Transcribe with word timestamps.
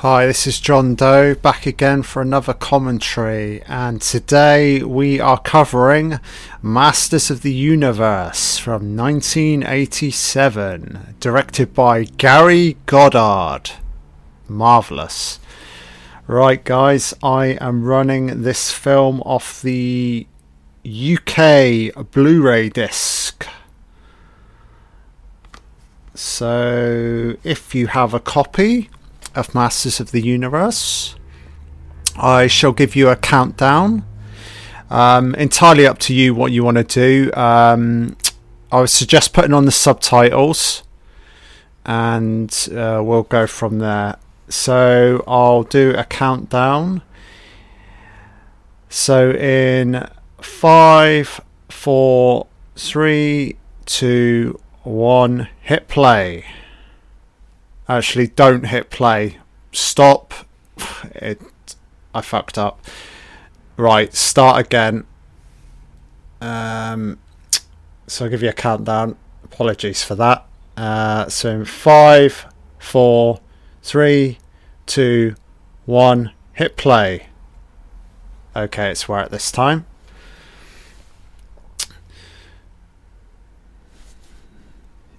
Hi, 0.00 0.24
this 0.24 0.46
is 0.46 0.58
John 0.58 0.94
Doe 0.94 1.34
back 1.34 1.66
again 1.66 2.02
for 2.02 2.22
another 2.22 2.54
commentary, 2.54 3.60
and 3.64 4.00
today 4.00 4.82
we 4.82 5.20
are 5.20 5.38
covering 5.38 6.18
Masters 6.62 7.30
of 7.30 7.42
the 7.42 7.52
Universe 7.52 8.56
from 8.56 8.96
1987, 8.96 11.16
directed 11.20 11.74
by 11.74 12.04
Gary 12.04 12.78
Goddard. 12.86 13.72
Marvellous. 14.48 15.38
Right, 16.26 16.64
guys, 16.64 17.12
I 17.22 17.58
am 17.60 17.84
running 17.84 18.40
this 18.40 18.72
film 18.72 19.20
off 19.26 19.60
the 19.60 20.26
UK 20.82 21.92
Blu 22.10 22.40
ray 22.40 22.70
disc. 22.70 23.46
So, 26.14 27.36
if 27.44 27.74
you 27.74 27.88
have 27.88 28.14
a 28.14 28.20
copy, 28.20 28.88
of 29.34 29.54
Masters 29.54 30.00
of 30.00 30.10
the 30.10 30.20
Universe. 30.20 31.14
I 32.16 32.46
shall 32.46 32.72
give 32.72 32.96
you 32.96 33.08
a 33.08 33.16
countdown. 33.16 34.04
Um, 34.90 35.34
entirely 35.36 35.86
up 35.86 35.98
to 36.00 36.14
you 36.14 36.34
what 36.34 36.52
you 36.52 36.64
want 36.64 36.76
to 36.76 36.84
do. 36.84 37.32
Um, 37.34 38.16
I 38.72 38.80
would 38.80 38.90
suggest 38.90 39.32
putting 39.32 39.52
on 39.52 39.64
the 39.64 39.72
subtitles 39.72 40.82
and 41.84 42.68
uh, 42.72 43.00
we'll 43.04 43.22
go 43.22 43.46
from 43.46 43.78
there. 43.78 44.16
So 44.48 45.24
I'll 45.26 45.62
do 45.62 45.94
a 45.96 46.04
countdown. 46.04 47.02
So 48.88 49.30
in 49.30 50.08
five, 50.40 51.40
four, 51.68 52.48
three, 52.74 53.56
two, 53.86 54.60
one, 54.82 55.48
hit 55.60 55.88
play. 55.88 56.44
Actually, 57.90 58.28
don't 58.28 58.66
hit 58.66 58.88
play. 58.88 59.38
Stop. 59.72 60.32
It. 61.12 61.40
I 62.14 62.20
fucked 62.20 62.56
up. 62.56 62.80
Right, 63.76 64.14
start 64.14 64.64
again. 64.64 65.06
Um, 66.40 67.18
so 68.06 68.24
I'll 68.24 68.30
give 68.30 68.44
you 68.44 68.48
a 68.48 68.52
countdown. 68.52 69.16
Apologies 69.42 70.04
for 70.04 70.14
that. 70.14 70.46
Uh, 70.76 71.28
so 71.28 71.50
in 71.50 71.64
five, 71.64 72.46
four, 72.78 73.40
three, 73.82 74.38
two, 74.86 75.34
one, 75.84 76.30
hit 76.52 76.76
play. 76.76 77.26
Okay, 78.54 78.92
it's 78.92 79.08
where 79.08 79.18
at 79.18 79.32
this 79.32 79.50
time. 79.50 79.84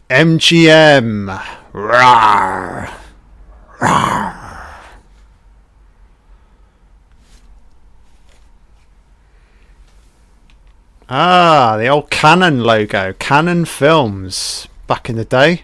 MGM. 0.10 1.58
Rawr. 1.74 2.92
Rawr. 3.80 4.42
Ah, 11.14 11.76
the 11.78 11.88
old 11.88 12.10
Cannon 12.10 12.64
logo. 12.64 13.14
Cannon 13.20 13.66
Films 13.66 14.68
back 14.88 15.10
in 15.10 15.16
the 15.16 15.26
day. 15.26 15.64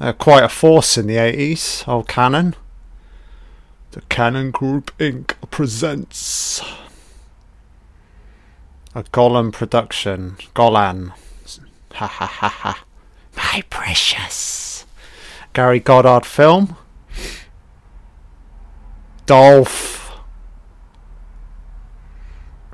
Uh, 0.00 0.12
quite 0.12 0.44
a 0.44 0.48
force 0.48 0.98
in 0.98 1.06
the 1.06 1.16
80s. 1.16 1.86
Old 1.88 2.08
Cannon. 2.08 2.54
The 3.92 4.02
Cannon 4.02 4.50
Group 4.50 4.96
Inc. 4.98 5.34
presents 5.50 6.62
a 8.94 9.04
Golan 9.12 9.52
production. 9.52 10.36
Golan. 10.54 11.12
Ha 11.94 12.06
ha 12.06 12.26
ha 12.26 12.48
ha. 12.48 12.85
My 13.52 13.62
precious. 13.70 14.84
Gary 15.52 15.78
Goddard 15.78 16.26
film. 16.26 16.76
Dolph. 19.24 20.12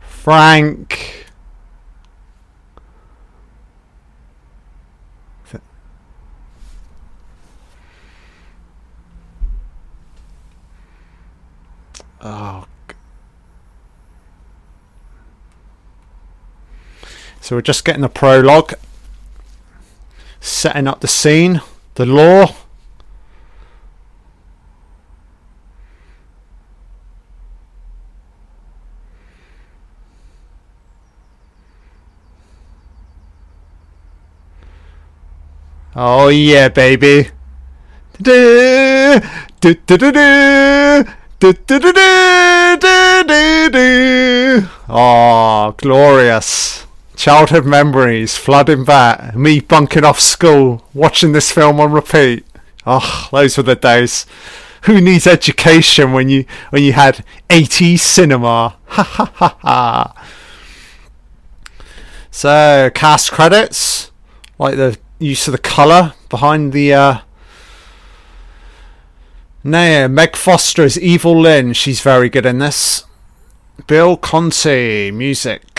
Frank. 0.00 1.26
Oh. 12.24 12.66
So 17.40 17.56
we're 17.56 17.62
just 17.62 17.84
getting 17.84 18.02
the 18.02 18.08
prologue 18.08 18.74
setting 20.42 20.88
up 20.88 21.00
the 21.00 21.08
scene, 21.08 21.60
the 21.94 22.04
lore. 22.04 22.48
Oh 35.94 36.28
yeah, 36.28 36.68
baby. 36.68 37.28
Oh, 44.88 45.74
glorious 45.76 46.86
childhood 47.22 47.64
memories 47.64 48.36
flooding 48.36 48.84
back. 48.84 49.36
Me 49.36 49.60
bunking 49.60 50.02
off 50.02 50.18
school, 50.18 50.84
watching 50.92 51.30
this 51.30 51.52
film 51.52 51.78
on 51.78 51.92
repeat. 51.92 52.44
Oh, 52.84 53.28
those 53.30 53.56
were 53.56 53.62
the 53.62 53.76
days. 53.76 54.26
Who 54.82 55.00
needs 55.00 55.28
education 55.28 56.10
when 56.10 56.28
you 56.28 56.46
when 56.70 56.82
you 56.82 56.94
had 56.94 57.24
80s 57.48 58.00
cinema? 58.00 58.76
Ha 58.92 59.02
ha 59.04 59.32
ha 59.36 59.56
ha. 59.60 60.28
So 62.32 62.90
cast 62.92 63.30
credits, 63.30 64.10
like 64.58 64.74
the 64.74 64.98
use 65.20 65.46
of 65.46 65.52
the 65.52 65.58
colour 65.58 66.14
behind 66.28 66.72
the. 66.72 66.92
Uh, 66.92 67.18
Nah, 69.64 70.08
Meg 70.08 70.34
Foster 70.34 70.82
is 70.82 70.98
Evil 70.98 71.40
Lynn. 71.40 71.72
She's 71.72 72.00
very 72.00 72.28
good 72.28 72.44
in 72.44 72.58
this. 72.58 73.04
Bill 73.86 74.16
Conti, 74.16 75.12
music. 75.12 75.71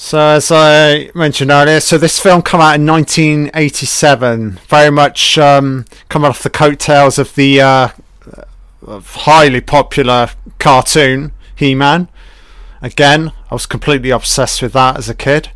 So 0.00 0.20
as 0.20 0.52
I 0.52 1.10
mentioned 1.12 1.50
earlier, 1.50 1.80
so 1.80 1.98
this 1.98 2.20
film 2.20 2.42
came 2.42 2.60
out 2.60 2.76
in 2.76 2.86
1987, 2.86 4.60
very 4.68 4.92
much 4.92 5.36
um, 5.36 5.86
coming 6.08 6.28
off 6.28 6.44
the 6.44 6.50
coattails 6.50 7.18
of 7.18 7.34
the 7.34 7.60
uh, 7.60 7.88
highly 8.86 9.60
popular 9.60 10.30
cartoon 10.60 11.32
He-Man. 11.56 12.08
Again, 12.80 13.32
I 13.50 13.54
was 13.54 13.66
completely 13.66 14.10
obsessed 14.10 14.62
with 14.62 14.72
that 14.74 14.96
as 14.98 15.08
a 15.08 15.16
kid. 15.16 15.50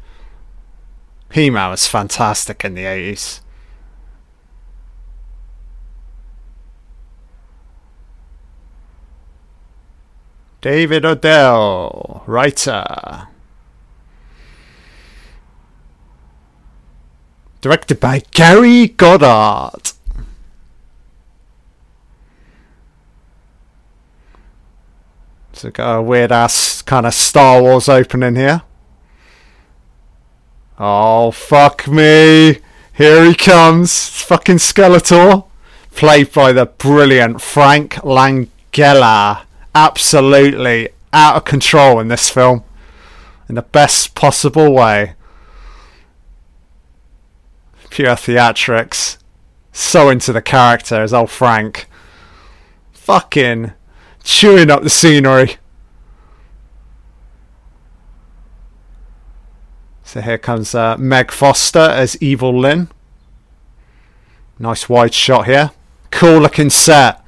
He-Man 1.32 1.70
was 1.70 1.86
fantastic 1.86 2.64
in 2.64 2.75
the 2.75 2.82
80s. 2.82 3.42
David 10.60 11.04
Odell, 11.04 12.25
writer. 12.26 13.28
Directed 17.62 18.00
by 18.00 18.22
Gary 18.32 18.88
Goddard. 18.88 19.92
So 25.52 25.70
got 25.70 25.98
a 25.98 26.02
weird 26.02 26.32
ass 26.32 26.82
kind 26.82 27.06
of 27.06 27.14
Star 27.14 27.62
Wars 27.62 27.88
opening 27.88 28.34
here. 28.34 28.62
Oh 30.76 31.31
fuck 31.31 31.87
me! 31.87 32.58
Here 32.94 33.25
he 33.25 33.34
comes, 33.34 33.90
it's 33.90 34.22
fucking 34.22 34.56
Skeletor, 34.56 35.46
played 35.92 36.32
by 36.32 36.52
the 36.52 36.66
brilliant 36.66 37.40
Frank 37.40 37.94
Langella. 38.02 39.44
Absolutely 39.72 40.88
out 41.12 41.37
of 41.37 41.44
control 41.44 42.00
in 42.00 42.08
this 42.08 42.28
film, 42.28 42.64
in 43.48 43.54
the 43.54 43.62
best 43.62 44.16
possible 44.16 44.75
way 44.75 45.14
pure 47.92 48.16
theatrics. 48.16 49.18
So 49.70 50.08
into 50.08 50.32
the 50.32 50.42
character 50.42 51.02
as 51.02 51.12
old 51.12 51.30
Frank. 51.30 51.86
Fucking 52.92 53.72
chewing 54.24 54.70
up 54.70 54.82
the 54.82 54.90
scenery. 54.90 55.56
So 60.02 60.20
here 60.22 60.38
comes 60.38 60.74
uh, 60.74 60.96
Meg 60.96 61.30
Foster 61.30 61.78
as 61.78 62.20
Evil 62.22 62.58
Lynn. 62.58 62.88
Nice 64.58 64.88
wide 64.88 65.14
shot 65.14 65.46
here. 65.46 65.70
Cool 66.10 66.40
looking 66.40 66.70
set. 66.70 67.22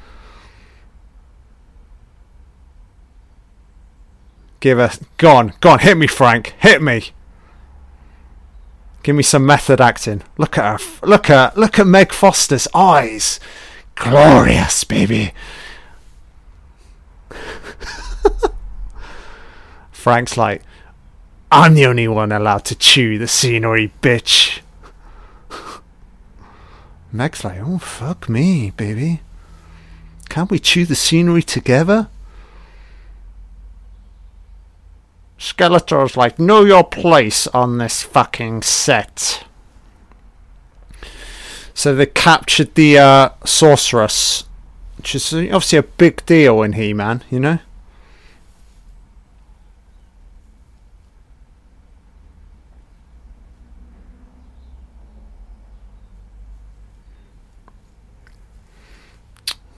Give 4.61 4.79
a. 4.79 4.93
Go 5.19 5.37
on, 5.37 5.53
go 5.61 5.71
on, 5.71 5.79
hit 5.81 5.97
me, 5.99 6.07
Frank. 6.07 6.55
Hit 6.59 6.81
me. 6.81 7.13
Give 9.05 9.15
me 9.15 9.23
some 9.23 9.47
method 9.47 9.81
acting. 9.83 10.23
Look 10.39 10.57
at 10.57 10.81
her. 10.81 11.07
Look 11.07 11.29
at 11.29 11.57
look 11.59 11.79
at 11.79 11.87
Meg 11.87 12.11
Foster's 12.11 12.67
eyes. 12.75 13.39
Glorious, 13.97 14.83
baby. 14.83 15.35
Frank's 19.93 20.39
like, 20.39 20.63
I'm 21.53 21.75
the 21.75 21.85
only 21.85 22.09
one 22.09 22.33
allowed 22.33 22.65
to 22.65 22.75
chew 22.75 23.19
the 23.19 23.29
scenery, 23.29 23.93
bitch. 24.01 24.61
Meg's 27.13 27.45
like, 27.45 27.61
oh 27.61 27.77
fuck 27.77 28.27
me, 28.27 28.71
baby. 28.71 29.21
Can't 30.31 30.51
we 30.51 30.59
chew 30.59 30.87
the 30.87 30.95
scenery 30.95 31.43
together? 31.43 32.09
Skeletor's 35.45 36.17
like, 36.17 36.39
know 36.39 36.65
your 36.65 36.83
place 36.83 37.47
on 37.49 37.77
this 37.77 38.03
fucking 38.03 38.63
set. 38.63 39.45
So 41.75 41.95
they 41.95 42.07
captured 42.07 42.75
the 42.75 42.97
uh, 42.97 43.29
sorceress, 43.45 44.45
which 44.97 45.15
is 45.15 45.35
obviously 45.35 45.79
a 45.79 45.83
big 45.83 46.25
deal 46.25 46.63
in 46.63 46.73
He-Man, 46.73 47.25
you 47.31 47.41
know. 47.41 47.59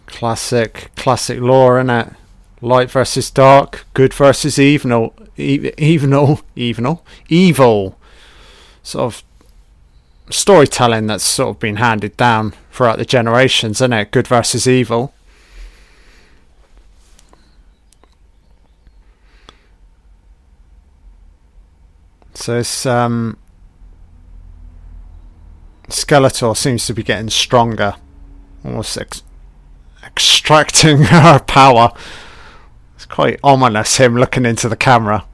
Classic, 0.07 0.93
classic 0.95 1.41
lore, 1.41 1.83
innit? 1.83 2.15
Light 2.61 2.89
versus 2.89 3.33
dark, 3.33 3.85
good 3.95 4.15
versus 4.15 4.61
evil, 4.61 5.13
evil, 5.37 6.41
evil, 6.55 7.05
evil. 7.29 7.99
Sort 8.83 9.15
of 9.15 9.25
storytelling 10.31 11.07
that's 11.07 11.25
sort 11.25 11.51
of 11.51 11.61
been 11.61 11.77
handed 11.77 12.17
down 12.17 12.55
throughout 12.71 12.99
the 12.99 13.05
generations, 13.05 13.79
isn't 13.79 13.93
it? 13.93 14.11
Good 14.11 14.29
versus 14.29 14.67
evil. 14.67 15.13
So 22.35 22.59
it's 22.59 22.85
um, 22.85 23.39
Skeletor 25.89 26.57
seems 26.57 26.87
to 26.87 26.95
be 26.95 27.03
getting 27.03 27.31
stronger, 27.31 27.95
almost 28.65 28.99
ex- 28.99 29.23
extracting 30.05 30.99
her 31.05 31.39
power. 31.41 31.93
It's 33.07 33.15
quite 33.15 33.39
ominous, 33.45 33.99
him 33.99 34.17
looking 34.17 34.45
into 34.45 34.69
the 34.69 34.75
camera. 34.75 35.27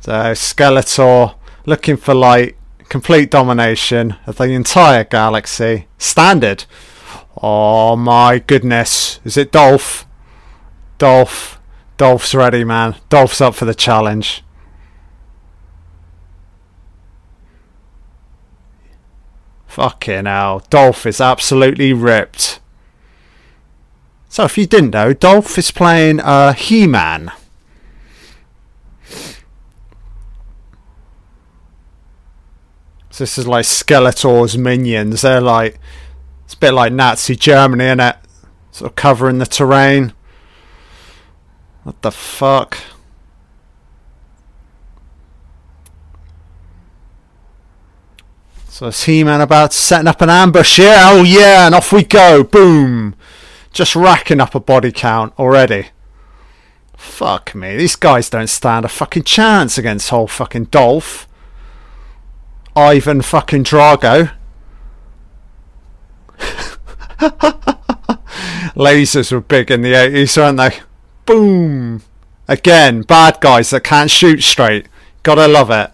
So 0.00 0.12
Skeletor 0.32 1.34
looking 1.66 1.98
for 1.98 2.14
like 2.14 2.56
complete 2.88 3.30
domination 3.30 4.16
of 4.26 4.38
the 4.38 4.44
entire 4.44 5.04
galaxy. 5.04 5.86
Standard. 5.98 6.64
Oh 7.36 7.94
my 7.94 8.38
goodness. 8.38 9.20
Is 9.24 9.36
it 9.36 9.52
Dolph? 9.52 10.06
Dolph. 10.96 11.60
Dolph's 11.98 12.34
ready, 12.34 12.64
man. 12.64 12.96
Dolph's 13.10 13.42
up 13.42 13.54
for 13.54 13.66
the 13.66 13.74
challenge. 13.74 14.42
Fucking 19.70 20.26
hell. 20.26 20.64
Dolph 20.68 21.06
is 21.06 21.20
absolutely 21.20 21.92
ripped. 21.92 22.58
So 24.28 24.42
if 24.44 24.58
you 24.58 24.66
didn't 24.66 24.90
know, 24.90 25.12
Dolph 25.12 25.56
is 25.58 25.70
playing 25.70 26.18
uh, 26.18 26.54
He-Man. 26.54 27.30
So 33.10 33.22
this 33.22 33.38
is 33.38 33.46
like 33.46 33.64
Skeletor's 33.64 34.58
minions. 34.58 35.22
They're 35.22 35.40
like 35.40 35.78
it's 36.44 36.54
a 36.54 36.58
bit 36.58 36.72
like 36.72 36.92
Nazi 36.92 37.36
Germany, 37.36 37.84
isn't 37.84 38.00
it? 38.00 38.16
Sort 38.72 38.90
of 38.90 38.96
covering 38.96 39.38
the 39.38 39.46
terrain. 39.46 40.14
What 41.84 42.02
the 42.02 42.10
fuck? 42.10 42.76
So 48.80 48.88
it's 48.88 49.04
He-Man 49.04 49.42
about 49.42 49.74
setting 49.74 50.06
up 50.06 50.22
an 50.22 50.30
ambush 50.30 50.76
here. 50.78 50.96
Oh 50.96 51.22
yeah, 51.22 51.66
and 51.66 51.74
off 51.74 51.92
we 51.92 52.02
go. 52.02 52.42
Boom. 52.42 53.14
Just 53.74 53.94
racking 53.94 54.40
up 54.40 54.54
a 54.54 54.60
body 54.60 54.90
count 54.90 55.38
already. 55.38 55.88
Fuck 56.96 57.54
me. 57.54 57.76
These 57.76 57.96
guys 57.96 58.30
don't 58.30 58.46
stand 58.46 58.86
a 58.86 58.88
fucking 58.88 59.24
chance 59.24 59.76
against 59.76 60.08
whole 60.08 60.26
fucking 60.26 60.68
Dolph. 60.70 61.28
Ivan 62.74 63.20
fucking 63.20 63.64
Drago. 63.64 64.32
Lasers 68.74 69.30
were 69.30 69.42
big 69.42 69.70
in 69.70 69.82
the 69.82 69.92
80s, 69.92 70.38
weren't 70.38 70.56
they? 70.56 70.80
Boom. 71.26 72.00
Again, 72.48 73.02
bad 73.02 73.42
guys 73.42 73.68
that 73.68 73.84
can't 73.84 74.10
shoot 74.10 74.42
straight. 74.42 74.86
Gotta 75.22 75.48
love 75.48 75.70
it. 75.70 75.90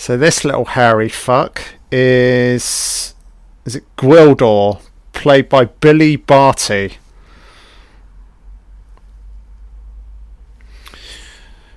So 0.00 0.16
this 0.16 0.46
little 0.46 0.64
hairy 0.64 1.10
fuck 1.10 1.60
is 1.92 3.14
is 3.66 3.76
it 3.76 3.84
Gwildor, 3.98 4.80
played 5.12 5.50
by 5.50 5.66
Billy 5.66 6.16
Barty. 6.16 6.96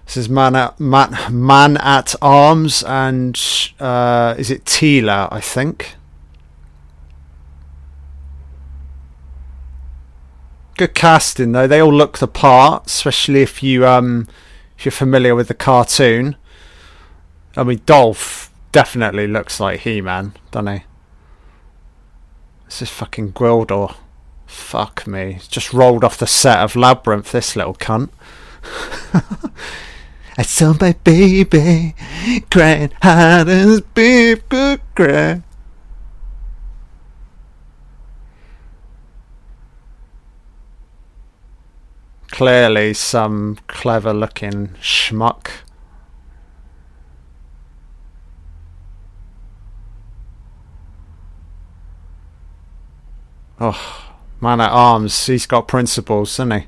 This 0.06 0.16
is 0.16 0.30
man 0.30 0.56
at 0.56 0.80
man, 0.80 1.18
man 1.30 1.76
at 1.76 2.16
arms, 2.22 2.82
and 2.84 3.38
uh, 3.82 4.36
is 4.38 4.50
it 4.50 4.64
Teela? 4.64 5.28
I 5.30 5.42
think. 5.42 5.98
Good 10.78 10.96
casting 10.96 11.52
though. 11.52 11.68
They 11.68 11.82
all 11.82 11.94
look 11.94 12.20
the 12.20 12.30
part, 12.30 12.88
especially 12.88 13.42
if 13.42 13.62
you 13.62 13.86
um 13.86 14.30
if 14.78 14.86
you're 14.86 14.94
familiar 14.94 15.36
with 15.36 15.50
the 15.50 15.54
cartoon. 15.54 16.38
I 17.56 17.64
mean, 17.64 17.82
Dolph 17.86 18.52
definitely 18.72 19.28
looks 19.28 19.60
like 19.60 19.82
He-Man, 19.82 20.34
doesn't 20.52 20.74
he? 20.74 20.84
This 22.66 22.82
is 22.82 22.90
fucking 22.90 23.34
Gwildor. 23.34 23.96
Fuck 24.48 25.06
me. 25.06 25.40
Just 25.50 25.74
rolled 25.74 26.04
off 26.04 26.18
the 26.18 26.26
set 26.26 26.60
of 26.60 26.76
Labyrinth, 26.76 27.32
this 27.32 27.56
little 27.56 27.76
cunt. 27.76 28.10
I 30.38 30.42
saw 30.42 30.74
my 30.82 30.94
baby 31.04 31.94
crying 32.50 32.92
hard 33.04 33.50
as 33.50 33.82
could 33.94 34.82
cry. 34.96 35.44
Clearly 42.32 42.96
some 42.96 43.60
clever 43.68 44.12
looking 44.12 44.70
schmuck 44.82 45.52
Oh, 53.66 54.12
man 54.42 54.60
at 54.60 54.72
arms. 54.72 55.26
He's 55.26 55.46
got 55.46 55.70
principles, 55.70 56.36
hasn't 56.36 56.64
he? 56.64 56.68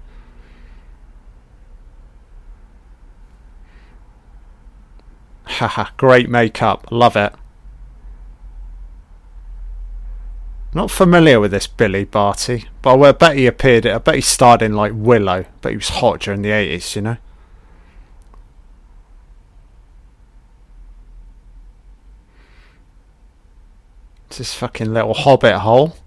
Haha, 5.44 5.88
great 5.98 6.30
makeup. 6.30 6.88
Love 6.92 7.18
it. 7.18 7.34
Not 10.74 10.90
familiar 10.90 11.42
with 11.42 11.52
this 11.52 11.68
Billy 11.68 12.06
Barty, 12.06 12.70
but 12.82 12.98
I 12.98 13.12
bet 13.12 13.36
he 13.36 13.46
appeared. 13.46 13.86
I 13.86 13.98
bet 13.98 14.16
he 14.16 14.22
starred 14.22 14.62
in 14.62 14.72
like 14.72 14.94
Willow, 14.96 15.44
but 15.60 15.72
he 15.72 15.76
was 15.76 15.90
hot 15.90 16.22
during 16.22 16.44
the 16.44 16.52
eighties, 16.52 16.96
you 16.96 17.02
know. 17.02 17.18
It's 24.28 24.38
this 24.38 24.54
fucking 24.54 24.94
little 24.94 25.14
hobbit 25.14 25.58
hole 25.58 25.98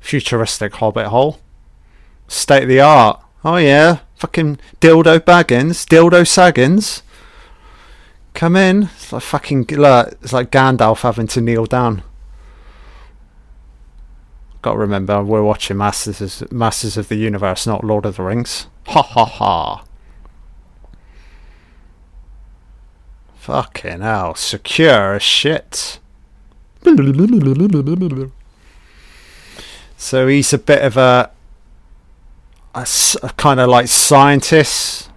futuristic 0.00 0.74
hobbit 0.74 1.06
hole. 1.06 1.38
State 2.26 2.64
of 2.64 2.68
the 2.68 2.80
art. 2.80 3.20
Oh 3.44 3.56
yeah, 3.56 3.98
fucking 4.16 4.58
dildo 4.80 5.20
baggins, 5.20 5.86
dildo 5.86 6.26
saggins. 6.26 7.02
Come 8.34 8.56
in. 8.56 8.84
It's 8.94 9.12
like 9.12 9.22
fucking. 9.22 9.66
It's 9.68 10.32
like 10.32 10.50
Gandalf 10.50 11.00
having 11.00 11.26
to 11.28 11.40
kneel 11.40 11.66
down. 11.66 12.02
Got 14.60 14.72
to 14.72 14.78
remember, 14.78 15.22
we're 15.22 15.42
watching 15.42 15.76
Masters 15.76 16.42
of, 16.42 16.52
Masters 16.52 16.96
of 16.96 17.08
the 17.08 17.14
Universe, 17.16 17.66
not 17.66 17.84
Lord 17.84 18.04
of 18.04 18.16
the 18.16 18.24
Rings. 18.24 18.66
Ha 18.88 19.02
ha 19.02 19.24
ha. 19.24 19.84
Fucking 23.36 24.00
hell, 24.00 24.34
secure 24.34 25.14
as 25.14 25.22
shit. 25.22 26.00
So 30.00 30.28
he's 30.28 30.52
a 30.52 30.58
bit 30.58 30.82
of 30.82 30.96
a. 30.96 31.30
a, 32.74 32.86
a 33.22 33.28
kind 33.30 33.58
of 33.58 33.68
like 33.68 33.88
scientist, 33.88 35.10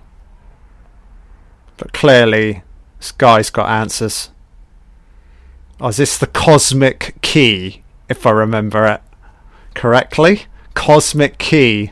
but 1.78 1.94
clearly 1.94 2.64
this 2.98 3.12
guy's 3.12 3.52
got 3.52 3.70
answers. 3.70 4.32
Oh, 5.80 5.90
is 5.90 5.98
this 5.98 6.18
the 6.18 6.28
cosmic 6.28 7.16
key? 7.22 7.84
If 8.10 8.26
I 8.26 8.32
remember 8.32 8.86
it 8.88 9.02
correctly, 9.76 10.46
cosmic 10.74 11.38
key. 11.38 11.92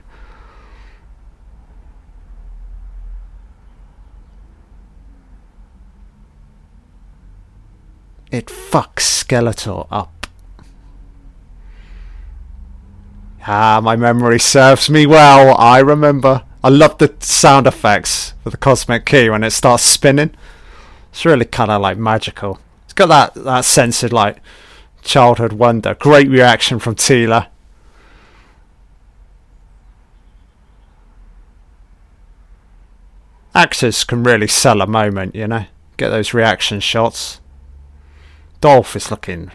It 8.31 8.47
fucks 8.47 9.23
Skeletor 9.23 9.87
up. 9.91 10.18
Ah, 13.51 13.81
my 13.81 13.95
memory 13.95 14.39
serves 14.39 14.91
me 14.91 15.07
well. 15.07 15.57
I 15.57 15.79
remember. 15.79 16.43
I 16.63 16.69
love 16.69 16.99
the 16.99 17.15
sound 17.19 17.65
effects 17.65 18.35
for 18.43 18.51
the 18.51 18.57
cosmic 18.57 19.07
key 19.07 19.27
when 19.27 19.43
it 19.43 19.49
starts 19.49 19.81
spinning. 19.81 20.35
It's 21.11 21.25
really 21.25 21.45
kind 21.45 21.71
of 21.71 21.81
like 21.81 21.97
magical. 21.97 22.59
It's 22.83 22.93
got 22.93 23.07
that 23.07 23.43
that 23.45 23.65
sense 23.65 24.03
of 24.03 24.13
like 24.13 24.37
childhood 25.01 25.53
wonder. 25.53 25.95
Great 25.95 26.29
reaction 26.29 26.77
from 26.77 26.93
Teela. 26.93 27.47
Actors 33.55 34.03
can 34.03 34.21
really 34.21 34.47
sell 34.47 34.79
a 34.79 34.85
moment, 34.85 35.33
you 35.33 35.47
know. 35.47 35.65
Get 35.97 36.09
those 36.09 36.35
reaction 36.35 36.81
shots. 36.81 37.41
Dolph 38.61 38.95
is 38.95 39.09
looking. 39.09 39.49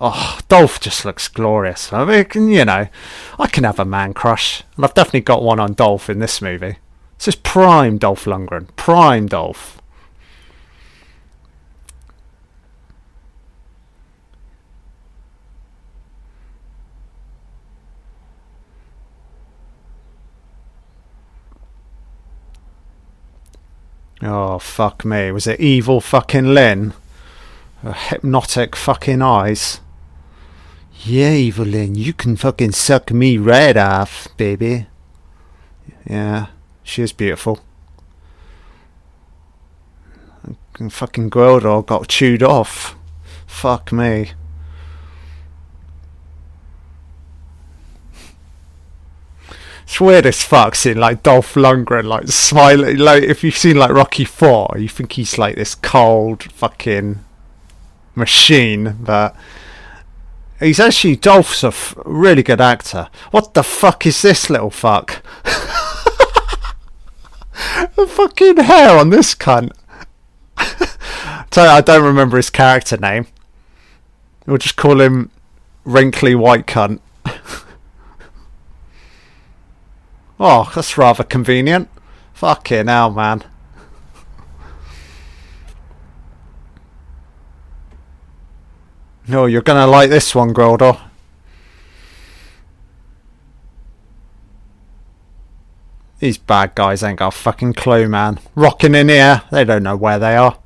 Oh, 0.00 0.40
Dolph 0.48 0.80
just 0.80 1.04
looks 1.04 1.28
glorious. 1.28 1.92
I 1.92 2.04
mean, 2.04 2.48
you 2.48 2.64
know, 2.64 2.88
I 3.38 3.46
can 3.46 3.64
have 3.64 3.78
a 3.78 3.84
man 3.84 4.12
crush, 4.12 4.62
and 4.76 4.84
I've 4.84 4.94
definitely 4.94 5.20
got 5.20 5.42
one 5.42 5.60
on 5.60 5.74
Dolph 5.74 6.10
in 6.10 6.18
this 6.18 6.42
movie. 6.42 6.76
This 7.18 7.28
is 7.28 7.36
prime 7.36 7.98
Dolph 7.98 8.24
Lundgren, 8.24 8.68
prime 8.76 9.26
Dolph. 9.26 9.80
Oh 24.22 24.58
fuck 24.58 25.04
me! 25.04 25.30
Was 25.30 25.46
it 25.46 25.60
evil 25.60 26.00
fucking 26.00 26.54
Lynn? 26.54 26.94
hypnotic 27.92 28.74
fucking 28.74 29.20
eyes. 29.20 29.80
Yeah, 31.06 31.32
Evil 31.32 31.66
Lynn, 31.66 31.96
you 31.96 32.14
can 32.14 32.34
fucking 32.34 32.72
suck 32.72 33.12
me 33.12 33.36
right 33.36 33.76
off, 33.76 34.26
baby. 34.38 34.86
Yeah, 36.08 36.46
she 36.82 37.02
is 37.02 37.12
beautiful. 37.12 37.60
And 40.78 40.90
fucking 40.90 41.28
Gwildor 41.28 41.84
got 41.84 42.08
chewed 42.08 42.42
off. 42.42 42.96
Fuck 43.46 43.92
me. 43.92 44.32
It's 49.82 50.00
weird 50.00 50.24
as 50.24 50.42
fuck 50.42 50.74
seeing 50.74 50.96
like 50.96 51.22
Dolph 51.22 51.52
Lundgren 51.52 52.04
like 52.04 52.28
smiling. 52.28 52.96
Like 52.96 53.24
if 53.24 53.44
you've 53.44 53.58
seen 53.58 53.76
like 53.76 53.90
Rocky 53.90 54.24
Four, 54.24 54.74
you 54.78 54.88
think 54.88 55.12
he's 55.12 55.36
like 55.36 55.56
this 55.56 55.74
cold 55.74 56.44
fucking 56.44 57.20
machine, 58.16 58.96
but 59.00 59.36
he's 60.64 60.80
actually 60.80 61.16
Dolph's 61.16 61.62
a 61.62 61.68
f- 61.68 61.94
really 62.04 62.42
good 62.42 62.60
actor. 62.60 63.08
What 63.30 63.54
the 63.54 63.62
fuck 63.62 64.06
is 64.06 64.22
this 64.22 64.50
little 64.50 64.70
fuck? 64.70 65.22
the 67.96 68.06
fucking 68.08 68.56
hair 68.56 68.98
on 68.98 69.10
this 69.10 69.34
cunt. 69.34 69.72
I 71.56 71.80
don't 71.80 72.04
remember 72.04 72.36
his 72.36 72.50
character 72.50 72.96
name. 72.96 73.26
We'll 74.46 74.58
just 74.58 74.76
call 74.76 75.00
him 75.00 75.30
Wrinkly 75.84 76.34
White 76.34 76.66
Cunt. 76.66 77.00
oh, 80.40 80.70
that's 80.74 80.98
rather 80.98 81.24
convenient. 81.24 81.88
Fucking 82.34 82.88
hell, 82.88 83.10
man. 83.10 83.44
No, 89.26 89.46
you're 89.46 89.62
gonna 89.62 89.86
like 89.86 90.10
this 90.10 90.34
one, 90.34 90.52
Gwildor. 90.52 91.00
These 96.18 96.38
bad 96.38 96.74
guys 96.74 97.02
ain't 97.02 97.18
got 97.18 97.34
a 97.34 97.36
fucking 97.36 97.74
clue, 97.74 98.08
man. 98.08 98.38
Rocking 98.54 98.94
in 98.94 99.08
here, 99.08 99.42
they 99.50 99.64
don't 99.64 99.82
know 99.82 99.96
where 99.96 100.18
they 100.18 100.36
are. 100.36 100.58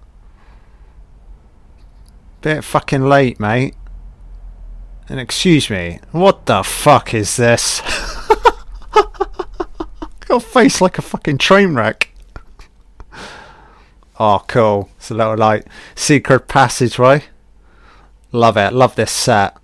Bit 2.41 2.63
fucking 2.63 3.09
late, 3.09 3.41
mate. 3.41 3.75
And 5.09 5.19
excuse 5.19 5.71
me, 5.71 6.01
what 6.13 6.47
the 6.47 6.63
fuck 6.63 7.15
is 7.15 7.37
this? 7.37 7.81
got 8.93 9.23
a 10.31 10.41
face 10.41 10.81
like 10.81 10.99
a 10.99 11.03
fucking 11.03 11.39
train 11.39 11.75
wreck. 11.75 12.11
Oh, 14.21 14.45
cool. 14.47 14.91
It's 14.97 15.11
a 15.11 15.15
little 15.15 15.37
like 15.37 15.67
secret 15.95 16.49
passageway. 16.49 17.25
Love 18.33 18.57
it. 18.57 18.73
Love 18.73 18.95
this 18.97 19.11
set. 19.11 19.57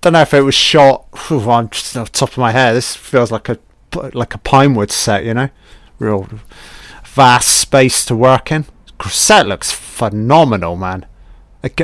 Don't 0.00 0.12
know 0.12 0.22
if 0.22 0.34
it 0.34 0.42
was 0.42 0.54
shot. 0.54 1.06
Whew, 1.26 1.50
I'm 1.50 1.68
just 1.70 1.96
off 1.96 2.12
top 2.12 2.30
of 2.30 2.38
my 2.38 2.52
head. 2.52 2.74
This 2.74 2.96
feels 2.96 3.30
like 3.30 3.48
a 3.48 3.58
like 4.12 4.34
a 4.34 4.38
Pinewood 4.38 4.90
set, 4.90 5.24
you 5.24 5.34
know, 5.34 5.48
real 5.98 6.28
vast 7.04 7.48
space 7.48 8.04
to 8.06 8.14
work 8.14 8.52
in. 8.52 8.66
Set 9.08 9.46
looks 9.46 9.72
phenomenal, 9.72 10.76
man. 10.76 11.06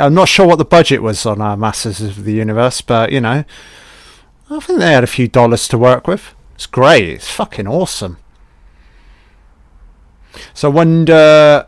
I'm 0.01 0.15
not 0.15 0.29
sure 0.29 0.47
what 0.47 0.59
the 0.59 0.65
budget 0.65 1.03
was 1.03 1.27
on 1.27 1.41
our 1.41 1.57
Masters 1.57 2.01
of 2.01 2.25
the 2.25 2.33
Universe, 2.33 2.81
but 2.81 3.11
you 3.11 3.21
know, 3.21 3.45
I 4.51 4.61
think 4.61 4.79
they 4.79 4.93
had 4.93 5.05
a 5.05 5.09
few 5.09 5.27
dollars 5.27 5.67
to 5.69 5.79
work 5.79 6.07
with. 6.07 6.35
It's 6.55 6.67
great. 6.67 7.09
It's 7.09 7.31
fucking 7.31 7.67
awesome. 7.67 8.19
So 10.53 10.71
I 10.71 10.75
wonder. 10.75 11.67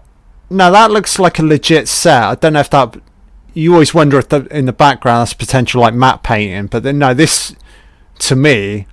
Now 0.49 0.71
that 0.71 0.93
looks 0.93 1.19
like 1.19 1.41
a 1.41 1.43
legit 1.43 1.89
set. 1.89 2.23
I 2.23 2.35
don't 2.37 2.53
know 2.53 2.61
if 2.61 2.71
that 2.71 3.01
you 3.57 3.73
always 3.73 3.95
wonder 3.95 4.19
if 4.19 4.29
the, 4.29 4.47
in 4.55 4.67
the 4.67 4.73
background 4.73 5.23
that's 5.23 5.33
potential 5.33 5.81
like 5.81 5.95
matte 5.95 6.23
painting, 6.23 6.67
but 6.67 6.83
then 6.83 6.99
no, 6.99 7.15
this 7.15 7.57
to 8.19 8.37
me 8.37 8.87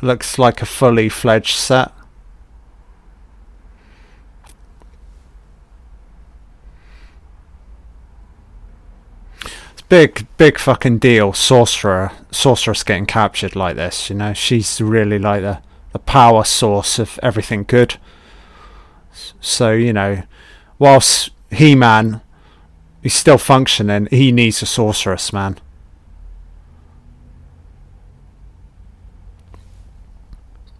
looks 0.00 0.38
like 0.38 0.62
a 0.62 0.66
fully 0.66 1.08
fledged 1.08 1.56
set. 1.56 1.90
It's 9.72 9.82
big, 9.88 10.28
big 10.36 10.58
fucking 10.58 10.98
deal. 10.98 11.32
Sorcerer, 11.32 12.12
sorceress 12.30 12.84
getting 12.84 13.06
captured 13.06 13.56
like 13.56 13.74
this. 13.74 14.08
You 14.08 14.14
know, 14.14 14.32
she's 14.32 14.80
really 14.80 15.18
like 15.18 15.42
the 15.42 15.60
the 15.92 15.98
power 15.98 16.44
source 16.44 17.00
of 17.00 17.18
everything 17.20 17.64
good. 17.64 17.96
So 19.40 19.72
you 19.72 19.92
know, 19.92 20.22
whilst 20.78 21.30
He 21.50 21.74
Man 21.74 22.20
He's 23.06 23.14
still 23.14 23.38
functioning. 23.38 24.08
He 24.10 24.32
needs 24.32 24.62
a 24.62 24.66
sorceress, 24.66 25.32
man. 25.32 25.60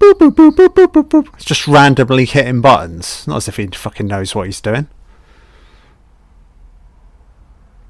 Boop, 0.00 0.14
boop, 0.14 0.34
boop, 0.34 0.56
boop, 0.56 0.74
boop, 0.74 0.86
boop, 0.88 1.08
boop. 1.08 1.34
It's 1.34 1.44
just 1.44 1.68
randomly 1.68 2.24
hitting 2.24 2.60
buttons. 2.60 3.28
Not 3.28 3.36
as 3.36 3.46
if 3.46 3.58
he 3.58 3.68
fucking 3.68 4.08
knows 4.08 4.34
what 4.34 4.46
he's 4.46 4.60
doing. 4.60 4.88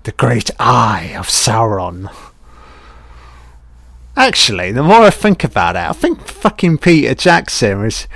The 0.02 0.12
great 0.12 0.50
eye 0.58 1.14
of 1.16 1.28
Sauron. 1.28 2.14
Actually, 4.18 4.70
the 4.70 4.82
more 4.82 5.00
I 5.00 5.08
think 5.08 5.44
about 5.44 5.76
it, 5.76 5.88
I 5.88 5.94
think 5.94 6.28
fucking 6.28 6.76
Peter 6.76 7.14
Jackson 7.14 7.80
was 7.80 8.06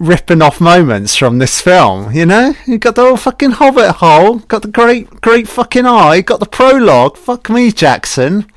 ripping 0.00 0.42
off 0.42 0.60
moments 0.60 1.14
from 1.14 1.38
this 1.38 1.60
film. 1.60 2.12
You 2.12 2.26
know, 2.26 2.54
you 2.66 2.78
got 2.78 2.96
the 2.96 3.02
whole 3.02 3.16
fucking 3.16 3.52
Hobbit 3.52 3.96
hole, 3.96 4.40
got 4.40 4.62
the 4.62 4.68
great, 4.68 5.20
great 5.20 5.46
fucking 5.46 5.86
eye, 5.86 6.22
got 6.22 6.40
the 6.40 6.46
prologue. 6.46 7.16
Fuck 7.16 7.48
me, 7.50 7.70
Jackson. 7.70 8.50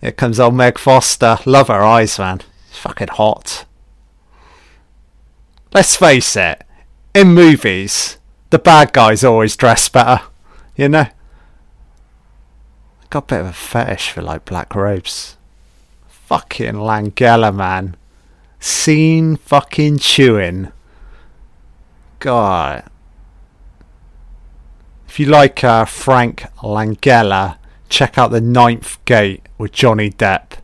Here 0.00 0.12
comes 0.12 0.38
old 0.38 0.54
Meg 0.54 0.78
Foster. 0.78 1.38
Love 1.46 1.68
her 1.68 1.82
eyes, 1.82 2.18
man. 2.18 2.42
It's 2.68 2.78
fucking 2.78 3.08
hot. 3.08 3.64
Let's 5.72 5.96
face 5.96 6.36
it, 6.36 6.62
in 7.14 7.28
movies, 7.28 8.18
the 8.50 8.58
bad 8.58 8.92
guys 8.92 9.24
always 9.24 9.56
dress 9.56 9.88
better. 9.88 10.22
You 10.76 10.90
know? 10.90 11.06
I 13.00 13.06
got 13.10 13.24
a 13.24 13.26
bit 13.26 13.40
of 13.40 13.46
a 13.46 13.52
fetish 13.52 14.10
for 14.10 14.22
like 14.22 14.44
black 14.44 14.74
robes. 14.74 15.36
Fucking 16.08 16.74
Langella, 16.74 17.54
man. 17.54 17.96
Scene 18.58 19.36
fucking 19.36 19.98
chewing. 19.98 20.72
God. 22.18 22.84
If 25.08 25.20
you 25.20 25.26
like 25.26 25.62
uh, 25.64 25.84
Frank 25.84 26.44
Langella, 26.58 27.58
check 27.88 28.18
out 28.18 28.30
The 28.30 28.40
Ninth 28.40 29.02
Gate 29.04 29.42
with 29.56 29.72
Johnny 29.72 30.10
Depp. 30.10 30.58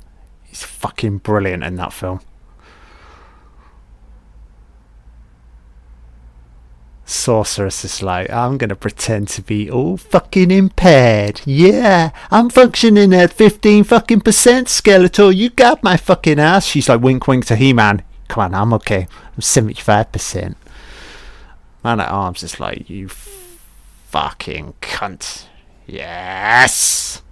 He's 0.45 0.63
fucking 0.63 1.19
brilliant 1.19 1.65
in 1.65 1.77
that 1.77 1.93
film. 1.93 2.21
Sorceress 7.13 7.85
is 7.85 8.03
like, 8.03 8.31
I'm 8.31 8.59
gonna 8.59 8.75
pretend 8.75 9.29
to 9.29 9.43
be 9.43 9.71
all 9.71 9.97
fucking 9.97 10.51
impaired. 10.51 11.41
Yeah, 11.45 12.11
I'm 12.31 12.51
functioning 12.51 13.13
at 13.15 13.33
15 13.33 13.85
fucking 13.85 14.23
percent, 14.23 14.69
Skeletor. 14.69 15.35
You 15.35 15.51
got 15.51 15.83
my 15.83 15.97
fucking 15.97 16.39
ass. 16.39 16.67
She's 16.67 16.89
like, 16.89 17.01
wink, 17.01 17.27
wink 17.29 17.47
to 17.47 17.57
He 17.57 17.73
Man. 17.73 18.03
Come 18.29 18.45
on, 18.45 18.55
I'm 18.55 18.73
okay. 18.75 19.07
I'm 19.35 19.41
75%. 19.41 20.55
Man 21.85 22.01
at 22.01 22.09
Arms 22.09 22.43
is 22.43 22.59
like, 22.59 22.89
you 22.89 23.09
fucking 23.09 24.75
cunt. 24.81 25.47
Yes! 25.87 27.23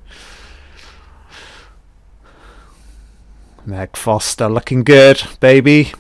Meg 3.64 3.96
Foster 3.96 4.48
looking 4.48 4.82
good, 4.82 5.22
baby. 5.38 5.92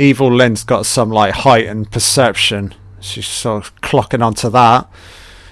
Evil 0.00 0.32
Lynn's 0.32 0.64
got 0.64 0.86
some 0.86 1.10
like 1.10 1.34
heightened 1.34 1.90
perception. 1.90 2.74
She's 3.00 3.26
sort 3.26 3.66
of 3.66 3.80
clocking 3.82 4.24
onto 4.24 4.48
that. 4.48 4.88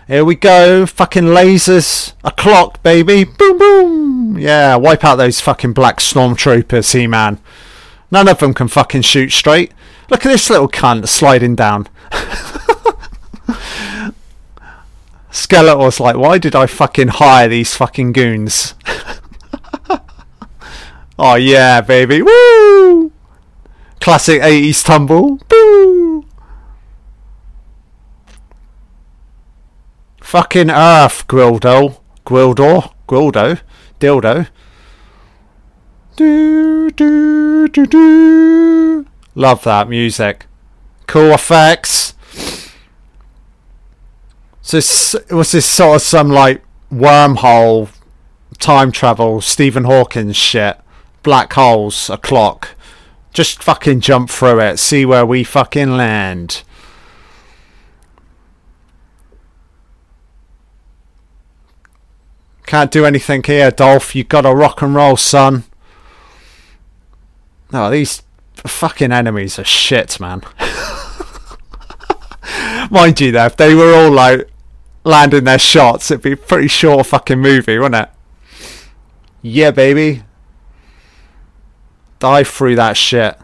Here 0.06 0.24
we 0.24 0.36
go, 0.36 0.86
fucking 0.86 1.24
lasers, 1.24 2.14
a 2.24 2.30
clock, 2.30 2.82
baby, 2.82 3.24
boom, 3.24 3.58
boom. 3.58 4.38
Yeah, 4.38 4.76
wipe 4.76 5.04
out 5.04 5.16
those 5.16 5.42
fucking 5.42 5.74
black 5.74 5.98
stormtroopers, 5.98 6.94
He-Man. 6.94 7.38
None 8.10 8.26
of 8.26 8.38
them 8.38 8.54
can 8.54 8.68
fucking 8.68 9.02
shoot 9.02 9.32
straight. 9.32 9.72
Look 10.08 10.24
at 10.24 10.30
this 10.30 10.48
little 10.48 10.66
cunt 10.66 11.06
sliding 11.08 11.54
down. 11.54 11.86
Skeletor's 15.30 16.00
like, 16.00 16.16
why 16.16 16.38
did 16.38 16.56
I 16.56 16.64
fucking 16.64 17.08
hire 17.08 17.48
these 17.48 17.74
fucking 17.74 18.12
goons? 18.12 18.74
oh 21.18 21.34
yeah, 21.34 21.82
baby, 21.82 22.22
woo! 22.22 23.12
Classic 24.08 24.40
80s 24.40 24.86
tumble. 24.86 25.36
Boo! 25.50 26.24
Fucking 30.22 30.70
Earth, 30.70 31.26
Gwildo. 31.28 32.00
Gwildor? 32.24 32.94
Gwildo? 33.06 33.60
Dildo? 34.00 34.48
Do, 36.16 36.90
do, 36.92 37.68
do, 37.68 37.86
do. 37.86 39.06
Love 39.34 39.64
that 39.64 39.90
music. 39.90 40.46
Cool 41.06 41.32
effects. 41.32 42.14
So 44.62 44.78
it 44.78 45.34
was 45.34 45.52
this 45.52 45.66
sort 45.66 45.96
of 45.96 46.00
some 46.02 46.30
like 46.30 46.64
wormhole 46.90 47.90
time 48.58 48.90
travel 48.90 49.42
Stephen 49.42 49.84
Hawking 49.84 50.32
shit. 50.32 50.80
Black 51.22 51.52
holes, 51.52 52.08
a 52.08 52.16
clock. 52.16 52.70
Just 53.32 53.62
fucking 53.62 54.00
jump 54.00 54.30
through 54.30 54.60
it. 54.60 54.78
See 54.78 55.04
where 55.04 55.24
we 55.24 55.44
fucking 55.44 55.96
land. 55.96 56.62
Can't 62.66 62.90
do 62.90 63.06
anything 63.06 63.42
here, 63.42 63.70
Dolph. 63.70 64.14
You 64.14 64.24
gotta 64.24 64.54
rock 64.54 64.82
and 64.82 64.94
roll, 64.94 65.16
son. 65.16 65.64
No, 67.72 67.90
these 67.90 68.22
fucking 68.56 69.12
enemies 69.12 69.58
are 69.58 69.64
shit, 69.64 70.20
man. 70.20 70.42
Mind 72.90 73.20
you, 73.20 73.32
though, 73.32 73.46
if 73.46 73.56
they 73.56 73.74
were 73.74 73.94
all 73.94 74.10
like 74.10 74.50
landing 75.04 75.44
their 75.44 75.58
shots, 75.58 76.10
it'd 76.10 76.22
be 76.22 76.32
a 76.32 76.36
pretty 76.36 76.68
short 76.68 77.06
fucking 77.06 77.38
movie, 77.38 77.78
wouldn't 77.78 78.08
it? 78.08 78.10
Yeah, 79.40 79.70
baby. 79.70 80.24
Dive 82.18 82.48
through 82.48 82.76
that 82.76 82.96
shit. 82.96 83.38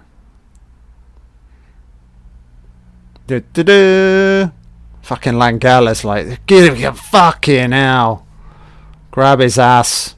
Du, 3.27 3.41
du, 3.41 3.63
du. 3.63 4.53
Fucking 5.03 5.35
Langella's 5.35 6.05
like, 6.05 6.47
give 6.47 6.75
me 6.75 6.85
a 6.85 6.93
fucking 6.93 7.73
hell. 7.73 8.27
Grab 9.11 9.41
his 9.41 9.59
ass. 9.59 10.17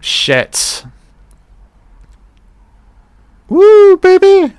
Shit. 0.00 0.84
Woo, 3.48 3.96
baby. 3.96 4.56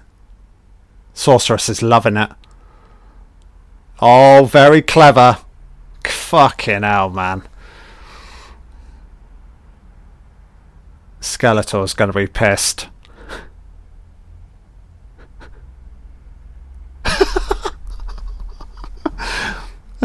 Sorceress 1.13 1.69
is 1.69 1.81
loving 1.81 2.17
it. 2.17 2.31
Oh, 4.01 4.49
very 4.51 4.81
clever. 4.81 5.37
Fucking 6.03 6.83
hell, 6.83 7.09
man. 7.09 7.43
Skeletor's 11.21 11.93
gonna 11.93 12.13
be 12.13 12.27
pissed. 12.27 12.87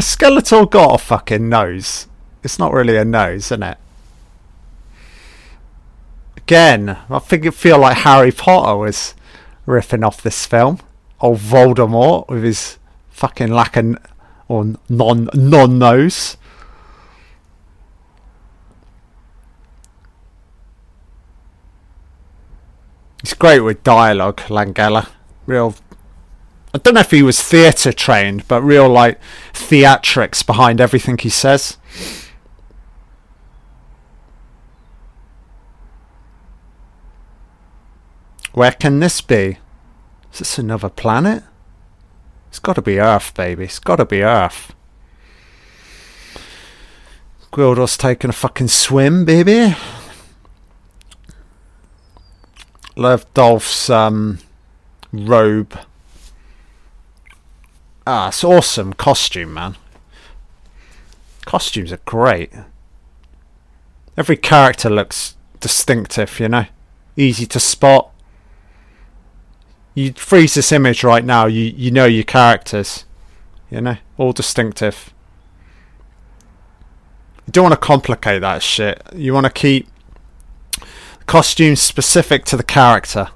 A 0.00 0.02
Skeletor 0.02 0.70
got 0.70 0.94
a 0.94 0.96
fucking 0.96 1.46
nose. 1.50 2.06
It's 2.42 2.58
not 2.58 2.72
really 2.72 2.96
a 2.96 3.04
nose, 3.04 3.48
isn't 3.48 3.62
it? 3.62 3.76
Again, 6.38 6.96
I 7.10 7.18
think 7.18 7.44
it 7.44 7.52
feel 7.52 7.78
like 7.78 7.98
Harry 7.98 8.32
Potter 8.32 8.78
was 8.78 9.14
riffing 9.66 10.02
off 10.02 10.22
this 10.22 10.46
film. 10.46 10.80
Old 11.20 11.36
Voldemort 11.36 12.30
with 12.30 12.44
his 12.44 12.78
fucking 13.10 13.52
lack 13.52 13.76
of 13.76 13.98
or 14.48 14.72
non 14.88 15.28
non 15.34 15.78
nose. 15.78 16.38
It's 23.22 23.34
great 23.34 23.60
with 23.60 23.84
dialogue, 23.84 24.38
Langella. 24.48 25.10
Real 25.44 25.74
I 26.72 26.78
don't 26.78 26.94
know 26.94 27.00
if 27.00 27.10
he 27.10 27.22
was 27.22 27.42
theatre 27.42 27.92
trained, 27.92 28.46
but 28.46 28.62
real 28.62 28.88
like 28.88 29.20
theatrics 29.52 30.46
behind 30.46 30.80
everything 30.80 31.18
he 31.18 31.28
says. 31.28 31.76
Where 38.52 38.72
can 38.72 39.00
this 39.00 39.20
be? 39.20 39.58
Is 40.32 40.38
this 40.38 40.58
another 40.58 40.88
planet? 40.88 41.42
It's 42.48 42.58
got 42.58 42.74
to 42.74 42.82
be 42.82 43.00
Earth, 43.00 43.34
baby. 43.34 43.64
It's 43.64 43.78
got 43.78 43.96
to 43.96 44.04
be 44.04 44.22
Earth. 44.22 44.74
Gwildor's 47.52 47.96
taking 47.96 48.30
a 48.30 48.32
fucking 48.32 48.68
swim, 48.68 49.24
baby. 49.24 49.74
Love 52.96 53.32
Dolph's 53.34 53.90
um, 53.90 54.38
robe. 55.12 55.78
Ah, 58.12 58.26
it's 58.26 58.42
awesome 58.42 58.92
costume, 58.92 59.54
man. 59.54 59.76
Costumes 61.44 61.92
are 61.92 62.00
great. 62.04 62.50
Every 64.16 64.36
character 64.36 64.90
looks 64.90 65.36
distinctive, 65.60 66.40
you 66.40 66.48
know? 66.48 66.64
Easy 67.16 67.46
to 67.46 67.60
spot. 67.60 68.10
You 69.94 70.12
freeze 70.14 70.54
this 70.54 70.72
image 70.72 71.04
right 71.04 71.24
now, 71.24 71.46
you, 71.46 71.62
you 71.62 71.92
know 71.92 72.06
your 72.06 72.24
characters. 72.24 73.04
You 73.70 73.80
know? 73.80 73.98
All 74.18 74.32
distinctive. 74.32 75.14
You 77.46 77.52
don't 77.52 77.62
want 77.62 77.80
to 77.80 77.86
complicate 77.86 78.40
that 78.40 78.64
shit. 78.64 79.00
You 79.14 79.34
want 79.34 79.46
to 79.46 79.52
keep 79.52 79.86
costumes 81.26 81.80
specific 81.80 82.44
to 82.46 82.56
the 82.56 82.64
character. 82.64 83.28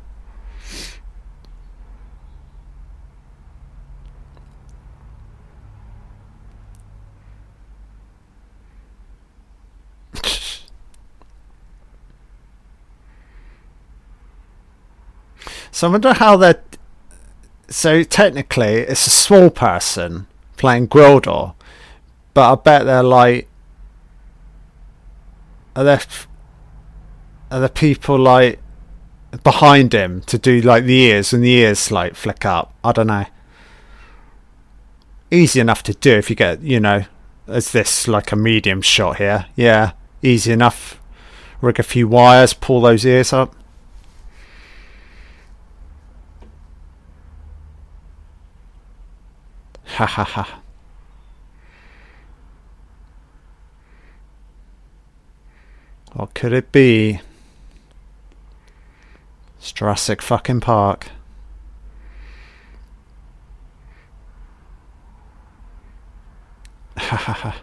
So 15.74 15.88
I 15.88 15.90
wonder 15.90 16.12
how 16.12 16.36
they're. 16.36 16.62
So 17.68 18.04
technically, 18.04 18.74
it's 18.74 19.08
a 19.08 19.10
small 19.10 19.50
person 19.50 20.28
playing 20.56 20.86
Gwildor, 20.86 21.54
but 22.32 22.52
I 22.52 22.54
bet 22.54 22.86
they're 22.86 23.02
like. 23.02 23.48
Are 25.74 25.82
there. 25.82 26.00
Are 27.50 27.58
there 27.58 27.68
people 27.68 28.20
like 28.20 28.60
behind 29.42 29.92
him 29.92 30.20
to 30.22 30.38
do 30.38 30.60
like 30.60 30.84
the 30.84 30.96
ears 30.96 31.32
and 31.32 31.42
the 31.42 31.50
ears 31.50 31.90
like 31.90 32.14
flick 32.14 32.46
up? 32.46 32.72
I 32.84 32.92
don't 32.92 33.08
know. 33.08 33.26
Easy 35.32 35.58
enough 35.58 35.82
to 35.82 35.94
do 35.94 36.12
if 36.12 36.30
you 36.30 36.36
get, 36.36 36.60
you 36.62 36.78
know, 36.78 37.04
as 37.48 37.72
this 37.72 38.06
like 38.06 38.30
a 38.30 38.36
medium 38.36 38.80
shot 38.80 39.16
here. 39.16 39.46
Yeah, 39.56 39.92
easy 40.22 40.52
enough. 40.52 41.00
Rig 41.60 41.80
a 41.80 41.82
few 41.82 42.06
wires, 42.06 42.54
pull 42.54 42.80
those 42.80 43.04
ears 43.04 43.32
up. 43.32 43.56
Ha 49.84 50.06
ha 50.06 50.24
ha. 50.24 50.60
What 56.14 56.34
could 56.34 56.52
it 56.52 56.72
be? 56.72 57.20
It's 59.58 59.72
Jurassic 59.72 60.22
fucking 60.22 60.60
Park. 60.60 61.10
Ha 66.96 67.16
ha 67.16 67.32
ha. 67.32 67.56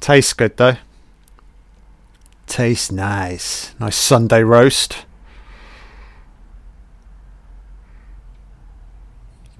Tastes 0.00 0.32
good 0.32 0.56
though. 0.56 0.76
Tastes 2.58 2.90
nice. 2.90 3.72
Nice 3.78 3.94
Sunday 3.94 4.42
roast. 4.42 5.06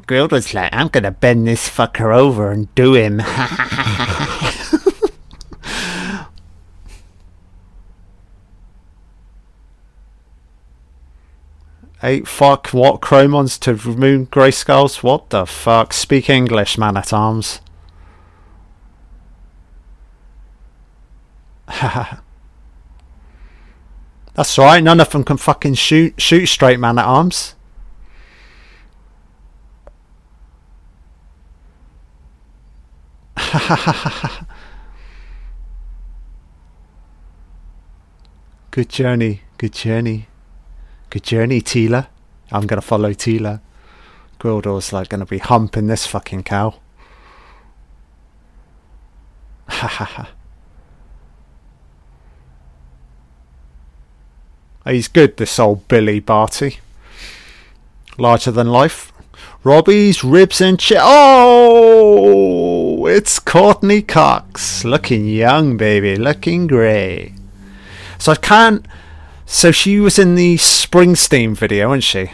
Grilled 0.08 0.32
was 0.32 0.52
like, 0.52 0.74
I'm 0.74 0.88
gonna 0.88 1.12
bend 1.12 1.46
this 1.46 1.68
fucker 1.68 2.12
over 2.12 2.50
and 2.50 2.74
do 2.74 2.94
him. 2.94 3.20
Eight 12.02 12.26
fuck 12.26 12.70
what 12.70 13.00
chromons 13.00 13.60
to 13.60 13.76
remove 13.76 14.32
Grayskull's? 14.32 15.04
What 15.04 15.30
the 15.30 15.46
fuck? 15.46 15.92
Speak 15.92 16.28
English, 16.28 16.76
man 16.76 16.96
at 16.96 17.12
arms. 17.12 17.60
That's 24.38 24.56
right, 24.56 24.80
none 24.80 25.00
of 25.00 25.10
them 25.10 25.24
can 25.24 25.36
fucking 25.36 25.74
shoot 25.74 26.14
shoot 26.16 26.46
straight 26.46 26.78
man 26.78 26.96
at 26.96 27.06
arms. 27.06 27.56
good 38.70 38.88
journey, 38.88 39.42
good 39.56 39.72
journey. 39.72 40.28
Good 41.10 41.24
journey, 41.24 41.60
Teela. 41.60 42.06
I'm 42.52 42.68
gonna 42.68 42.80
follow 42.80 43.12
Teela. 43.12 43.60
Gwildor's 44.38 44.92
like 44.92 45.08
gonna 45.08 45.26
be 45.26 45.38
humping 45.38 45.88
this 45.88 46.06
fucking 46.06 46.44
cow. 46.44 46.78
Ha 49.66 49.88
ha 49.88 50.04
ha. 50.04 50.37
He's 54.88 55.08
good, 55.08 55.36
this 55.36 55.58
old 55.58 55.86
Billy 55.86 56.18
Barty. 56.18 56.78
Larger 58.16 58.50
than 58.50 58.68
life. 58.68 59.12
Robbie's 59.62 60.24
ribs 60.24 60.62
and 60.62 60.80
chest. 60.80 61.02
Oh, 61.04 63.06
it's 63.06 63.38
Courteney 63.38 64.00
Cox. 64.00 64.84
Looking 64.84 65.26
young, 65.26 65.76
baby. 65.76 66.16
Looking 66.16 66.66
great. 66.66 67.34
So 68.18 68.32
I 68.32 68.36
can't. 68.36 68.86
So 69.44 69.72
she 69.72 70.00
was 70.00 70.18
in 70.18 70.36
the 70.36 70.56
Springsteen 70.56 71.56
video, 71.56 71.88
wasn't 71.88 72.04
she? 72.04 72.32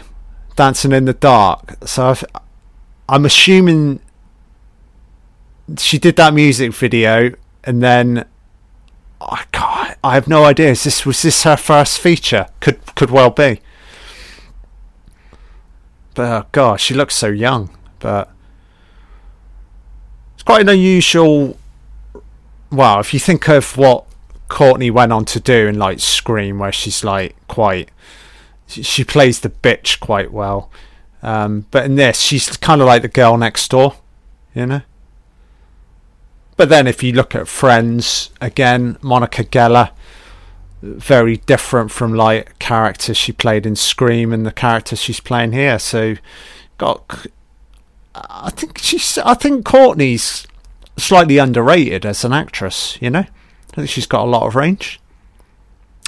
Dancing 0.55 0.93
in 0.93 1.05
the 1.05 1.13
Dark. 1.13 1.75
So 1.85 2.07
I've, 2.07 2.23
I'm 3.09 3.25
assuming 3.25 3.99
she 5.77 5.97
did 5.97 6.15
that 6.15 6.33
music 6.33 6.73
video 6.73 7.33
and 7.63 7.83
then 7.83 8.25
I 9.21 9.43
can't, 9.51 9.97
I 10.03 10.13
have 10.13 10.27
no 10.27 10.43
idea. 10.43 10.71
Is 10.71 10.83
this 10.83 11.05
was 11.05 11.21
this 11.21 11.43
her 11.43 11.57
first 11.57 11.99
feature? 11.99 12.47
Could 12.59 12.95
could 12.95 13.11
well 13.11 13.29
be. 13.29 13.61
But 16.13 16.43
oh 16.43 16.47
god, 16.51 16.79
she 16.79 16.93
looks 16.93 17.15
so 17.15 17.27
young. 17.27 17.69
But 17.99 18.31
it's 20.33 20.43
quite 20.43 20.61
an 20.61 20.69
unusual. 20.69 21.57
Well, 22.71 22.99
if 22.99 23.13
you 23.13 23.19
think 23.19 23.47
of 23.47 23.77
what 23.77 24.05
Courteney 24.47 24.91
went 24.91 25.11
on 25.11 25.25
to 25.25 25.39
do 25.39 25.67
in 25.67 25.79
like 25.79 25.99
Scream, 25.99 26.59
where 26.59 26.71
she's 26.71 27.03
like 27.03 27.35
quite, 27.47 27.89
she 28.67 29.03
plays 29.03 29.39
the 29.39 29.49
bitch 29.49 29.99
quite 29.99 30.31
well. 30.31 30.69
Um, 31.23 31.65
but 31.71 31.85
in 31.85 31.95
this, 31.95 32.19
she's 32.19 32.55
kind 32.57 32.81
of 32.81 32.87
like 32.87 33.01
the 33.01 33.07
girl 33.07 33.37
next 33.37 33.69
door, 33.71 33.95
you 34.53 34.65
know. 34.65 34.81
But 36.57 36.69
then 36.69 36.87
if 36.87 37.03
you 37.03 37.11
look 37.11 37.35
at 37.35 37.47
Friends, 37.47 38.29
again, 38.39 38.97
Monica 39.01 39.43
Geller, 39.43 39.91
very 40.81 41.37
different 41.37 41.91
from 41.91 42.13
like 42.13 42.57
characters 42.59 43.17
she 43.17 43.31
played 43.31 43.65
in 43.65 43.75
Scream 43.75 44.31
and 44.31 44.45
the 44.45 44.51
characters 44.51 45.01
she's 45.01 45.19
playing 45.19 45.51
here. 45.51 45.79
So 45.79 46.15
got 46.77 47.27
I 48.13 48.51
think 48.51 48.77
she's 48.77 49.17
I 49.17 49.33
think 49.33 49.65
Courteney's 49.65 50.47
slightly 50.97 51.37
underrated 51.37 52.05
as 52.05 52.23
an 52.23 52.33
actress, 52.33 52.97
you 53.01 53.09
know? 53.09 53.25
I 53.27 53.75
think 53.75 53.89
she's 53.89 54.05
got 54.05 54.23
a 54.23 54.29
lot 54.29 54.43
of 54.43 54.55
range. 54.55 55.01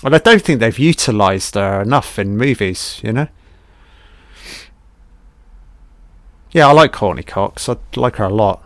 And 0.03 0.15
I 0.15 0.19
don't 0.19 0.41
think 0.41 0.59
they've 0.59 0.79
utilised 0.79 1.55
her 1.55 1.81
enough 1.81 2.17
in 2.17 2.37
movies, 2.37 3.01
you 3.03 3.11
know? 3.11 3.27
Yeah, 6.51 6.67
I 6.67 6.71
like 6.71 6.93
Courteney 6.93 7.23
Cox. 7.23 7.67
I 7.67 7.77
like 7.95 8.17
her 8.17 8.25
a 8.25 8.29
lot. 8.29 8.63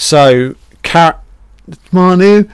So, 0.00 0.54
car- 0.84 1.20
morning, 1.90 2.48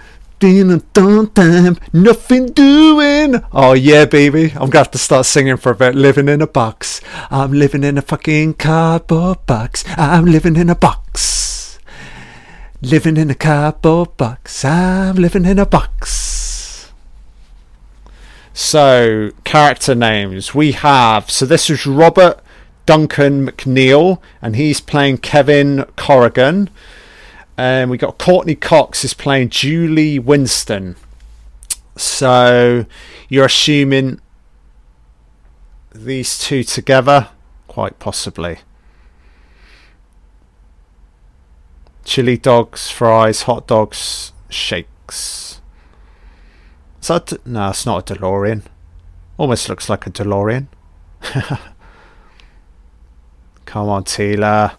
nothing 1.93 2.47
doing. 2.47 3.45
Oh 3.53 3.75
yeah, 3.75 4.07
baby, 4.07 4.53
I'm 4.53 4.71
gonna 4.71 4.79
have 4.79 4.91
to 4.93 4.99
start 4.99 5.27
singing 5.27 5.59
for 5.59 5.73
a 5.73 5.75
bit. 5.75 5.95
Living 5.95 6.31
in 6.31 6.41
a 6.41 6.47
box. 6.47 7.03
I'm 7.31 7.53
living 7.53 7.85
in 7.85 7.99
a 7.99 8.03
fucking 8.03 8.55
cardboard 8.55 9.45
box. 9.45 9.85
I'm 9.99 10.25
living 10.25 10.57
in 10.57 10.71
a 10.71 10.75
box. 10.75 11.79
Living 12.81 13.19
in 13.19 13.31
a 13.31 13.35
cardboard 13.35 14.17
box. 14.17 14.65
I'm 14.65 15.17
living 15.17 15.45
in 15.45 15.59
a 15.59 15.67
box. 15.67 16.91
So, 18.55 19.33
character 19.45 19.95
names 19.95 20.55
we 20.55 20.73
have. 20.73 21.31
So 21.31 21.45
this 21.45 21.69
is 21.69 21.87
Robert 21.87 22.41
Duncan 22.87 23.47
McNeill, 23.47 24.19
and 24.41 24.57
he's 24.57 24.81
playing 24.81 25.19
Kevin 25.19 25.85
Corrigan. 25.97 26.71
And 27.57 27.91
we 27.91 27.99
got 27.99 28.19
Courteney 28.19 28.57
Cox 28.57 29.05
is 29.05 29.15
playing 29.15 29.51
Julie 29.51 30.19
Winston. 30.19 30.97
So 31.97 32.87
you're 33.29 33.47
assuming 33.47 34.21
these 35.95 36.39
two 36.39 36.65
together? 36.65 37.29
Quite 37.69 37.99
possibly. 37.99 38.59
Chili 42.05 42.37
dogs, 42.37 42.91
fries, 42.91 43.43
hot 43.43 43.67
dogs, 43.67 44.33
shakes. 44.51 45.61
Is 47.01 47.09
that 47.09 47.47
no, 47.47 47.71
it's 47.71 47.87
not 47.87 48.11
a 48.11 48.15
DeLorean. 48.15 48.63
Almost 49.39 49.69
looks 49.69 49.89
like 49.89 50.07
a 50.07 50.11
DeLorean. 50.11 50.67
Come 53.65 53.89
on, 53.89 54.05
Teela. 54.05 54.77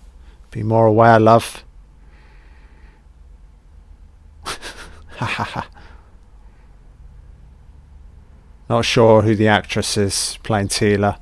Be 0.52 0.64
more 0.64 0.86
aware, 0.86 1.20
love. 1.20 1.64
Not 8.70 8.84
sure 8.84 9.22
who 9.22 9.36
the 9.36 9.48
actress 9.48 9.96
is 9.98 10.40
playing 10.44 10.70
Teela, 10.70 11.20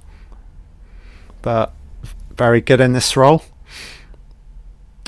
but 1.42 1.74
very 2.32 2.62
good 2.62 2.80
in 2.80 2.94
this 2.94 3.18
role. 3.18 3.44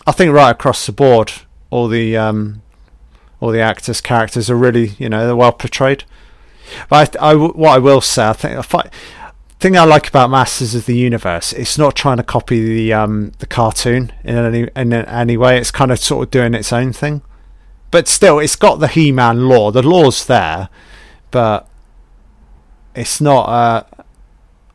I 0.05 0.11
think 0.11 0.33
right 0.33 0.51
across 0.51 0.85
the 0.85 0.91
board, 0.91 1.31
all 1.69 1.87
the 1.87 2.17
um, 2.17 2.61
all 3.39 3.51
the 3.51 3.61
actors' 3.61 4.01
characters 4.01 4.49
are 4.49 4.55
really, 4.55 4.89
you 4.99 5.09
know, 5.09 5.25
they're 5.25 5.35
well 5.35 5.53
portrayed. 5.53 6.03
But 6.89 7.15
I, 7.17 7.31
I, 7.31 7.35
what 7.35 7.71
I 7.71 7.77
will 7.77 8.01
say, 8.01 8.27
I 8.27 8.33
think, 8.33 8.75
I 8.75 8.89
thing 9.59 9.77
I 9.77 9.85
like 9.85 10.07
about 10.07 10.29
Masters 10.29 10.75
of 10.75 10.85
the 10.85 10.95
Universe, 10.95 11.53
it's 11.53 11.77
not 11.77 11.95
trying 11.95 12.17
to 12.17 12.23
copy 12.23 12.61
the 12.63 12.93
um, 12.93 13.31
the 13.39 13.47
cartoon 13.47 14.11
in 14.23 14.35
any 14.35 14.69
in 14.75 14.93
any 14.93 15.37
way. 15.37 15.57
It's 15.57 15.71
kind 15.71 15.91
of 15.91 15.99
sort 15.99 16.27
of 16.27 16.31
doing 16.31 16.53
its 16.53 16.73
own 16.73 16.91
thing 16.91 17.21
but 17.95 18.09
still, 18.09 18.39
it's 18.39 18.57
got 18.57 18.81
the 18.81 18.89
He-Man 18.89 19.47
lore. 19.47 19.71
The 19.71 19.81
lore's 19.81 20.25
there, 20.25 20.67
but 21.31 21.65
it's 22.93 23.21
not 23.21 23.47
a 23.47 24.03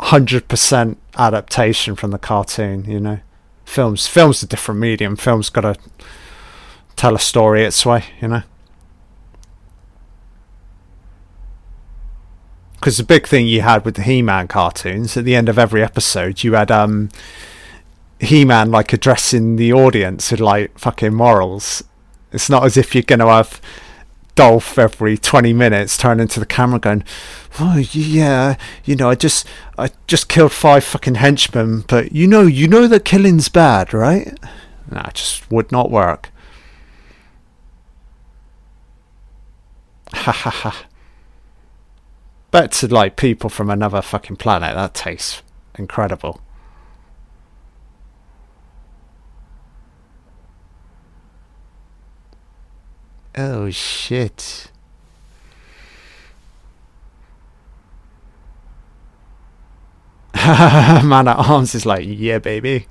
hundred 0.03 0.49
percent 0.49 0.97
adaptation 1.19 1.97
from 1.97 2.13
the 2.13 2.19
cartoon. 2.19 2.87
You 2.87 2.99
know, 2.99 3.21
films 3.67 4.07
films 4.07 4.43
a 4.43 4.47
different 4.47 4.81
medium. 4.81 5.17
Films 5.17 5.51
got 5.51 5.61
to 5.61 5.77
tell 6.97 7.15
a 7.15 7.19
story 7.19 7.63
its 7.63 7.85
way. 7.85 8.05
You 8.23 8.29
know. 8.29 8.43
Because 12.77 12.97
the 12.97 13.05
big 13.05 13.27
thing 13.27 13.47
you 13.47 13.61
had 13.61 13.85
with 13.85 13.97
the 13.97 14.03
He-Man 14.03 14.49
cartoons, 14.49 15.15
at 15.19 15.27
the 15.27 15.37
end 15.37 15.51
of 15.51 15.59
every 15.59 15.83
episode, 15.83 16.43
you 16.43 16.55
had 16.55 16.71
um, 16.71 17.11
He-Man 18.19 18.71
like 18.71 18.95
addressing 18.95 19.57
the 19.57 19.75
audience 19.75 20.31
with 20.31 20.41
like 20.41 20.79
fucking 20.79 21.13
morals, 21.13 21.85
it's 22.33 22.51
not 22.51 22.65
as 22.65 22.77
if 22.77 22.95
you're 22.95 23.03
going 23.03 23.19
to 23.21 23.27
have 23.27 23.61
Dolph 24.35 24.79
every 24.79 25.19
20 25.19 25.53
minutes 25.53 25.97
turning 25.97 26.29
to 26.29 26.41
the 26.41 26.47
camera 26.47 26.79
going, 26.79 27.05
oh 27.59 27.77
yeah, 27.77 28.57
you 28.85 28.97
know, 28.97 29.11
I 29.11 29.15
just 29.15 29.47
I 29.77 29.91
just 30.07 30.29
killed 30.29 30.53
five 30.53 30.85
fucking 30.85 31.17
henchmen, 31.17 31.85
but 31.87 32.13
you 32.13 32.27
know, 32.27 32.43
you 32.43 32.69
know 32.69 32.87
that 32.87 33.05
killing's 33.05 33.49
bad, 33.49 33.93
right? 33.93 34.39
Nah, 34.91 35.09
it 35.09 35.15
just 35.15 35.51
would 35.51 35.71
not 35.71 35.91
work. 35.91 36.31
Ha 40.13 40.33
ha 40.33 40.51
ha. 40.51 40.87
Bet 42.51 42.73
to 42.73 42.89
like 42.89 43.17
people 43.17 43.49
from 43.49 43.71
another 43.71 44.03
fucking 44.03 44.37
planet, 44.37 44.75
that 44.75 44.95
tastes 44.95 45.43
incredible. 45.77 46.41
Oh 53.43 53.71
shit. 53.71 54.71
Man 60.35 61.27
at 61.27 61.39
Arms 61.39 61.75
is 61.75 61.87
like, 61.87 62.05
yeah, 62.07 62.39
baby. 62.39 62.87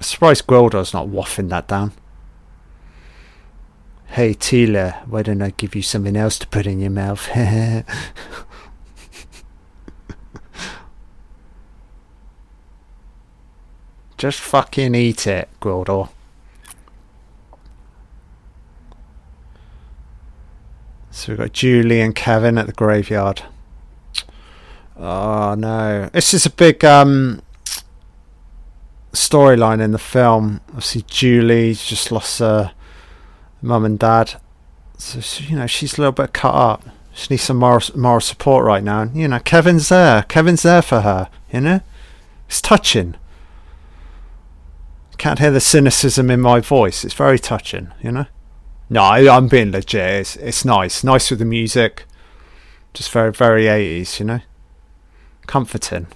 Surprised 0.00 0.48
Gwildor's 0.48 0.92
not 0.92 1.06
waffing 1.06 1.48
that 1.50 1.68
down. 1.68 1.92
Hey, 4.06 4.34
Teela, 4.34 5.06
why 5.06 5.22
don't 5.22 5.42
I 5.42 5.50
give 5.50 5.76
you 5.76 5.82
something 5.82 6.16
else 6.16 6.40
to 6.40 6.48
put 6.48 6.66
in 6.66 6.80
your 6.80 6.90
mouth? 6.90 7.28
Just 14.18 14.40
fucking 14.40 14.96
eat 14.96 15.28
it, 15.28 15.48
Gwildor. 15.60 16.08
So 21.18 21.32
we've 21.32 21.38
got 21.38 21.52
Julie 21.52 22.00
and 22.00 22.14
Kevin 22.14 22.58
at 22.58 22.68
the 22.68 22.72
graveyard. 22.72 23.42
Oh 24.96 25.56
no. 25.58 26.08
This 26.12 26.32
is 26.32 26.46
a 26.46 26.50
big 26.50 26.84
um, 26.84 27.42
storyline 29.12 29.82
in 29.82 29.90
the 29.90 29.98
film. 29.98 30.60
Obviously, 30.68 31.02
Julie's 31.08 31.84
just 31.84 32.12
lost 32.12 32.38
her 32.38 32.70
mum 33.60 33.84
and 33.84 33.98
dad. 33.98 34.40
So, 34.96 35.42
you 35.42 35.56
know, 35.56 35.66
she's 35.66 35.98
a 35.98 36.02
little 36.02 36.12
bit 36.12 36.32
cut 36.32 36.54
up. 36.54 36.84
She 37.12 37.26
needs 37.30 37.42
some 37.42 37.56
moral, 37.56 37.82
moral 37.96 38.20
support 38.20 38.64
right 38.64 38.84
now. 38.84 39.02
And, 39.02 39.16
you 39.16 39.26
know, 39.26 39.40
Kevin's 39.40 39.88
there. 39.88 40.22
Kevin's 40.22 40.62
there 40.62 40.82
for 40.82 41.00
her, 41.00 41.28
you 41.52 41.60
know? 41.60 41.80
It's 42.46 42.60
touching. 42.60 43.16
Can't 45.16 45.40
hear 45.40 45.50
the 45.50 45.60
cynicism 45.60 46.30
in 46.30 46.40
my 46.40 46.60
voice. 46.60 47.04
It's 47.04 47.14
very 47.14 47.40
touching, 47.40 47.88
you 48.00 48.12
know? 48.12 48.26
No, 48.90 49.02
I, 49.02 49.20
am 49.36 49.48
being 49.48 49.70
legit. 49.70 50.00
It's, 50.00 50.36
it's 50.36 50.64
nice. 50.64 51.04
Nice 51.04 51.30
with 51.30 51.40
the 51.40 51.44
music. 51.44 52.04
Just 52.94 53.10
very, 53.12 53.32
very 53.32 53.64
80s, 53.64 54.18
you 54.18 54.24
know? 54.24 54.40
Comforting. 55.46 56.06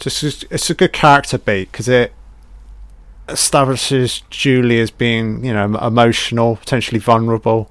Just 0.00 0.44
it's 0.50 0.70
a 0.70 0.74
good 0.74 0.92
character 0.92 1.38
beat 1.38 1.72
because 1.72 1.88
it 1.88 2.12
establishes 3.28 4.22
Julie 4.30 4.80
as 4.80 4.92
being, 4.92 5.44
you 5.44 5.52
know, 5.52 5.76
emotional, 5.78 6.56
potentially 6.56 7.00
vulnerable, 7.00 7.68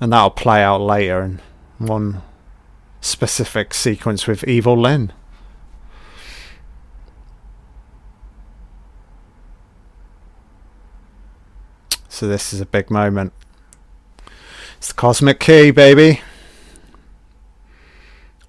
and 0.00 0.12
that'll 0.12 0.30
play 0.30 0.62
out 0.62 0.80
later 0.80 1.22
in 1.22 1.40
one 1.78 2.22
specific 3.00 3.74
sequence 3.74 4.26
with 4.26 4.46
Evil 4.48 4.76
Lynn. 4.76 5.12
So 12.08 12.26
this 12.26 12.52
is 12.52 12.60
a 12.60 12.66
big 12.66 12.90
moment. 12.90 13.32
It's 14.78 14.88
the 14.88 14.94
cosmic 14.94 15.40
key, 15.40 15.70
baby. 15.70 16.20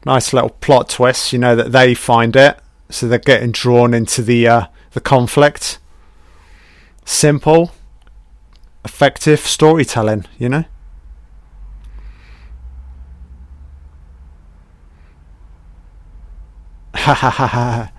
Nice 0.06 0.34
little 0.34 0.50
plot 0.50 0.90
twist, 0.90 1.32
you 1.32 1.40
know 1.40 1.56
that 1.56 1.72
they 1.72 1.94
find 1.94 2.36
it, 2.36 2.60
so 2.90 3.08
they're 3.08 3.20
getting 3.20 3.52
drawn 3.52 3.94
into 3.94 4.22
the 4.24 4.48
uh, 4.48 4.66
the 4.92 5.00
conflict. 5.00 5.80
Simple, 7.06 7.72
effective 8.84 9.42
storytelling, 9.42 10.26
you 10.40 10.50
know. 10.50 10.66
Ha 17.02 17.16
ha 17.16 17.30
ha 17.32 17.48
ha. 17.48 17.92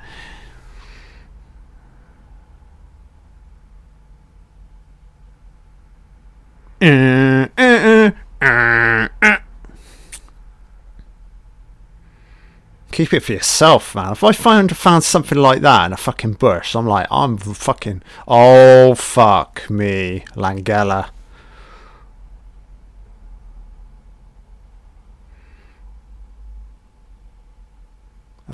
Keep 12.92 13.12
it 13.14 13.20
for 13.20 13.32
yourself, 13.32 13.94
man. 13.96 14.12
If 14.12 14.22
I 14.22 14.30
found 14.30 14.76
found 14.76 15.02
something 15.02 15.38
like 15.38 15.62
that 15.62 15.86
in 15.86 15.92
a 15.92 15.96
fucking 15.96 16.34
bush, 16.34 16.76
I'm 16.76 16.86
like, 16.86 17.08
I'm 17.10 17.38
fucking. 17.38 18.02
Oh 18.28 18.94
fuck 18.94 19.68
me, 19.68 20.24
Langella. 20.36 21.10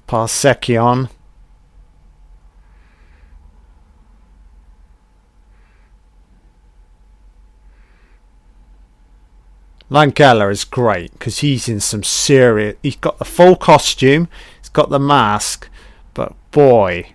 Parsekion. 0.09 1.11
Langella 9.90 10.51
is 10.51 10.64
great 10.64 11.12
because 11.12 11.38
he's 11.38 11.68
in 11.68 11.81
some 11.81 12.03
serious. 12.03 12.77
He's 12.83 12.97
got 12.97 13.18
the 13.18 13.25
full 13.25 13.57
costume, 13.57 14.29
he's 14.61 14.68
got 14.68 14.90
the 14.90 14.99
mask, 14.99 15.68
but 16.12 16.35
boy, 16.51 17.12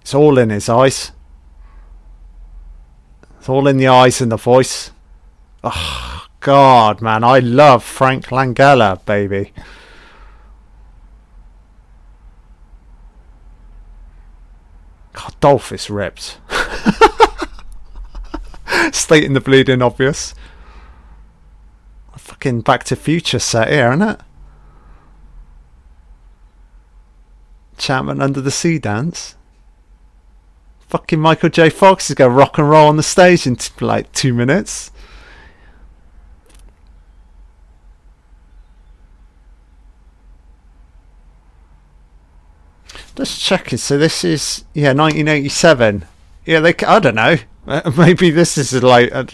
it's 0.00 0.14
all 0.14 0.38
in 0.38 0.50
his 0.50 0.68
eyes. 0.68 1.12
It's 3.38 3.48
all 3.48 3.66
in 3.66 3.76
the 3.76 3.88
eyes 3.88 4.20
and 4.20 4.32
the 4.32 4.36
voice. 4.36 4.90
Oh, 5.64 6.26
God, 6.40 7.02
man, 7.02 7.24
I 7.24 7.40
love 7.40 7.84
Frank 7.84 8.26
Langella, 8.26 9.04
baby. 9.04 9.52
God, 15.18 15.34
Dolph 15.40 15.72
is 15.72 15.90
ripped. 15.90 16.38
Stating 18.92 19.32
the 19.32 19.40
bleeding 19.40 19.82
obvious 19.82 20.34
fucking 22.38 22.60
Back 22.60 22.84
to 22.84 22.94
Future 22.94 23.40
set 23.40 23.68
here, 23.68 23.88
isn't 23.88 24.02
it? 24.02 24.20
Enchantment 27.72 28.22
under 28.22 28.40
the 28.40 28.52
sea 28.52 28.78
dance. 28.78 29.34
Fucking 30.88 31.18
Michael 31.18 31.48
J. 31.48 31.68
Fox 31.68 32.10
is 32.10 32.14
going 32.14 32.30
to 32.30 32.36
rock 32.36 32.58
and 32.58 32.70
roll 32.70 32.88
on 32.88 32.96
the 32.96 33.02
stage 33.02 33.46
in 33.46 33.58
like 33.80 34.12
two 34.12 34.32
minutes. 34.32 34.92
Let's 43.18 43.36
check 43.36 43.72
it. 43.72 43.78
So 43.78 43.98
this 43.98 44.22
is 44.22 44.64
yeah, 44.74 44.92
1987. 44.92 46.06
Yeah, 46.46 46.60
they. 46.60 46.72
I 46.86 47.00
don't 47.00 47.16
know. 47.16 47.36
Uh, 47.66 47.90
maybe 47.98 48.30
this 48.30 48.56
is 48.56 48.72
like 48.80 49.10
a, 49.10 49.18
uh, 49.18 49.26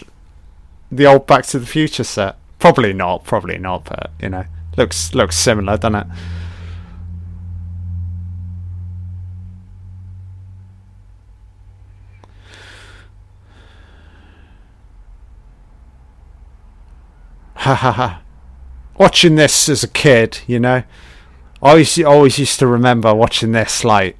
the 0.91 1.05
old 1.05 1.27
Back 1.27 1.45
to 1.47 1.59
the 1.59 1.67
Future 1.67 2.03
set. 2.03 2.35
Probably 2.57 2.93
not, 2.93 3.23
probably 3.25 3.59
not, 3.59 3.85
but 3.85 4.11
you 4.19 4.29
know, 4.29 4.45
looks 4.75 5.13
looks 5.13 5.35
similar, 5.35 5.77
doesn't 5.77 5.95
it? 5.95 6.07
Ha 17.57 17.75
ha 17.75 17.91
ha. 17.91 18.21
Watching 18.97 19.35
this 19.35 19.69
as 19.69 19.83
a 19.83 19.87
kid, 19.87 20.39
you 20.47 20.59
know, 20.59 20.83
I 21.65 21.69
always, 21.69 21.99
always 22.03 22.37
used 22.37 22.59
to 22.59 22.67
remember 22.67 23.11
watching 23.15 23.51
this 23.51 23.83
like 23.83 24.19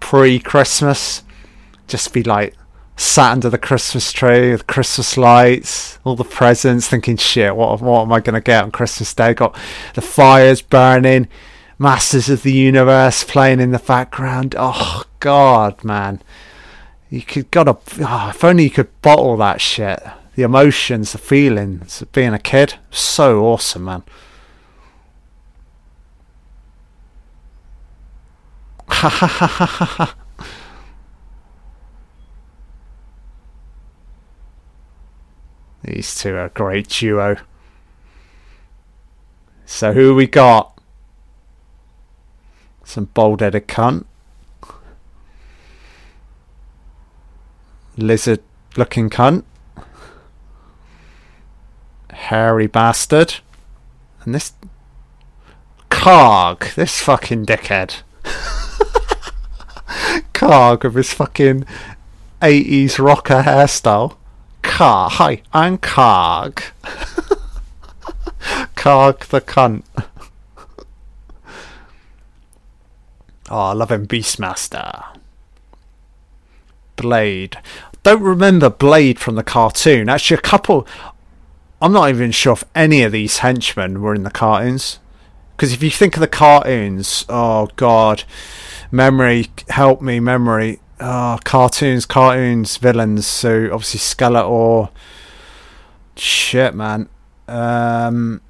pre 0.00 0.38
Christmas. 0.38 1.22
Just 1.86 2.14
be 2.14 2.22
like, 2.22 2.54
sat 2.96 3.32
under 3.32 3.50
the 3.50 3.58
Christmas 3.58 4.10
tree 4.10 4.52
with 4.52 4.66
Christmas 4.66 5.18
lights, 5.18 5.98
all 6.02 6.16
the 6.16 6.24
presents, 6.24 6.88
thinking, 6.88 7.18
shit, 7.18 7.54
what, 7.54 7.82
what 7.82 8.00
am 8.00 8.12
I 8.12 8.20
going 8.20 8.34
to 8.36 8.40
get 8.40 8.64
on 8.64 8.70
Christmas 8.70 9.12
Day? 9.12 9.34
Got 9.34 9.54
the 9.92 10.00
fires 10.00 10.62
burning, 10.62 11.28
Masters 11.78 12.30
of 12.30 12.42
the 12.42 12.54
Universe 12.54 13.22
playing 13.22 13.60
in 13.60 13.72
the 13.72 13.78
background. 13.78 14.54
Oh, 14.58 15.04
God, 15.20 15.84
man. 15.84 16.22
You 17.10 17.20
could 17.20 17.50
got 17.50 17.64
to, 17.64 17.76
oh, 18.00 18.30
if 18.30 18.42
only 18.42 18.64
you 18.64 18.70
could 18.70 19.02
bottle 19.02 19.36
that 19.36 19.60
shit. 19.60 20.02
the 20.36 20.42
emotions, 20.42 21.12
the 21.12 21.18
feelings 21.18 22.00
of 22.00 22.12
being 22.12 22.32
a 22.32 22.38
kid. 22.38 22.76
So 22.90 23.44
awesome, 23.44 23.84
man. 23.84 24.04
Ha 28.96 29.10
ha 29.10 29.26
ha 29.26 29.46
ha 29.46 29.84
ha. 29.84 30.14
These 35.82 36.14
two 36.14 36.34
are 36.34 36.46
a 36.46 36.48
great 36.48 36.88
duo. 36.88 37.36
So 39.66 39.92
who 39.92 40.14
we 40.14 40.26
got? 40.26 40.80
Some 42.84 43.10
bald-headed 43.12 43.68
cunt. 43.68 44.06
Lizard-looking 47.98 49.10
cunt. 49.10 49.44
Hairy 52.12 52.66
bastard. 52.66 53.40
And 54.24 54.34
this... 54.34 54.54
Karg. 55.90 56.74
This 56.76 56.98
fucking 56.98 57.44
dickhead. 57.44 58.00
Karg 60.36 60.84
with 60.84 60.96
his 60.96 61.14
fucking 61.14 61.64
80s 62.42 63.02
rocker 63.02 63.40
hairstyle. 63.42 64.16
Car. 64.60 65.08
Hi, 65.08 65.40
I'm 65.50 65.78
Karg. 65.78 66.62
Karg 68.76 69.20
the 69.28 69.40
cunt. 69.40 69.84
oh, 73.48 73.58
I 73.58 73.72
love 73.72 73.90
him, 73.90 74.06
Beastmaster. 74.06 75.16
Blade. 76.96 77.56
Don't 78.02 78.22
remember 78.22 78.68
Blade 78.68 79.18
from 79.18 79.36
the 79.36 79.42
cartoon. 79.42 80.10
Actually, 80.10 80.36
a 80.36 80.42
couple. 80.42 80.86
I'm 81.80 81.94
not 81.94 82.10
even 82.10 82.30
sure 82.30 82.52
if 82.52 82.64
any 82.74 83.02
of 83.02 83.12
these 83.12 83.38
henchmen 83.38 84.02
were 84.02 84.14
in 84.14 84.22
the 84.22 84.30
cartoons. 84.30 84.98
Because 85.56 85.72
if 85.72 85.82
you 85.82 85.90
think 85.90 86.16
of 86.16 86.20
the 86.20 86.28
cartoons, 86.28 87.24
oh 87.30 87.70
god, 87.76 88.24
memory, 88.90 89.46
help 89.70 90.02
me, 90.02 90.20
memory. 90.20 90.80
Oh, 91.00 91.38
cartoons, 91.44 92.04
cartoons, 92.04 92.76
villains. 92.76 93.26
So 93.26 93.70
obviously 93.72 94.00
Skeletor. 94.00 94.90
Shit, 96.14 96.74
man. 96.74 97.08
Um, 97.48 98.42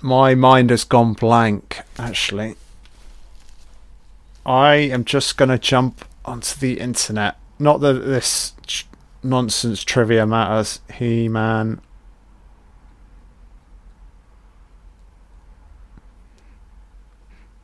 my 0.00 0.34
mind 0.34 0.70
has 0.70 0.84
gone 0.84 1.12
blank. 1.12 1.80
Actually, 1.98 2.56
I 4.46 4.76
am 4.76 5.04
just 5.04 5.36
gonna 5.36 5.58
jump 5.58 6.06
onto 6.24 6.58
the 6.58 6.80
internet. 6.80 7.36
Not 7.58 7.80
that 7.80 8.04
this 8.04 8.54
nonsense 9.22 9.84
trivia 9.84 10.26
matters. 10.26 10.80
He 10.94 11.28
Man. 11.28 11.82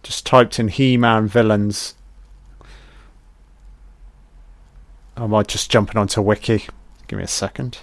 Just 0.08 0.24
typed 0.24 0.58
in 0.58 0.68
He 0.68 0.96
Man 0.96 1.28
villains. 1.28 1.94
I 5.18 5.26
might 5.26 5.48
just 5.48 5.70
jumping 5.70 5.98
onto 5.98 6.22
wiki. 6.22 6.64
Give 7.08 7.18
me 7.18 7.24
a 7.24 7.28
second. 7.28 7.80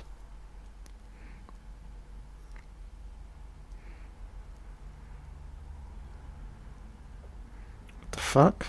What 7.99 8.11
the 8.13 8.19
fuck? 8.19 8.65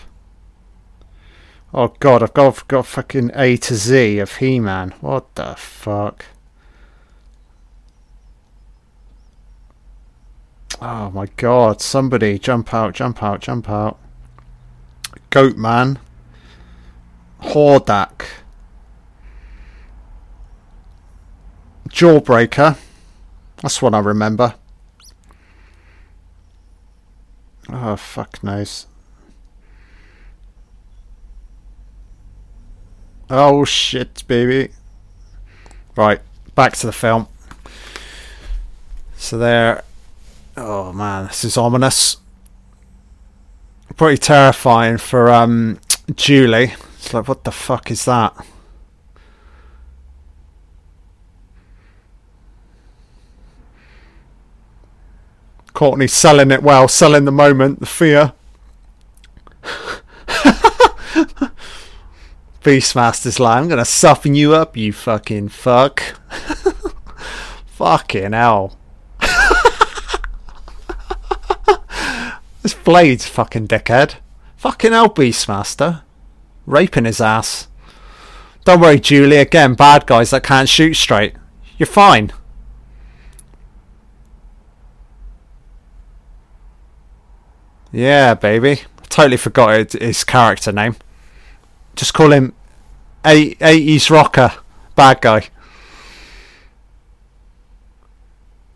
Oh 1.72 1.94
god, 1.98 2.22
I've 2.22 2.34
got, 2.34 2.46
I've 2.48 2.68
got 2.68 2.84
fucking 2.84 3.30
A 3.34 3.56
to 3.56 3.74
Z 3.74 4.18
of 4.18 4.36
He-Man. 4.36 4.92
What 5.00 5.34
the 5.34 5.54
fuck? 5.56 6.26
Oh 10.80 11.10
my 11.10 11.26
god, 11.36 11.80
somebody 11.80 12.38
jump 12.38 12.74
out, 12.74 12.94
jump 12.94 13.22
out, 13.22 13.40
jump 13.40 13.70
out. 13.70 13.98
Goatman. 15.30 15.98
Hordak. 17.42 18.26
Jawbreaker. 21.88 22.78
That's 23.62 23.80
what 23.80 23.94
I 23.94 24.00
remember. 24.00 24.54
Oh, 27.68 27.96
fuck 27.96 28.42
knows. 28.44 28.86
Oh 33.28 33.64
shit, 33.64 34.24
baby. 34.28 34.72
Right, 35.96 36.20
back 36.54 36.74
to 36.76 36.86
the 36.86 36.92
film. 36.92 37.26
So 39.16 39.38
there. 39.38 39.82
Oh 40.56 40.92
man, 40.92 41.26
this 41.26 41.44
is 41.44 41.56
ominous. 41.56 42.16
Pretty 43.96 44.18
terrifying 44.18 44.98
for 44.98 45.30
um 45.30 45.78
Julie. 46.14 46.74
It's 46.96 47.14
like, 47.14 47.28
what 47.28 47.44
the 47.44 47.52
fuck 47.52 47.90
is 47.90 48.04
that? 48.04 48.34
Courteney 55.72 56.06
selling 56.06 56.50
it 56.50 56.62
well, 56.62 56.88
selling 56.88 57.26
the 57.26 57.32
moment, 57.32 57.80
the 57.80 57.86
fear. 57.86 58.32
Beastmaster's 62.62 63.38
like, 63.38 63.58
I'm 63.58 63.68
gonna 63.68 63.84
soften 63.84 64.34
you 64.34 64.54
up, 64.54 64.74
you 64.76 64.92
fucking 64.92 65.50
fuck. 65.50 66.02
fucking 67.66 68.32
hell. 68.32 68.78
this 72.62 72.74
Blade's 72.86 73.26
fucking 73.26 73.66
dickhead. 73.66 74.14
Fucking 74.58 74.92
hell, 74.92 75.08
Beastmaster. 75.08 76.02
Raping 76.66 77.04
his 77.04 77.20
ass. 77.20 77.66
Don't 78.64 78.80
worry, 78.80 79.00
Julie, 79.00 79.38
again, 79.38 79.74
bad 79.74 80.06
guys 80.06 80.30
that 80.30 80.44
can't 80.44 80.68
shoot 80.68 80.94
straight. 80.94 81.34
You're 81.78 81.88
fine. 81.88 82.32
Yeah, 87.90 88.34
baby. 88.34 88.82
Totally 89.08 89.36
forgot 89.36 89.90
his 89.90 90.22
character 90.22 90.70
name. 90.70 90.94
Just 91.96 92.14
call 92.14 92.32
him 92.32 92.54
80s 93.24 94.10
rocker. 94.10 94.52
Bad 94.94 95.20
guy. 95.20 95.48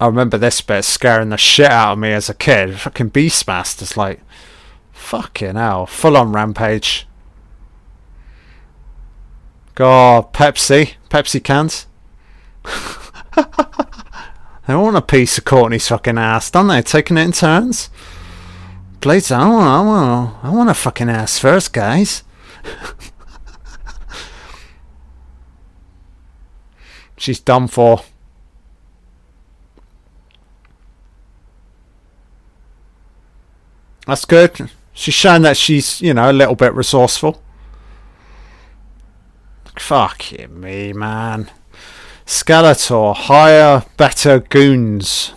I 0.01 0.07
remember 0.07 0.39
this 0.39 0.63
bit 0.63 0.85
scaring 0.85 1.29
the 1.29 1.37
shit 1.37 1.71
out 1.71 1.93
of 1.93 1.99
me 1.99 2.11
as 2.13 2.31
a 2.31 2.35
kid. 2.35 2.81
Fucking 2.81 3.11
Beastmaster's 3.11 3.99
like, 3.99 4.23
fucking 4.93 5.57
hell. 5.57 5.85
Full 5.85 6.17
on 6.17 6.33
rampage. 6.33 7.07
God, 9.75 10.33
Pepsi. 10.33 10.95
Pepsi 11.11 11.45
cans. 11.45 11.87
they 14.67 14.75
want 14.75 14.97
a 14.97 15.03
piece 15.03 15.37
of 15.37 15.45
Courteney's 15.45 15.89
fucking 15.89 16.17
ass, 16.17 16.51
don't 16.51 16.69
they? 16.69 16.81
Taking 16.81 17.19
it 17.19 17.25
in 17.25 17.33
turns. 17.33 17.91
Blades, 19.03 19.31
I 19.31 19.47
want, 19.49 19.67
I 19.67 19.83
want, 19.83 20.45
I 20.45 20.51
want 20.51 20.71
a 20.71 20.75
fucking 20.75 21.11
ass 21.11 21.39
first, 21.39 21.75
guys. 21.75 22.23
She's 27.19 27.41
done 27.41 27.69
for. 27.69 28.03
That's 34.11 34.25
good. 34.25 34.71
She's 34.93 35.15
shown 35.15 35.43
that 35.43 35.57
she's, 35.57 36.03
you 36.03 36.13
know, 36.13 36.29
a 36.29 36.33
little 36.33 36.57
bit 36.57 36.75
resourceful. 36.75 37.41
Fucking 39.79 40.59
me, 40.61 40.93
man. 40.93 41.49
Skeletor, 42.27 43.15
hire 43.15 43.85
better 43.97 44.41
goons. 44.41 45.33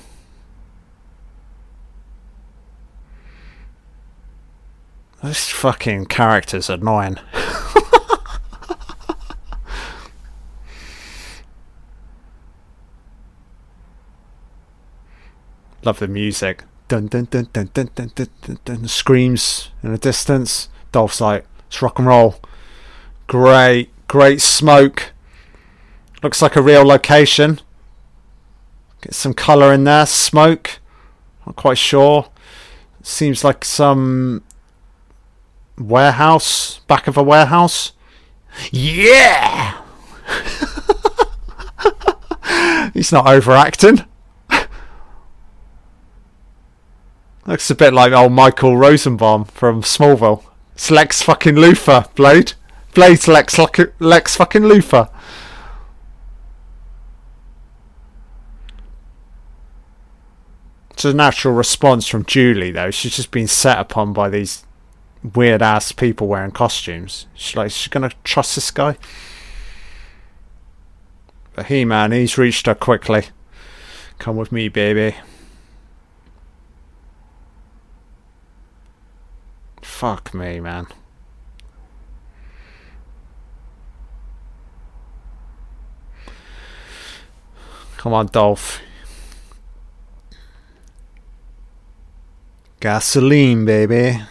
This 5.21 5.49
fucking 5.49 6.07
character's 6.07 6.67
annoying. 6.67 7.17
Love 15.83 15.99
the 15.99 16.07
music. 16.07 16.63
Dun 16.87 17.07
dun 17.07 17.27
dun 17.31 17.47
dun 17.53 17.69
dun 17.73 17.89
dun 17.95 18.11
dun 18.15 18.29
dun, 18.41 18.59
dun. 18.65 18.87
Screams 18.87 19.71
in 19.81 19.91
the 19.91 19.97
distance. 19.97 20.69
Dolph's 20.91 21.21
like, 21.21 21.45
it's 21.67 21.81
rock 21.81 21.97
and 21.97 22.07
roll. 22.07 22.35
Great, 23.27 23.89
great 24.07 24.41
smoke. 24.41 25.13
Looks 26.21 26.41
like 26.41 26.55
a 26.55 26.61
real 26.61 26.85
location. 26.85 27.59
Get 29.01 29.13
some 29.13 29.33
colour 29.33 29.73
in 29.73 29.83
there. 29.83 30.05
Smoke. 30.05 30.79
Not 31.45 31.55
quite 31.55 31.77
sure. 31.77 32.29
Seems 33.01 33.43
like 33.43 33.65
some 33.65 34.43
warehouse, 35.77 36.79
back 36.87 37.07
of 37.07 37.17
a 37.17 37.23
warehouse. 37.23 37.91
Yeah. 38.71 39.81
He's 42.93 43.11
not 43.11 43.27
overacting. 43.27 44.05
Looks 47.45 47.69
a 47.69 47.75
bit 47.75 47.93
like 47.93 48.13
old 48.13 48.31
Michael 48.31 48.77
Rosenbaum 48.77 49.45
from 49.45 49.81
Smallville. 49.81 50.43
It's 50.75 50.89
Lex 50.89 51.21
fucking 51.21 51.55
Luthor, 51.55 52.13
Blade. 52.15 52.53
Blade's 52.93 53.27
Lex, 53.27 53.57
Lex 53.99 54.35
fucking 54.35 54.61
Luthor. 54.61 55.09
It's 60.91 61.03
a 61.03 61.13
natural 61.13 61.53
response 61.53 62.07
from 62.07 62.23
Julie, 62.23 62.71
though. 62.71 62.91
She's 62.91 63.15
just 63.15 63.31
been 63.31 63.47
set 63.47 63.79
upon 63.79 64.13
by 64.13 64.29
these 64.29 64.63
weird 65.35 65.61
ass 65.61 65.91
people 65.91 66.27
wearing 66.27 66.51
costumes. 66.51 67.27
She's 67.33 67.55
like, 67.55 67.71
she's 67.71 67.89
gonna 67.89 68.11
trust 68.23 68.55
this 68.55 68.71
guy. 68.71 68.97
But 71.55 71.65
he 71.65 71.83
man, 71.83 72.11
he's 72.11 72.37
reached 72.37 72.67
her 72.67 72.75
quickly. 72.75 73.25
Come 74.19 74.37
with 74.37 74.51
me, 74.51 74.69
baby. 74.69 75.15
Fuck 79.83 80.33
me, 80.33 80.59
man. 80.59 80.87
Come 87.97 88.13
on, 88.13 88.27
Dolph. 88.27 88.81
Gasoline, 92.79 93.63
baby. 93.63 94.21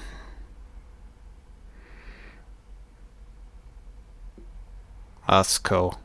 That's 5.27 5.57
cool. 5.57 5.99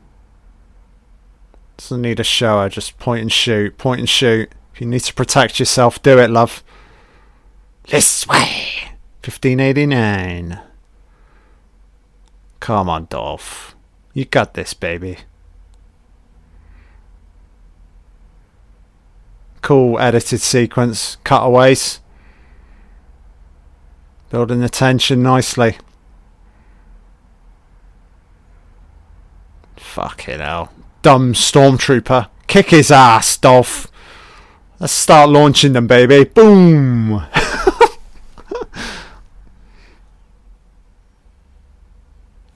Doesn't 1.76 2.00
need 2.00 2.20
a 2.20 2.24
shower, 2.24 2.70
just 2.70 2.98
point 2.98 3.20
and 3.20 3.30
shoot, 3.30 3.76
point 3.76 4.00
and 4.00 4.08
shoot. 4.08 4.50
If 4.72 4.80
you 4.80 4.86
need 4.86 5.00
to 5.00 5.12
protect 5.12 5.58
yourself, 5.60 6.02
do 6.02 6.18
it, 6.18 6.30
love. 6.30 6.64
This 7.86 8.26
way! 8.26 8.92
1589. 9.22 10.60
Come 12.60 12.88
on, 12.88 13.06
Dolph. 13.06 13.74
You 14.14 14.24
got 14.24 14.54
this, 14.54 14.74
baby. 14.74 15.18
Cool 19.62 19.98
edited 19.98 20.40
sequence, 20.40 21.16
cutaways. 21.24 22.00
Building 24.30 24.60
the 24.60 24.68
tension 24.68 25.22
nicely. 25.22 25.76
Fucking 29.76 30.38
hell. 30.40 30.72
Dumb 31.02 31.32
stormtrooper. 31.32 32.28
Kick 32.46 32.70
his 32.70 32.90
ass, 32.90 33.36
Dolph. 33.36 33.88
Let's 34.78 34.92
start 34.92 35.30
launching 35.30 35.72
them, 35.72 35.86
baby. 35.86 36.24
Boom! 36.24 37.24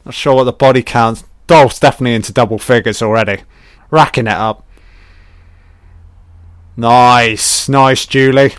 Not 0.05 0.15
sure 0.15 0.35
what 0.35 0.45
the 0.45 0.53
body 0.53 0.83
count. 0.83 1.25
Dolph's 1.47 1.79
definitely 1.79 2.15
into 2.15 2.33
double 2.33 2.59
figures 2.59 3.03
already. 3.03 3.43
Racking 3.91 4.27
it 4.27 4.33
up. 4.33 4.67
Nice. 6.77 7.69
Nice, 7.69 8.07
Julie. 8.07 8.55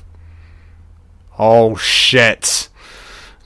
Oh, 1.37 1.75
shit. 1.75 2.69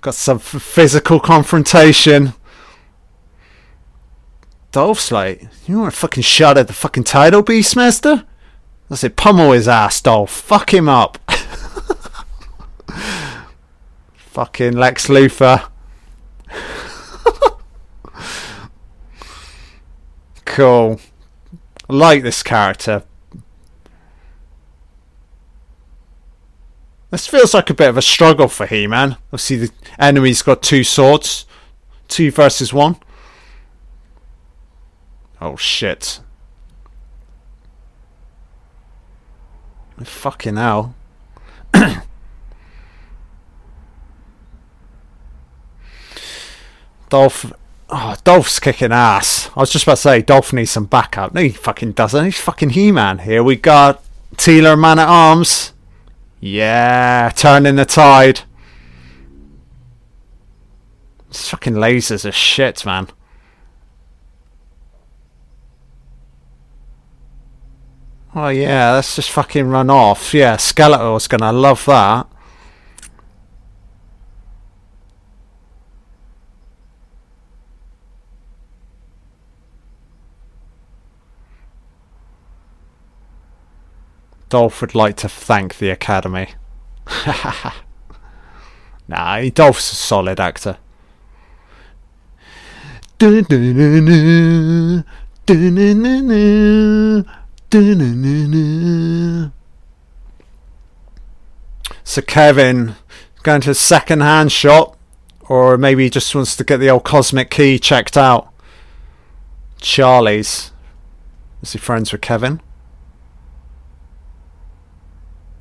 Got 0.01 0.15
some 0.15 0.39
physical 0.39 1.19
confrontation. 1.19 2.33
Dolph's 4.71 5.11
like, 5.11 5.47
you 5.65 5.79
want 5.79 5.93
a 5.93 5.97
fucking 5.97 6.23
shot 6.23 6.57
at 6.57 6.67
the 6.67 6.73
fucking 6.73 7.05
title, 7.05 7.41
Beastmaster? 7.41 8.25
I 8.89 8.95
said, 8.95 9.15
pummel 9.15 9.51
his 9.51 9.67
ass, 9.67 9.99
Dolph. 10.01 10.31
Fuck 10.31 10.73
him 10.73 10.87
up. 10.87 11.17
fucking 14.15 14.73
Lex 14.73 15.07
Luthor. 15.07 15.69
cool. 20.47 20.99
I 21.89 21.93
like 21.93 22.23
this 22.23 22.41
character. 22.41 23.03
This 27.11 27.27
feels 27.27 27.53
like 27.53 27.69
a 27.69 27.73
bit 27.73 27.89
of 27.89 27.97
a 27.97 28.01
struggle 28.01 28.47
for 28.47 28.65
He-Man. 28.65 29.17
Obviously, 29.27 29.57
the 29.57 29.71
enemy's 29.99 30.41
got 30.41 30.63
two 30.63 30.83
swords. 30.83 31.45
Two 32.07 32.31
versus 32.31 32.73
one. 32.73 32.97
Oh, 35.39 35.55
shit. 35.55 36.19
Fucking 40.03 40.57
hell. 40.57 40.95
Dolph 47.09 47.53
Oh, 47.89 48.15
Dolph's 48.23 48.59
kicking 48.59 48.91
ass. 48.91 49.49
I 49.55 49.61
was 49.61 49.71
just 49.71 49.83
about 49.85 49.95
to 49.95 50.01
say, 50.01 50.21
Dolph 50.21 50.51
needs 50.51 50.71
some 50.71 50.85
backup. 50.85 51.33
No, 51.33 51.41
he 51.41 51.49
fucking 51.49 51.93
doesn't. 51.93 52.25
He's 52.25 52.39
fucking 52.39 52.71
He-Man. 52.71 53.19
Here 53.19 53.41
we 53.41 53.55
got 53.55 54.03
Teela 54.35 54.77
Man 54.77 54.99
at 54.99 55.07
Arms. 55.07 55.71
Yeah, 56.41 57.31
turning 57.35 57.77
the 57.77 57.85
tide. 57.85 58.41
This 61.29 61.49
fucking 61.49 61.73
lasers 61.73 62.27
are 62.27 62.31
shit, 62.31 62.85
man. 62.85 63.07
Oh 68.35 68.49
yeah, 68.49 68.93
let's 68.93 69.15
just 69.15 69.31
fucking 69.31 69.67
run 69.67 69.89
off. 69.89 70.33
Yeah, 70.33 70.57
Skeletor's 70.57 71.27
gonna 71.27 71.51
love 71.51 71.85
that. 71.85 72.27
Dolph 84.49 84.81
would 84.81 84.95
like 84.95 85.17
to 85.17 85.29
thank 85.29 85.77
the 85.77 85.89
Academy. 85.89 86.49
nah, 89.07 89.49
Dolph's 89.49 89.91
a 89.91 89.95
solid 89.95 90.39
actor. 90.39 90.77
So 102.03 102.21
Kevin 102.21 102.95
going 103.43 103.61
to 103.61 103.71
a 103.71 103.75
second 103.75 104.21
hand 104.21 104.51
shop 104.51 104.97
or 105.49 105.77
maybe 105.77 106.03
he 106.03 106.09
just 106.09 106.33
wants 106.35 106.55
to 106.57 106.63
get 106.63 106.77
the 106.77 106.89
old 106.89 107.03
cosmic 107.03 107.49
key 107.49 107.79
checked 107.79 108.17
out. 108.17 108.53
Charlie's. 109.79 110.71
Is 111.61 111.73
he 111.73 111.79
friends 111.79 112.11
with 112.11 112.21
Kevin? 112.21 112.61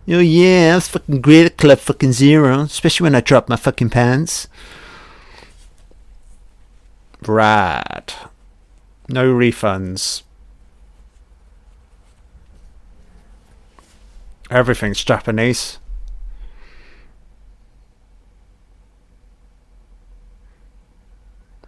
Oh 0.09 0.21
yeah, 0.21 0.77
was 0.77 0.87
fucking 0.87 1.21
great 1.21 1.47
at 1.47 1.57
Club 1.57 1.79
fucking 1.79 2.13
Zero, 2.13 2.61
especially 2.61 3.05
when 3.05 3.17
I 3.17 3.21
dropped 3.21 3.49
my 3.49 3.57
fucking 3.57 3.91
pants. 3.91 4.47
Right. 7.27 8.15
No 9.09 9.33
refunds. 9.35 10.23
Everything's 14.49 15.03
Japanese. 15.03 15.79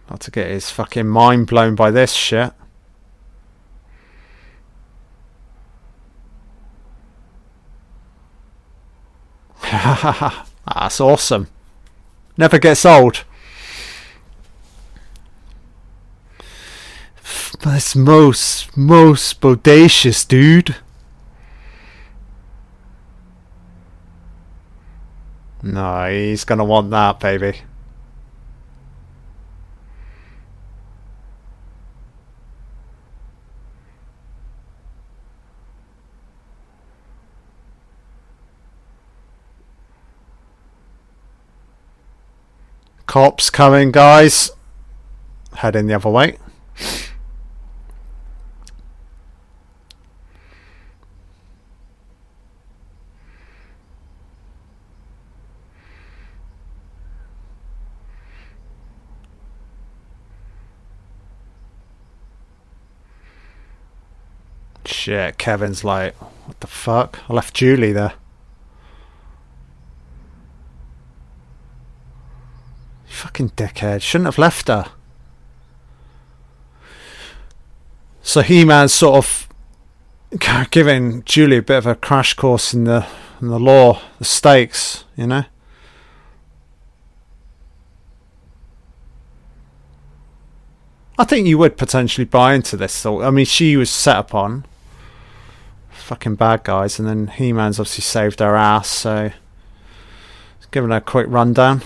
Not 0.09 0.21
to 0.21 0.31
get 0.31 0.47
his 0.47 0.71
fucking 0.71 1.07
mind 1.07 1.47
blown 1.47 1.75
by 1.75 1.91
this 1.91 2.13
shit. 2.13 2.53
That's 10.73 10.99
awesome. 10.99 11.47
Never 12.37 12.57
gets 12.57 12.85
old. 12.85 13.23
That's 17.61 17.95
most, 17.95 18.75
most 18.77 19.41
bodacious, 19.41 20.27
dude. 20.27 20.77
No, 25.61 26.09
he's 26.09 26.45
gonna 26.45 26.63
want 26.63 26.89
that, 26.91 27.19
baby. 27.19 27.61
Cops 43.09 43.49
coming, 43.49 43.91
guys. 43.91 44.51
Heading 45.55 45.87
the 45.87 45.95
other 45.95 46.11
way. 46.11 46.37
Shit, 64.85 65.39
Kevin's 65.39 65.83
like, 65.83 66.13
what 66.45 66.59
the 66.59 66.67
fuck? 66.67 67.17
I 67.27 67.33
left 67.33 67.55
Julie 67.55 67.91
there. 67.91 68.13
Fucking 73.19 73.49
dickhead. 73.49 74.01
Shouldn't 74.01 74.27
have 74.27 74.37
left 74.37 74.69
her. 74.69 74.85
So 78.21 78.41
He-Man's 78.41 78.93
sort 78.93 79.17
of 79.17 79.49
giving 80.71 81.23
Julie 81.25 81.57
a 81.57 81.61
bit 81.61 81.79
of 81.79 81.85
a 81.85 81.95
crash 81.95 82.33
course 82.33 82.73
in 82.73 82.85
the 82.85 83.05
in 83.41 83.49
the 83.49 83.59
lore, 83.59 83.99
the 84.19 84.23
stakes, 84.23 85.03
you 85.17 85.27
know. 85.27 85.43
I 91.17 91.25
think 91.25 91.45
you 91.45 91.57
would 91.57 91.75
potentially 91.75 92.23
buy 92.23 92.53
into 92.53 92.77
this 92.77 93.01
thought. 93.01 93.23
I 93.23 93.31
mean, 93.31 93.45
she 93.45 93.75
was 93.75 93.89
set 93.89 94.17
upon 94.17 94.65
fucking 95.89 96.35
bad 96.35 96.63
guys, 96.63 96.99
and 96.99 97.07
then 97.07 97.27
He-Man's 97.27 97.81
obviously 97.81 98.03
saved 98.03 98.39
her 98.39 98.55
ass. 98.55 98.87
So, 98.87 99.31
giving 100.71 100.91
her 100.91 100.97
a 100.97 101.01
quick 101.01 101.27
rundown. 101.29 101.81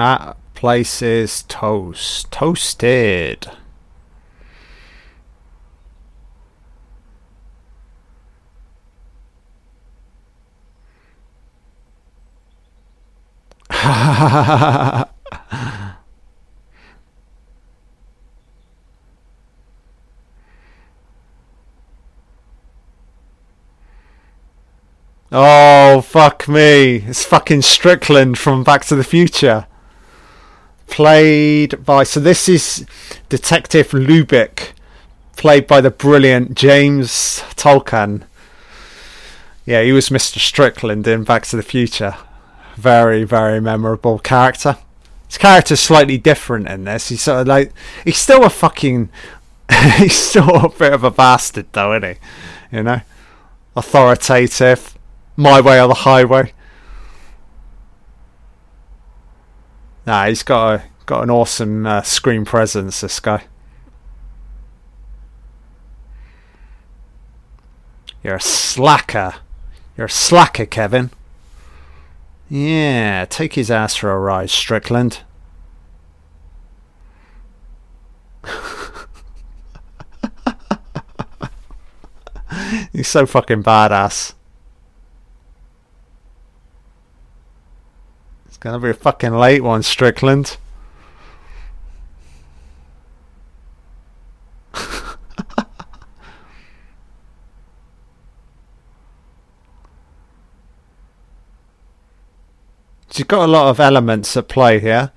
That 0.00 0.38
place 0.54 1.02
is 1.02 1.42
toast. 1.42 2.32
Toasted. 2.32 3.50
oh, 25.30 26.00
fuck 26.00 26.48
me. 26.48 27.04
It's 27.06 27.22
fucking 27.22 27.60
Strickland 27.60 28.38
from 28.38 28.64
Back 28.64 28.86
to 28.86 28.96
the 28.96 29.04
Future. 29.04 29.66
Played 30.90 31.84
by. 31.84 32.04
So 32.04 32.20
this 32.20 32.48
is 32.48 32.86
Detective 33.28 33.90
Lubick, 33.90 34.72
played 35.36 35.66
by 35.66 35.80
the 35.80 35.90
brilliant 35.90 36.54
James 36.54 37.42
Tolkan. 37.56 38.24
Yeah, 39.64 39.82
he 39.82 39.92
was 39.92 40.08
Mr. 40.08 40.38
Strickland 40.38 41.06
in 41.06 41.24
Back 41.24 41.44
to 41.46 41.56
the 41.56 41.62
Future 41.62 42.16
very, 42.80 43.24
very 43.24 43.60
memorable 43.60 44.18
character. 44.18 44.78
His 45.28 45.38
character's 45.38 45.80
slightly 45.80 46.18
different 46.18 46.66
in 46.68 46.84
this. 46.84 47.10
He's 47.10 47.22
sort 47.22 47.42
of 47.42 47.46
like 47.46 47.72
he's 48.04 48.16
still 48.16 48.44
a 48.44 48.50
fucking 48.50 49.10
he's 49.96 50.16
still 50.16 50.56
a 50.56 50.68
bit 50.68 50.92
of 50.92 51.04
a 51.04 51.10
bastard 51.10 51.66
though, 51.72 51.94
isn't 51.94 52.16
he? 52.70 52.76
You 52.76 52.82
know? 52.82 53.00
Authoritative, 53.76 54.98
my 55.36 55.60
way 55.60 55.80
or 55.80 55.86
the 55.86 55.94
highway. 55.94 56.52
Nah, 60.06 60.26
he's 60.26 60.42
got 60.42 60.74
a 60.74 60.82
got 61.06 61.22
an 61.22 61.30
awesome 61.30 61.86
uh, 61.86 62.02
screen 62.02 62.44
presence. 62.44 63.00
This 63.00 63.20
guy. 63.20 63.44
You're 68.22 68.36
a 68.36 68.40
slacker. 68.40 69.34
You're 69.96 70.06
a 70.06 70.10
slacker, 70.10 70.66
Kevin. 70.66 71.10
Yeah, 72.48 73.26
take 73.26 73.54
his 73.54 73.70
ass 73.70 73.94
for 73.96 74.10
a 74.10 74.18
ride, 74.18 74.50
Strickland. 74.50 75.20
He's 82.92 83.08
so 83.08 83.24
fucking 83.24 83.62
badass. 83.62 84.34
Gonna 88.60 88.78
be 88.78 88.90
a 88.90 88.94
fucking 88.94 89.34
late 89.34 89.62
one, 89.62 89.82
Strickland. 89.82 90.58
you've 103.14 103.28
got 103.28 103.44
a 103.44 103.50
lot 103.50 103.70
of 103.70 103.80
elements 103.80 104.36
at 104.36 104.48
play 104.48 104.78
here. 104.78 105.10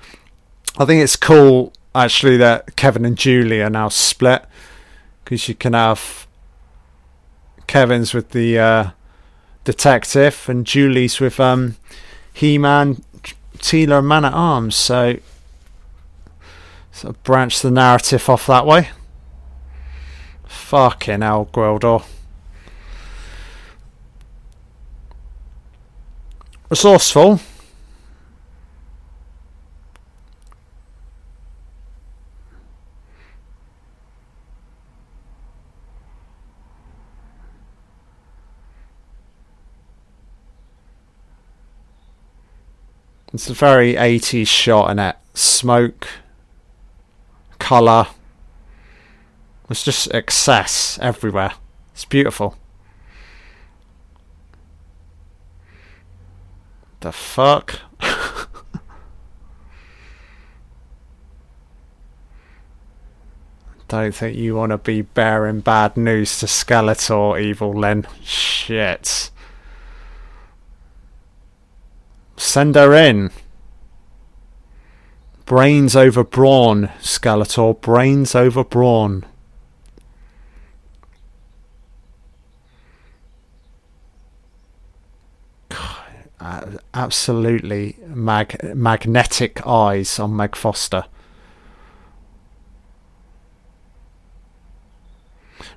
I 0.78 0.86
think 0.86 1.04
it's 1.04 1.16
cool 1.16 1.74
actually 1.94 2.38
that 2.38 2.76
Kevin 2.76 3.06
and 3.06 3.18
Julie 3.18 3.62
are 3.62 3.70
now 3.70 3.90
split 3.90 4.46
because 5.24 5.48
you 5.48 5.56
can 5.56 5.74
have 5.74 6.28
Kevin's 7.68 8.14
with 8.14 8.32
the 8.32 8.58
uh, 8.58 8.90
detective 9.64 10.46
and 10.48 10.66
Julie's 10.66 11.20
with 11.20 11.40
um, 11.40 11.76
He-Man, 12.34 13.04
Teela, 13.64 14.00
and 14.00 14.08
Man 14.08 14.26
at 14.26 14.34
Arms. 14.34 14.76
So 14.76 15.20
of 17.04 17.24
branch 17.24 17.62
the 17.62 17.72
narrative 17.72 18.30
off 18.30 18.46
that 18.48 18.68
way. 18.68 18.90
Fucking 20.46 21.22
hell, 21.22 21.50
Gwildor. 21.52 22.06
Resourceful. 26.70 27.40
It's 43.34 43.50
a 43.50 43.54
very 43.54 43.96
80s 43.96 44.48
shot 44.48 44.92
and 44.92 45.00
it. 45.00 45.16
Smoke, 45.34 46.08
colour. 47.58 48.06
It's 49.72 49.84
just 49.84 50.14
excess 50.14 51.00
everywhere. 51.02 51.54
It's 51.94 52.06
beautiful. 52.06 52.56
The 57.00 57.12
fuck? 57.12 57.80
Don't 63.88 64.14
think 64.14 64.38
you 64.38 64.56
want 64.56 64.70
to 64.72 64.78
be 64.78 65.02
bearing 65.02 65.62
bad 65.62 65.98
news 65.98 66.40
to 66.40 66.46
Skeletor, 66.46 67.42
Evil 67.42 67.74
Lyn. 67.74 68.06
Shit. 68.24 69.32
Send 72.44 72.76
her 72.76 72.94
in. 72.94 73.32
Brains 75.46 75.96
over 75.96 76.26
brawn, 76.26 76.90
Skeletor. 77.00 77.80
Brains 77.80 78.36
over 78.36 78.66
brawn. 78.66 79.26
Uh, 85.72 86.72
absolutely 86.94 87.98
mag- 88.06 88.76
magnetic 88.76 89.66
eyes 89.66 90.20
on 90.20 90.36
Meg 90.36 90.58
Foster. 90.58 91.06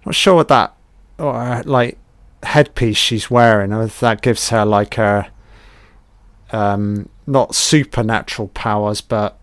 Not 0.04 0.16
sure 0.16 0.34
what 0.34 0.48
that 0.48 0.74
or 1.16 1.62
like 1.64 1.96
headpiece 2.42 2.96
she's 2.96 3.30
wearing, 3.30 3.70
if 3.70 4.00
that 4.00 4.20
gives 4.20 4.48
her 4.48 4.64
like 4.64 4.98
a 4.98 5.30
um, 6.52 7.08
not 7.26 7.54
supernatural 7.54 8.48
powers, 8.48 9.00
but 9.00 9.38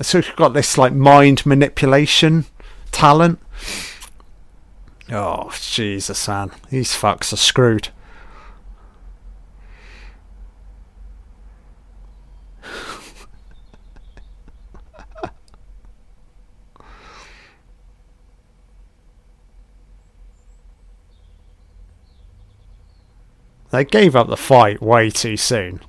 so 0.00 0.20
she's 0.20 0.34
got 0.34 0.54
this 0.54 0.78
like 0.78 0.92
mind 0.92 1.44
manipulation 1.46 2.46
talent. 2.90 3.38
Oh 5.10 5.52
Jesus, 5.60 6.28
man, 6.28 6.50
these 6.70 6.92
fucks 6.92 7.32
are 7.32 7.36
screwed. 7.36 7.90
They 23.72 23.86
gave 23.86 24.14
up 24.14 24.28
the 24.28 24.36
fight 24.36 24.82
way 24.82 25.08
too 25.08 25.38
soon. 25.38 25.80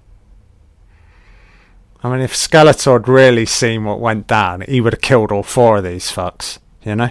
I 2.02 2.10
mean, 2.10 2.22
if 2.22 2.34
Skeletor 2.34 2.94
had 2.94 3.10
really 3.10 3.46
seen 3.46 3.84
what 3.84 4.00
went 4.00 4.26
down, 4.26 4.62
he 4.62 4.80
would 4.80 4.94
have 4.94 5.02
killed 5.02 5.34
all 5.34 5.44
four 5.44 5.78
of 5.78 5.84
these 5.84 6.10
fucks, 6.10 6.60
you 6.82 6.96
know? 6.96 7.10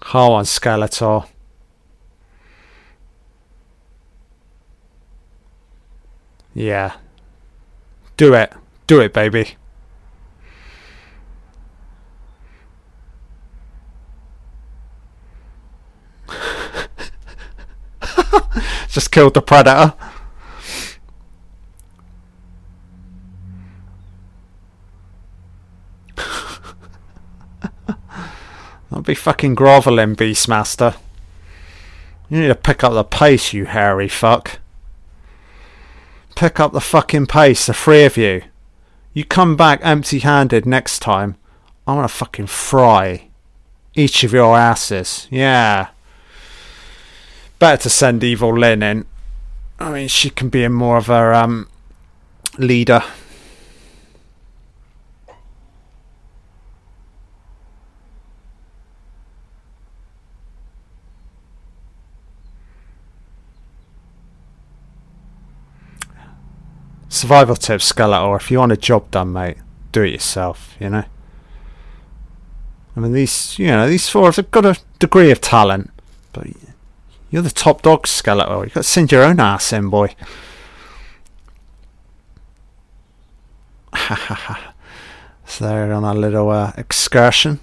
Come 0.00 0.32
on, 0.32 0.44
Skeletor. 0.44 1.26
Yeah. 6.52 6.96
Do 8.18 8.34
it. 8.34 8.52
Do 8.86 9.00
it, 9.00 9.14
baby. 9.14 9.56
Just 18.88 19.10
killed 19.10 19.34
the 19.34 19.42
predator. 19.42 19.94
I'll 28.92 29.02
be 29.02 29.14
fucking 29.14 29.54
groveling, 29.54 30.16
Beastmaster. 30.16 30.96
You 32.28 32.40
need 32.40 32.48
to 32.48 32.54
pick 32.54 32.84
up 32.84 32.92
the 32.92 33.04
pace, 33.04 33.52
you 33.52 33.66
hairy 33.66 34.08
fuck. 34.08 34.58
Pick 36.36 36.58
up 36.60 36.72
the 36.72 36.80
fucking 36.80 37.26
pace, 37.26 37.66
the 37.66 37.74
three 37.74 38.04
of 38.04 38.16
you. 38.16 38.42
You 39.12 39.24
come 39.24 39.56
back 39.56 39.80
empty 39.82 40.20
handed 40.20 40.64
next 40.64 41.00
time, 41.00 41.36
I'm 41.86 41.96
gonna 41.96 42.08
fucking 42.08 42.46
fry 42.46 43.30
each 43.94 44.22
of 44.22 44.32
your 44.32 44.56
asses. 44.56 45.26
Yeah. 45.30 45.88
Better 47.60 47.82
to 47.82 47.90
send 47.90 48.24
Evil 48.24 48.58
Lyn 48.58 48.82
in. 48.82 49.06
I 49.78 49.92
mean, 49.92 50.08
she 50.08 50.30
can 50.30 50.48
be 50.48 50.64
a 50.64 50.70
more 50.70 50.96
of 50.96 51.10
a 51.10 51.36
um, 51.36 51.68
leader. 52.56 53.02
Survival 67.10 67.56
tips, 67.56 67.92
Skeletor. 67.92 68.40
If 68.40 68.50
you 68.50 68.58
want 68.58 68.72
a 68.72 68.76
job 68.78 69.10
done, 69.10 69.34
mate, 69.34 69.58
do 69.92 70.02
it 70.02 70.12
yourself. 70.12 70.74
You 70.80 70.88
know. 70.88 71.04
I 72.96 73.00
mean, 73.00 73.12
these 73.12 73.58
you 73.58 73.66
know 73.66 73.86
these 73.86 74.08
four 74.08 74.32
have 74.32 74.50
got 74.50 74.64
a 74.64 74.78
degree 74.98 75.30
of 75.30 75.42
talent, 75.42 75.90
but 76.32 76.46
you're 77.30 77.42
the 77.42 77.50
top 77.50 77.82
dog, 77.82 78.06
Skeletor. 78.06 78.64
You've 78.64 78.74
got 78.74 78.82
to 78.82 78.88
send 78.88 79.12
your 79.12 79.22
own 79.22 79.38
ass 79.38 79.72
in, 79.72 79.88
boy. 79.88 80.14
so 85.44 85.64
they're 85.64 85.92
on 85.92 86.04
a 86.04 86.14
little 86.14 86.50
uh, 86.50 86.72
excursion. 86.76 87.60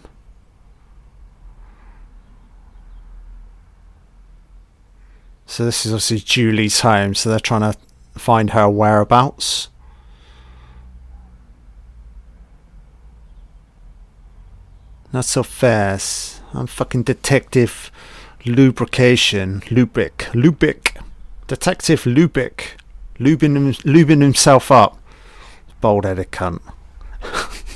So 5.45 5.65
this 5.65 5.85
is 5.85 5.91
obviously 5.91 6.19
Julie's 6.19 6.81
home, 6.81 7.15
so 7.15 7.29
they're 7.29 7.39
trying 7.39 7.71
to 7.73 7.77
find 8.17 8.51
her 8.51 8.69
whereabouts. 8.69 9.69
Not 15.11 15.25
so 15.25 15.43
fast. 15.43 16.41
I'm 16.53 16.67
fucking 16.67 17.03
detective 17.03 17.91
lubrication. 18.45 19.61
Lubick. 19.61 20.31
Lubick. 20.33 21.01
Detective 21.47 22.03
Lubick. 22.03 22.77
Lubing, 23.19 23.73
lubing 23.83 24.21
himself 24.21 24.71
up. 24.71 24.97
Bold 25.81 26.05
headed 26.05 26.31
cunt. 26.31 26.61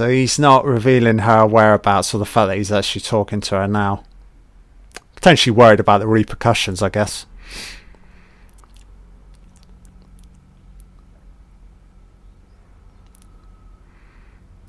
So 0.00 0.08
he's 0.08 0.38
not 0.38 0.64
revealing 0.64 1.18
her 1.18 1.44
whereabouts 1.44 2.14
or 2.14 2.18
the 2.18 2.24
fact 2.24 2.48
that 2.48 2.56
he's 2.56 2.72
actually 2.72 3.02
talking 3.02 3.42
to 3.42 3.56
her 3.56 3.68
now. 3.68 4.02
Potentially 5.14 5.54
worried 5.54 5.78
about 5.78 5.98
the 5.98 6.06
repercussions, 6.06 6.80
I 6.80 6.88
guess. 6.88 7.26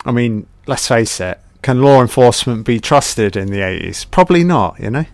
I 0.04 0.12
mean, 0.12 0.48
let's 0.66 0.88
face 0.88 1.20
it, 1.20 1.40
can 1.62 1.82
law 1.82 2.02
enforcement 2.02 2.66
be 2.66 2.80
trusted 2.80 3.36
in 3.36 3.52
the 3.52 3.60
80s? 3.60 4.10
Probably 4.10 4.44
not, 4.44 4.80
you 4.80 4.90
know? 4.90 5.06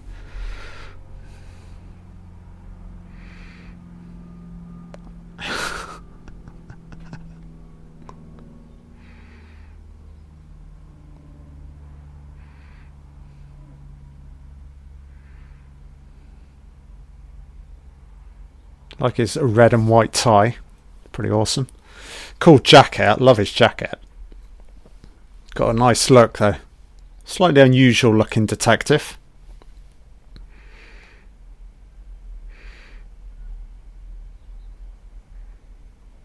Like 18.99 19.17
his 19.17 19.37
red 19.37 19.73
and 19.73 19.87
white 19.87 20.11
tie. 20.13 20.55
Pretty 21.11 21.29
awesome. 21.29 21.67
Cool 22.39 22.59
jacket. 22.59 23.21
Love 23.21 23.37
his 23.37 23.51
jacket. 23.51 23.99
Got 25.57 25.71
a 25.71 25.73
nice 25.73 26.09
look 26.11 26.37
though. 26.37 26.57
Slightly 27.25 27.61
unusual 27.61 28.15
looking 28.15 28.45
detective. 28.45 29.17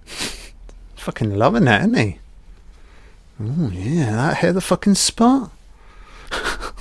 fucking 0.96 1.34
loving 1.34 1.66
it, 1.66 1.80
isn't 1.80 1.96
he? 1.96 2.18
Oh 3.40 3.70
yeah, 3.72 4.10
that 4.10 4.36
hit 4.36 4.52
the 4.52 4.60
fucking 4.60 4.96
spot. 4.96 5.50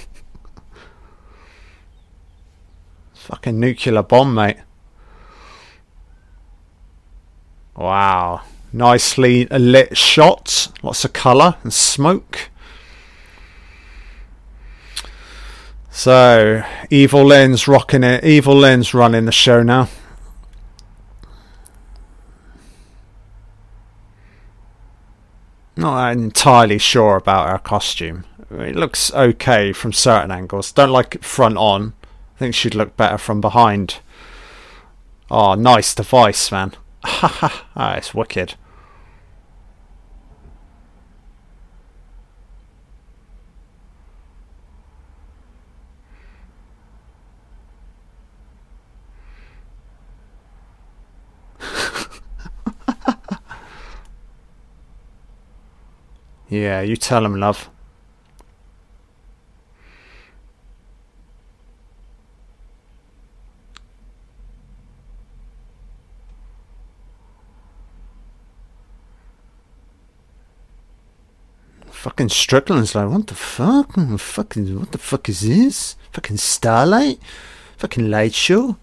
fucking 3.14 3.62
nuclear 3.62 4.04
bomb, 4.04 4.36
mate. 4.36 4.58
Wow. 7.78 8.42
Nicely 8.74 9.46
lit 9.46 9.98
shot. 9.98 10.72
Lots 10.82 11.04
of 11.06 11.14
colour 11.14 11.58
and 11.64 11.74
smoke. 11.74 12.50
So, 15.90 16.64
Evil 16.90 17.26
Lyn's 17.26 17.68
rocking 17.68 18.04
it. 18.04 18.24
Evil 18.24 18.56
Lyn's 18.56 18.94
running 18.94 19.26
the 19.26 19.32
show 19.32 19.62
now. 19.62 19.90
Not 25.76 26.12
entirely 26.14 26.78
sure 26.78 27.18
about 27.18 27.50
her 27.50 27.58
costume. 27.58 28.26
It 28.52 28.76
looks 28.76 29.14
okay 29.14 29.74
from 29.74 29.94
certain 29.94 30.32
angles. 30.32 30.72
Don't 30.72 30.92
like 30.92 31.16
it 31.16 31.26
front 31.26 31.58
on. 31.58 31.94
I 32.36 32.40
think 32.40 32.56
she'd 32.56 32.76
look 32.76 32.96
better 32.96 33.18
from 33.18 33.42
behind. 33.42 34.00
Oh, 35.30 35.56
nice 35.56 35.94
device, 35.94 36.52
man. 36.52 36.74
Ha 37.04 37.28
ha, 37.28 37.66
ah, 37.76 37.96
it's 37.96 38.14
wicked. 38.14 38.54
yeah, 56.50 56.82
you 56.82 56.96
tell 56.98 57.26
him, 57.26 57.40
love. 57.40 57.70
Fucking 72.02 72.30
Strickland's 72.30 72.96
like, 72.96 73.08
what 73.08 73.28
the 73.28 73.36
fuck? 73.36 73.92
Mm, 73.92 74.20
fucking, 74.20 74.80
what 74.80 74.92
the 74.92 74.98
fuck 74.98 75.30
is 75.30 75.42
this? 75.42 75.96
Fucking 76.14 76.38
Starlight? 76.38 77.20
Fucking 77.78 78.10
light 78.10 78.34
show? 78.34 78.78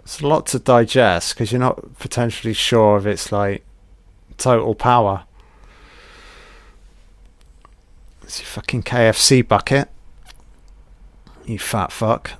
It's 0.00 0.20
a 0.20 0.26
lot 0.26 0.44
to 0.48 0.58
digest 0.58 1.34
because 1.34 1.50
you're 1.50 1.60
not 1.60 1.98
potentially 1.98 2.52
sure 2.52 2.98
if 2.98 3.06
it's 3.06 3.32
like 3.32 3.64
total 4.36 4.74
power. 4.74 5.24
It's 8.22 8.38
your 8.38 8.46
fucking 8.48 8.82
KFC 8.82 9.48
bucket. 9.48 9.88
You 11.46 11.58
fat 11.58 11.90
fuck. 11.90 12.32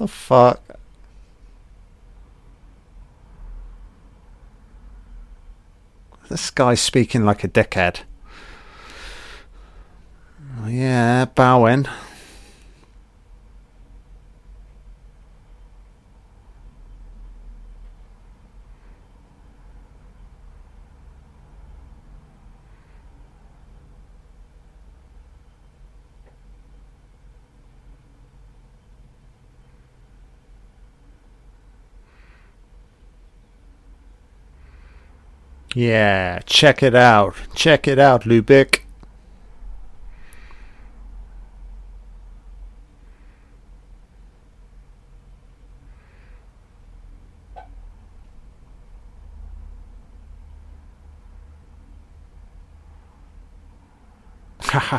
The 0.00 0.08
fuck? 0.08 0.62
This 6.30 6.48
guy's 6.48 6.80
speaking 6.80 7.26
like 7.26 7.44
a 7.44 7.48
dickhead. 7.48 7.98
Yeah, 10.66 11.26
bowing. 11.26 11.84
Yeah, 35.74 36.40
check 36.46 36.82
it 36.82 36.94
out. 36.96 37.36
Check 37.54 37.86
it 37.86 37.98
out, 37.98 38.22
Lubick. 38.24 38.80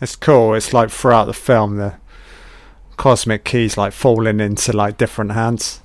it's 0.00 0.16
cool. 0.16 0.54
It's 0.54 0.72
like 0.72 0.90
throughout 0.90 1.24
the 1.26 1.32
film, 1.32 1.76
the 1.76 1.94
cosmic 2.96 3.44
keys 3.44 3.76
like 3.76 3.92
falling 3.92 4.40
into 4.40 4.72
like 4.72 4.96
different 4.96 5.32
hands. 5.32 5.80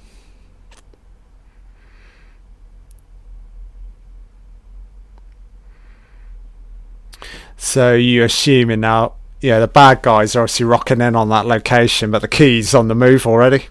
So 7.64 7.96
you 7.96 8.26
assuming 8.26 8.82
now, 8.82 9.14
yeah, 9.40 9.60
the 9.60 9.70
bad 9.70 10.02
guys 10.02 10.36
are 10.36 10.42
obviously 10.42 10.66
rocking 10.66 11.00
in 11.00 11.16
on 11.16 11.30
that 11.30 11.46
location, 11.46 12.12
but 12.12 12.22
the 12.22 12.28
key's 12.28 12.76
on 12.76 12.90
the 12.90 12.94
move 12.94 13.26
already. 13.26 13.68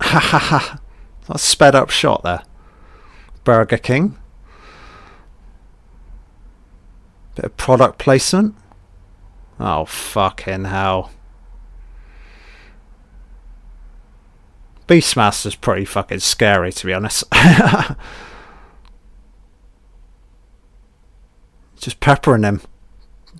Ha 0.00 0.20
ha 0.20 0.38
ha. 0.38 0.80
That's 1.26 1.42
sped 1.42 1.74
up 1.74 1.90
shot 1.90 2.22
there. 2.22 2.44
Burger 3.42 3.76
King. 3.76 4.16
Bit 7.34 7.46
of 7.46 7.56
product 7.56 7.98
placement. 7.98 8.54
Oh, 9.58 9.84
fucking 9.84 10.66
hell. 10.66 11.10
Beastmaster's 14.86 15.56
pretty 15.56 15.86
fucking 15.86 16.20
scary, 16.20 16.70
to 16.70 16.86
be 16.86 16.94
honest. 16.94 17.24
Just 21.82 21.98
peppering 21.98 22.44
him, 22.44 22.60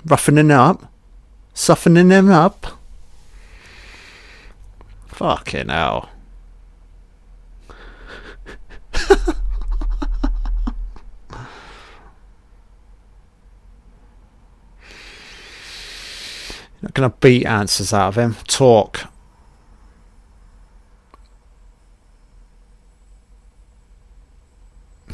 roughening 0.05 0.51
him 0.51 0.59
up, 0.59 0.93
softening 1.55 2.11
him 2.11 2.29
up. 2.29 2.77
Fucking 5.07 5.69
hell. 5.69 6.11
not 16.83 16.95
going 16.95 17.09
to 17.09 17.17
beat 17.21 17.47
answers 17.47 17.93
out 17.93 18.09
of 18.09 18.17
him. 18.19 18.35
Talk. 18.49 19.03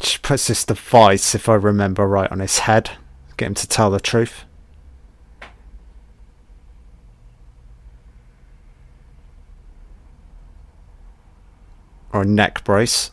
She 0.01 0.17
puts 0.17 0.47
this 0.47 0.65
device, 0.65 1.35
if 1.35 1.47
I 1.47 1.53
remember 1.53 2.07
right, 2.07 2.31
on 2.31 2.39
his 2.39 2.57
head. 2.57 2.89
Get 3.39 3.47
him 3.47 3.53
to 3.53 3.67
tell 3.69 3.89
the 3.89 4.01
truth. 4.01 4.43
Or 12.11 12.23
a 12.23 12.25
neck 12.25 12.65
brace. 12.65 13.11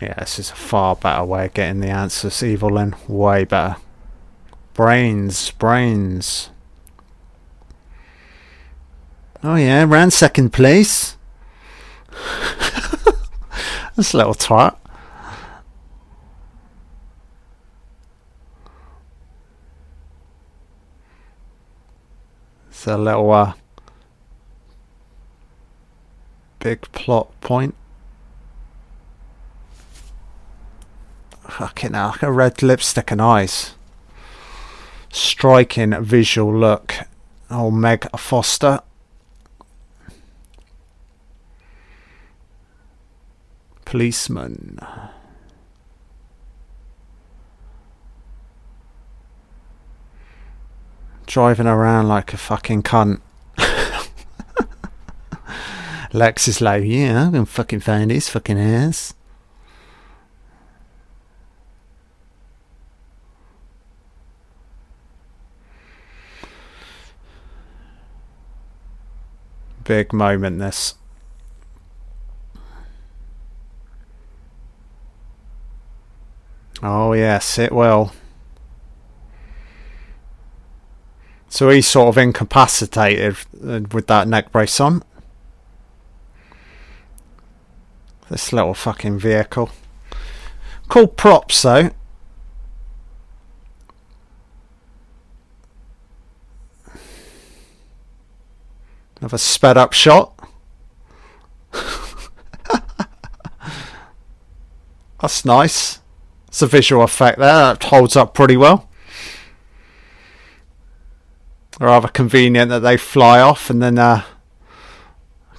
Yeah, 0.00 0.14
this 0.20 0.38
is 0.38 0.52
a 0.52 0.54
far 0.54 0.94
better 0.94 1.24
way 1.24 1.46
of 1.46 1.54
getting 1.54 1.80
the 1.80 1.88
answers, 1.88 2.44
Evil 2.44 2.70
Lyn. 2.70 2.94
Way 3.08 3.42
better. 3.42 3.74
Brains, 4.72 5.50
brains. 5.50 6.50
Oh 9.42 9.56
yeah, 9.56 9.82
ran 9.82 10.12
second 10.12 10.52
place. 10.52 11.16
this 13.96 14.14
little 14.14 14.34
twat. 14.34 14.76
It's 22.68 22.86
a 22.86 22.96
little 22.98 23.30
uh, 23.30 23.52
big 26.58 26.80
plot 26.92 27.30
point. 27.40 27.74
Fucking 31.48 31.92
hell, 31.92 32.16
a 32.22 32.32
red 32.32 32.62
lipstick 32.62 33.10
and 33.10 33.22
eyes. 33.22 33.74
Striking 35.10 36.02
visual 36.02 36.52
look. 36.58 36.94
Oh, 37.50 37.70
Meg 37.70 38.08
Foster. 38.18 38.80
Policeman. 43.92 44.78
Driving 51.26 51.66
around 51.66 52.08
like 52.08 52.32
a 52.32 52.38
fucking 52.38 52.84
cunt. 52.84 53.20
Lex 56.14 56.48
is 56.48 56.62
like, 56.62 56.84
yeah, 56.84 57.26
I'm 57.26 57.32
gonna 57.32 57.44
fucking 57.44 57.80
find 57.80 58.10
his 58.10 58.30
fucking 58.30 58.58
ass. 58.58 59.12
Big 69.84 70.14
moment, 70.14 70.60
this. 70.60 70.94
Oh 76.82 77.12
yes, 77.12 77.58
it 77.58 77.70
will. 77.72 78.12
So 81.48 81.68
he's 81.68 81.86
sort 81.86 82.08
of 82.08 82.18
incapacitated 82.18 83.36
uh, 83.64 83.82
with 83.92 84.08
that 84.08 84.26
neck 84.26 84.50
brace 84.50 84.80
on. 84.80 85.04
This 88.28 88.52
little 88.52 88.74
fucking 88.74 89.18
vehicle. 89.18 89.70
Cool 90.88 91.06
props 91.06 91.62
though. 91.62 91.90
Another 99.20 99.38
sped 99.38 99.76
up 99.76 99.92
shot. 99.92 100.32
That's 105.20 105.44
nice. 105.44 106.01
It's 106.52 106.60
a 106.60 106.66
visual 106.66 107.02
effect 107.02 107.38
there 107.38 107.50
that 107.50 107.82
holds 107.82 108.14
up 108.14 108.34
pretty 108.34 108.58
well. 108.58 108.86
Rather 111.80 112.08
convenient 112.08 112.68
that 112.68 112.80
they 112.80 112.98
fly 112.98 113.40
off 113.40 113.70
and 113.70 113.82
then 113.82 113.96
a 113.96 114.26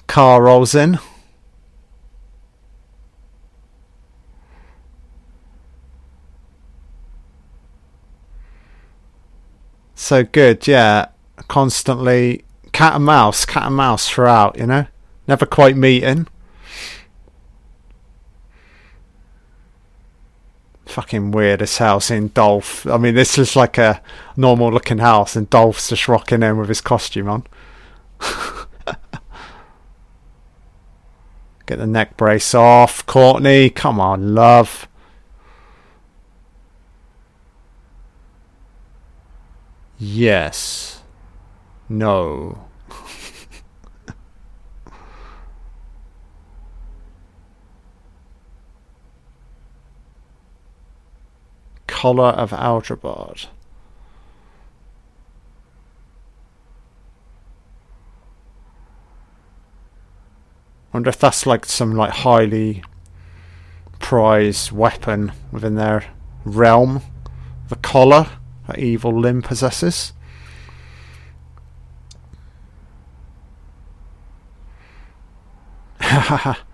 car 0.06 0.44
rolls 0.44 0.72
in. 0.72 1.00
So 9.96 10.22
good, 10.22 10.68
yeah. 10.68 11.06
Constantly 11.48 12.44
cat 12.70 12.94
and 12.94 13.04
mouse, 13.04 13.44
cat 13.44 13.64
and 13.66 13.74
mouse 13.74 14.08
throughout, 14.08 14.56
you 14.56 14.68
know? 14.68 14.86
Never 15.26 15.44
quite 15.44 15.76
meeting. 15.76 16.28
Fucking 20.94 21.32
weirdest 21.32 21.78
house 21.78 22.08
in 22.08 22.28
Dolph. 22.28 22.86
I 22.86 22.98
mean, 22.98 23.16
this 23.16 23.36
is 23.36 23.56
like 23.56 23.78
a 23.78 24.00
normal 24.36 24.70
looking 24.70 24.98
house, 24.98 25.34
and 25.34 25.50
Dolph's 25.50 25.88
just 25.88 26.06
rocking 26.06 26.44
in 26.44 26.56
with 26.56 26.68
his 26.68 26.80
costume 26.80 27.28
on. 27.28 27.44
Get 31.66 31.78
the 31.78 31.86
neck 31.88 32.16
brace 32.16 32.54
off. 32.54 33.04
Courteney, 33.06 33.70
come 33.70 33.98
on, 33.98 34.36
love. 34.36 34.86
Yes. 39.98 41.02
No. 41.88 42.68
Collar 51.94 52.30
of 52.30 52.50
Algebar. 52.50 53.46
wonder 60.92 61.08
if 61.08 61.18
that's 61.20 61.46
like 61.46 61.64
some 61.64 61.92
like 61.92 62.10
highly 62.10 62.82
prized 64.00 64.72
weapon 64.72 65.30
within 65.52 65.76
their 65.76 66.04
realm. 66.44 67.00
The 67.68 67.76
collar 67.76 68.28
that 68.66 68.80
Evil 68.80 69.20
Lyn 69.20 69.40
possesses. 69.40 70.12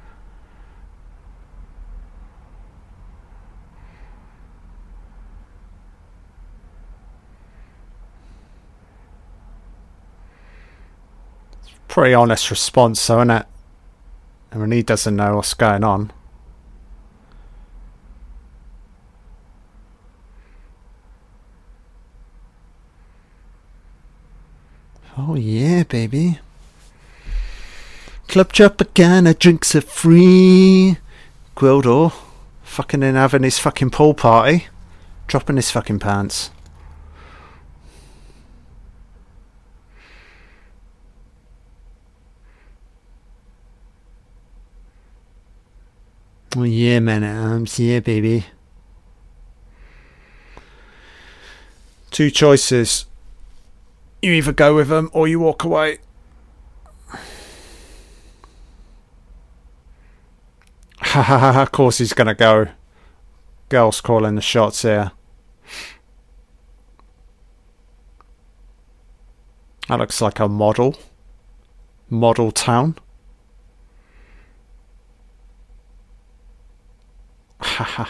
Pretty 11.91 12.15
honest 12.15 12.53
response, 12.53 13.05
though, 13.05 13.19
isn't 13.19 13.31
it? 13.31 13.47
I 14.53 14.59
mean, 14.59 14.71
he 14.71 14.85
doesn't 14.85 15.17
know 15.17 15.35
what's 15.35 15.55
going 15.55 15.83
on. 15.83 16.13
Oh 25.19 25.35
yeah, 25.35 25.83
baby. 25.83 26.39
Club 28.29 28.53
Tropicana 28.53 29.37
drinks 29.37 29.75
are 29.75 29.81
free. 29.81 30.97
Gwildor, 31.57 32.13
fucking 32.63 33.03
in 33.03 33.17
having 33.17 33.43
his 33.43 33.59
fucking 33.59 33.91
pool 33.91 34.15
party, 34.15 34.69
dropping 35.27 35.57
his 35.57 35.73
fucking 35.73 35.99
pants. 35.99 36.53
Yeah, 46.57 46.99
man 46.99 47.23
um, 47.23 47.31
at 47.31 47.37
arms, 47.37 47.79
yeah, 47.79 48.01
baby. 48.01 48.47
Two 52.11 52.31
choices. 52.31 53.07
You 54.21 54.33
either 54.33 54.53
go 54.53 54.75
with 54.75 54.89
them 54.89 55.11
or 55.13 55.29
you 55.29 55.39
walk 55.39 55.63
away. 55.63 55.99
Ha 61.03 61.23
ha 61.23 61.39
ha, 61.39 61.63
of 61.63 61.73
course 61.73 61.99
he's 61.99 62.13
gonna 62.13 62.35
go. 62.35 62.69
Girls 63.69 64.01
calling 64.01 64.35
the 64.35 64.41
shots 64.41 64.83
here. 64.83 65.13
That 69.89 69.99
looks 70.01 70.21
like 70.21 70.41
a 70.41 70.49
model. 70.49 70.97
Model 72.09 72.51
town. 72.51 72.97
Haha. 77.61 78.07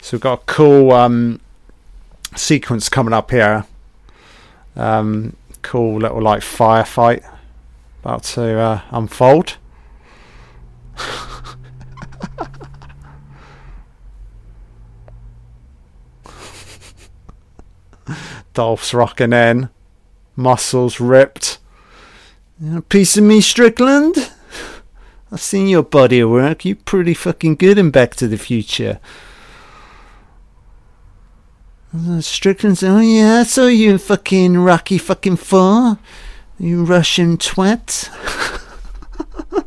so 0.00 0.16
we've 0.16 0.20
got 0.20 0.42
a 0.42 0.44
cool 0.44 0.92
um, 0.92 1.40
sequence 2.36 2.88
coming 2.88 3.14
up 3.14 3.30
here. 3.30 3.64
Um, 4.76 5.36
cool 5.62 5.98
little 6.00 6.20
like 6.20 6.42
firefight 6.42 7.24
about 8.04 8.22
to 8.22 8.58
uh, 8.58 8.82
unfold. 8.90 9.56
Dolph's 18.52 18.92
rocking 18.92 19.32
in, 19.32 19.70
muscles 20.36 21.00
ripped. 21.00 21.58
Piece 22.88 23.16
of 23.16 23.24
me, 23.24 23.40
Strickland? 23.40 24.30
I've 25.32 25.40
seen 25.40 25.66
your 25.66 25.82
body 25.82 26.20
of 26.20 26.30
work. 26.30 26.64
You're 26.64 26.76
pretty 26.76 27.14
fucking 27.14 27.56
good 27.56 27.78
in 27.78 27.90
Back 27.90 28.14
to 28.16 28.28
the 28.28 28.38
Future. 28.38 29.00
Uh, 31.92 32.20
Strickland 32.20 32.78
said, 32.78 32.90
Oh 32.90 33.00
yeah, 33.00 33.40
I 33.40 33.42
saw 33.44 33.66
you 33.66 33.90
in 33.90 33.98
fucking 33.98 34.58
Rocky 34.58 34.98
fucking 34.98 35.36
Four. 35.36 35.98
You 36.58 36.84
Russian 36.84 37.36
twat. 37.36 38.08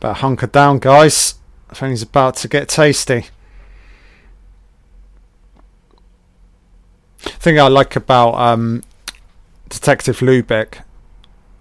but 0.00 0.14
hunker 0.14 0.46
down, 0.46 0.78
guys. 0.78 1.37
Things 1.74 2.02
about 2.02 2.36
to 2.36 2.48
get 2.48 2.68
tasty. 2.68 3.26
thing 7.20 7.58
I 7.58 7.68
like 7.68 7.96
about 7.96 8.34
um, 8.34 8.82
Detective 9.68 10.18
Lubick, 10.18 10.82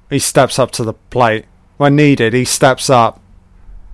he 0.09 0.19
steps 0.19 0.59
up 0.59 0.71
to 0.71 0.83
the 0.83 0.93
plate 0.93 1.45
when 1.77 1.95
needed. 1.95 2.33
He 2.33 2.45
steps 2.45 2.89
up, 2.89 3.21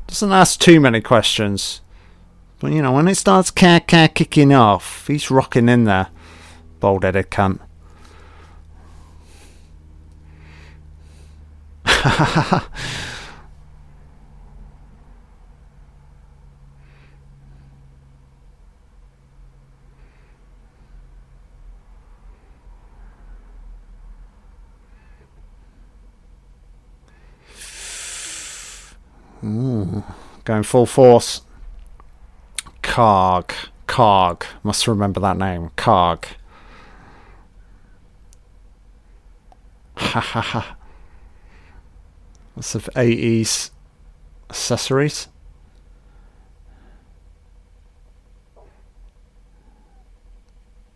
doesn't 0.08 0.32
ask 0.32 0.60
too 0.60 0.80
many 0.80 1.02
questions, 1.02 1.82
but 2.60 2.72
you 2.72 2.82
know 2.82 2.92
when 2.92 3.08
it 3.08 3.16
starts 3.16 3.52
cat 3.52 3.88
kicking 3.88 4.54
off, 4.54 5.08
he's 5.08 5.32
rocking 5.32 5.70
in 5.70 5.84
there. 5.86 6.08
Bald-headed 6.80 7.30
cunt. 7.30 7.60
Going 29.44 30.64
full 30.64 30.86
force. 30.86 31.42
Karg. 32.82 33.52
Karg. 33.88 34.46
Must 34.64 34.88
remember 34.88 35.20
that 35.20 35.38
name. 35.38 35.72
Karg. 35.76 36.26
Ha 39.98 40.20
ha 40.20 40.42
ha. 40.42 40.76
Lots 42.56 42.76
of 42.76 42.90
AE's 42.96 43.72
accessories. 44.50 45.28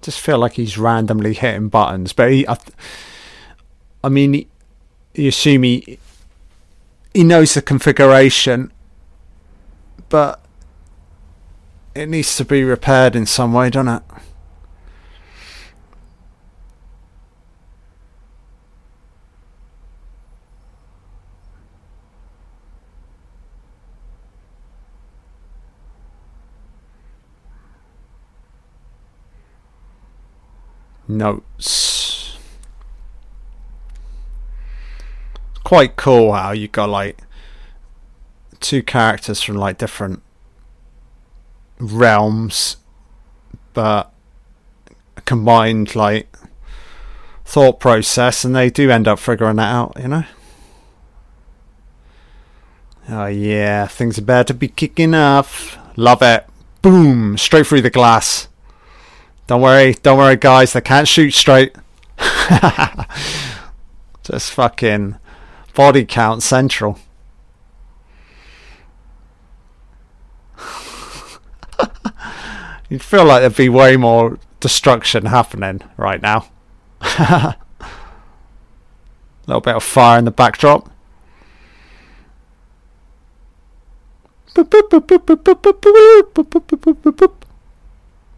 Just 0.02 0.22
feel 0.22 0.38
like 0.38 0.54
he's 0.54 0.78
randomly 0.78 1.34
hitting 1.34 1.68
buttons, 1.68 2.14
but 2.14 2.32
he, 2.32 2.48
I, 2.48 2.58
I 4.06 4.10
mean, 4.10 4.48
you 5.16 5.28
assume 5.28 5.64
he 5.64 6.00
he 7.14 7.24
knows 7.24 7.54
the 7.54 7.62
configuration, 7.62 8.72
but 10.10 10.44
it 11.96 12.08
needs 12.08 12.36
to 12.38 12.46
be 12.46 12.64
repaired 12.64 13.16
in 13.16 13.26
some 13.26 13.54
way, 13.54 13.70
doesn't 13.70 13.88
it? 13.88 14.04
Notes. 31.10 32.17
Quite 35.68 35.98
cool 35.98 36.32
how 36.32 36.54
you 36.54 36.70
got 36.70 36.88
like 36.88 37.20
two 38.62 38.82
characters 38.82 39.42
from 39.42 39.58
like 39.58 39.78
different 39.78 40.24
realms, 41.78 42.78
but 43.74 44.14
combined 45.26 45.94
like 45.94 46.38
thought 47.44 47.82
process, 47.82 48.46
and 48.46 48.56
they 48.56 48.70
do 48.70 48.90
end 48.90 49.10
up 49.10 49.20
figuring 49.20 49.58
that 49.58 49.70
out, 49.70 49.92
you 50.00 50.08
know. 50.08 50.24
Oh 53.10 53.26
yeah, 53.26 53.88
things 53.88 54.18
are 54.18 54.22
about 54.22 54.48
to 54.48 54.54
be 54.54 54.70
kicking 54.70 55.14
off. 55.14 55.78
Love 55.98 56.22
it. 56.22 56.48
Boom, 56.82 57.38
straight 57.38 57.68
through 57.68 57.82
the 57.82 57.90
glass. 57.90 58.48
Don't 59.48 59.62
worry, 59.62 59.96
don't 59.96 60.18
worry 60.18 60.38
guys, 60.38 60.72
they 60.72 60.80
can't 60.80 61.10
shoot 61.10 61.32
straight. 61.32 61.76
Just 64.24 64.52
fucking 64.52 65.18
body 65.78 66.04
count 66.04 66.42
central. 66.42 66.98
You'd 72.90 73.04
feel 73.04 73.26
like 73.26 73.42
there'd 73.42 73.56
be 73.56 73.70
way 73.70 73.96
more 73.96 74.40
destruction 74.60 75.28
happening 75.28 75.82
right 75.96 76.20
now. 76.20 76.48
A 77.02 77.56
little 79.46 79.62
bit 79.62 79.76
of 79.76 79.84
fire 79.84 80.18
in 80.18 80.26
the 80.26 80.32
backdrop. 80.32 80.90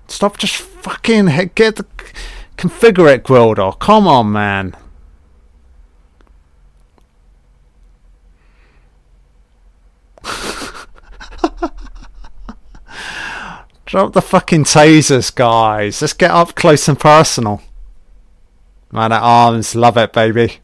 Stop 0.10 0.38
just 0.38 0.58
fucking 0.58 1.52
get 1.56 1.78
the 1.78 1.86
configure 2.58 3.16
it, 3.16 3.24
Gwildor. 3.24 3.80
Come 3.80 4.10
on, 4.10 4.34
man. 4.34 4.76
Drop 13.90 14.14
the 14.14 14.22
fucking 14.22 14.64
tasers, 14.66 15.34
guys. 15.34 16.00
Let's 16.00 16.14
get 16.14 16.30
up 16.30 16.54
close 16.54 16.88
and 16.88 17.00
personal. 17.00 17.64
Man 18.92 19.12
at 19.12 19.24
arms, 19.24 19.74
love 19.74 19.98
it, 19.98 20.14
baby. 20.14 20.60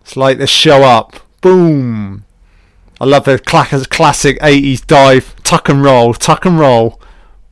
It's 0.00 0.16
like 0.16 0.38
the 0.38 0.48
show 0.48 0.82
up. 0.82 1.14
Boom. 1.40 2.24
I 3.00 3.04
love 3.04 3.26
the 3.26 3.38
classic 3.38 4.40
80s 4.40 4.84
dive, 4.84 5.36
tuck 5.44 5.68
and 5.68 5.84
roll, 5.84 6.14
tuck 6.14 6.44
and 6.44 6.58
roll. 6.58 7.00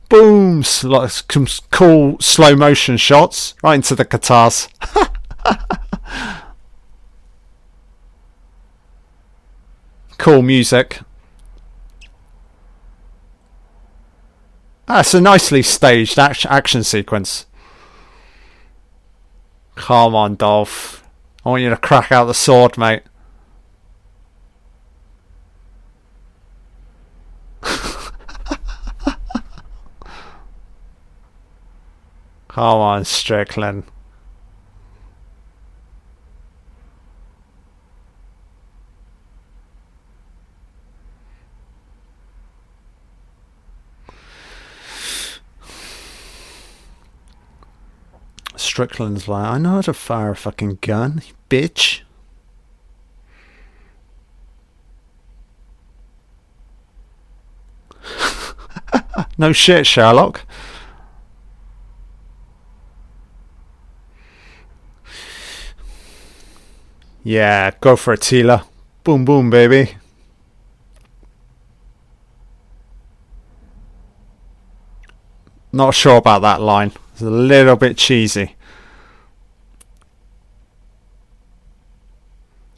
Boom. 0.09 0.61
Some 0.61 1.47
cool 1.71 2.17
slow 2.19 2.53
motion 2.53 2.97
shots 2.97 3.53
right 3.63 3.75
into 3.75 3.95
the 3.95 4.03
guitars. 4.03 4.67
cool 10.17 10.41
music. 10.41 10.99
That's 14.85 15.13
a 15.13 15.21
nicely 15.21 15.61
staged 15.61 16.19
action 16.19 16.83
sequence. 16.83 17.45
Come 19.75 20.13
on, 20.13 20.35
Dolph. 20.35 21.03
I 21.45 21.49
want 21.49 21.63
you 21.63 21.69
to 21.69 21.77
crack 21.77 22.11
out 22.11 22.25
the 22.25 22.33
sword, 22.33 22.77
mate. 22.77 23.03
Come 32.47 32.79
on, 32.79 33.05
Strickland. 33.05 33.83
Strickland's 48.73 49.27
like, 49.27 49.45
I 49.45 49.59
know 49.59 49.69
how 49.69 49.81
to 49.81 49.93
fire 49.93 50.31
a 50.31 50.35
fucking 50.35 50.79
gun, 50.81 51.21
bitch. 51.47 52.01
no 59.37 59.53
shit, 59.53 59.85
Sherlock. 59.85 60.47
Yeah, 67.23 67.69
go 67.79 67.95
for 67.95 68.15
it, 68.15 68.21
Teela. 68.21 68.65
Boom, 69.03 69.23
boom, 69.23 69.51
baby. 69.51 69.97
Not 75.71 75.93
sure 75.93 76.17
about 76.17 76.41
that 76.41 76.59
line. 76.59 76.91
It's 77.11 77.21
a 77.21 77.29
little 77.29 77.75
bit 77.75 77.97
cheesy. 77.97 78.55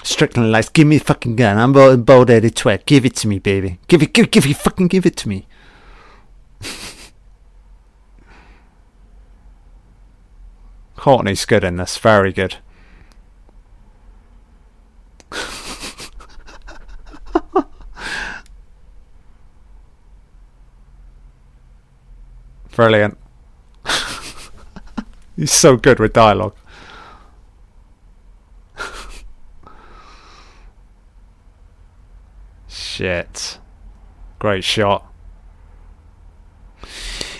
Strickland 0.05 0.51
likes, 0.51 0.69
give 0.69 0.85
me 0.87 0.99
the 0.99 1.03
fucking 1.03 1.35
gun. 1.35 1.57
I'm 1.57 1.75
a 1.75 1.97
bald 1.97 2.29
headed 2.29 2.55
twat. 2.55 2.85
Give 2.85 3.07
it 3.07 3.15
to 3.15 3.27
me, 3.27 3.39
baby. 3.39 3.79
Give 3.87 4.03
it, 4.03 4.13
give, 4.13 4.29
give 4.29 4.45
it, 4.45 4.55
fucking 4.55 4.87
give 4.87 5.03
it 5.03 5.17
to 5.17 5.27
me. 5.27 5.47
Courteney's 10.95 11.43
good 11.45 11.63
in 11.63 11.77
this. 11.77 11.97
Very 11.97 12.31
good. 12.31 12.57
Brilliant. 22.75 23.17
He's 25.35 25.51
so 25.51 25.77
good 25.77 25.99
with 25.99 26.13
dialogue. 26.13 26.55
Shit. 32.95 33.59
Great 34.39 34.63
shot. 34.63 35.05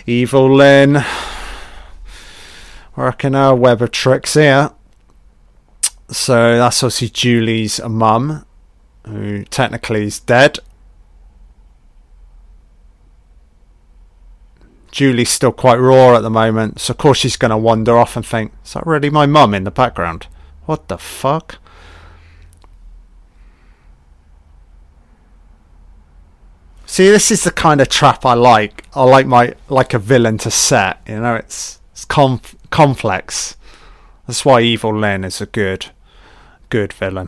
Evil 0.06 0.54
Lyn. 0.54 1.02
Working 2.98 3.36
our 3.36 3.56
web 3.56 3.82
of 3.82 3.92
tricks 3.92 4.34
here. 4.34 4.72
So 6.10 6.58
that's 6.58 6.84
obviously 6.84 7.08
Julie's 7.08 7.80
mum, 7.82 8.46
who 9.06 9.46
technically 9.46 10.04
is 10.04 10.20
dead. 10.20 10.60
Julie's 14.92 15.30
still 15.30 15.54
quite 15.54 15.78
raw 15.78 16.18
at 16.18 16.22
the 16.22 16.30
moment, 16.30 16.82
so 16.82 16.92
of 16.92 16.98
course 16.98 17.20
she's 17.20 17.38
going 17.38 17.52
to 17.52 17.58
wander 17.58 17.98
off 17.98 18.18
and 18.18 18.26
think, 18.26 18.52
is 18.66 18.74
that 18.74 18.86
really 18.86 19.10
my 19.10 19.26
mum 19.26 19.54
in 19.54 19.64
the 19.64 19.72
background? 19.72 20.28
What 20.66 20.90
the 20.90 20.98
fuck? 20.98 21.60
See, 26.96 27.10
this 27.10 27.30
is 27.30 27.44
the 27.44 27.52
kind 27.52 27.82
of 27.82 27.90
trap 27.90 28.26
I 28.26 28.36
like. 28.36 28.86
I 28.94 29.04
like 29.04 29.28
my 29.28 29.54
like 29.68 29.94
a 29.94 30.00
villain 30.00 30.38
to 30.38 30.50
set. 30.50 31.02
You 31.06 31.20
know, 31.20 31.36
it's 31.36 31.82
it's 31.92 32.06
com- 32.06 32.40
complex. 32.70 33.58
That's 34.26 34.46
why 34.46 34.62
Evil 34.62 34.98
Lyn 34.98 35.26
is 35.26 35.42
a 35.42 35.46
good, 35.46 35.88
good 36.70 36.94
villain. 36.94 37.28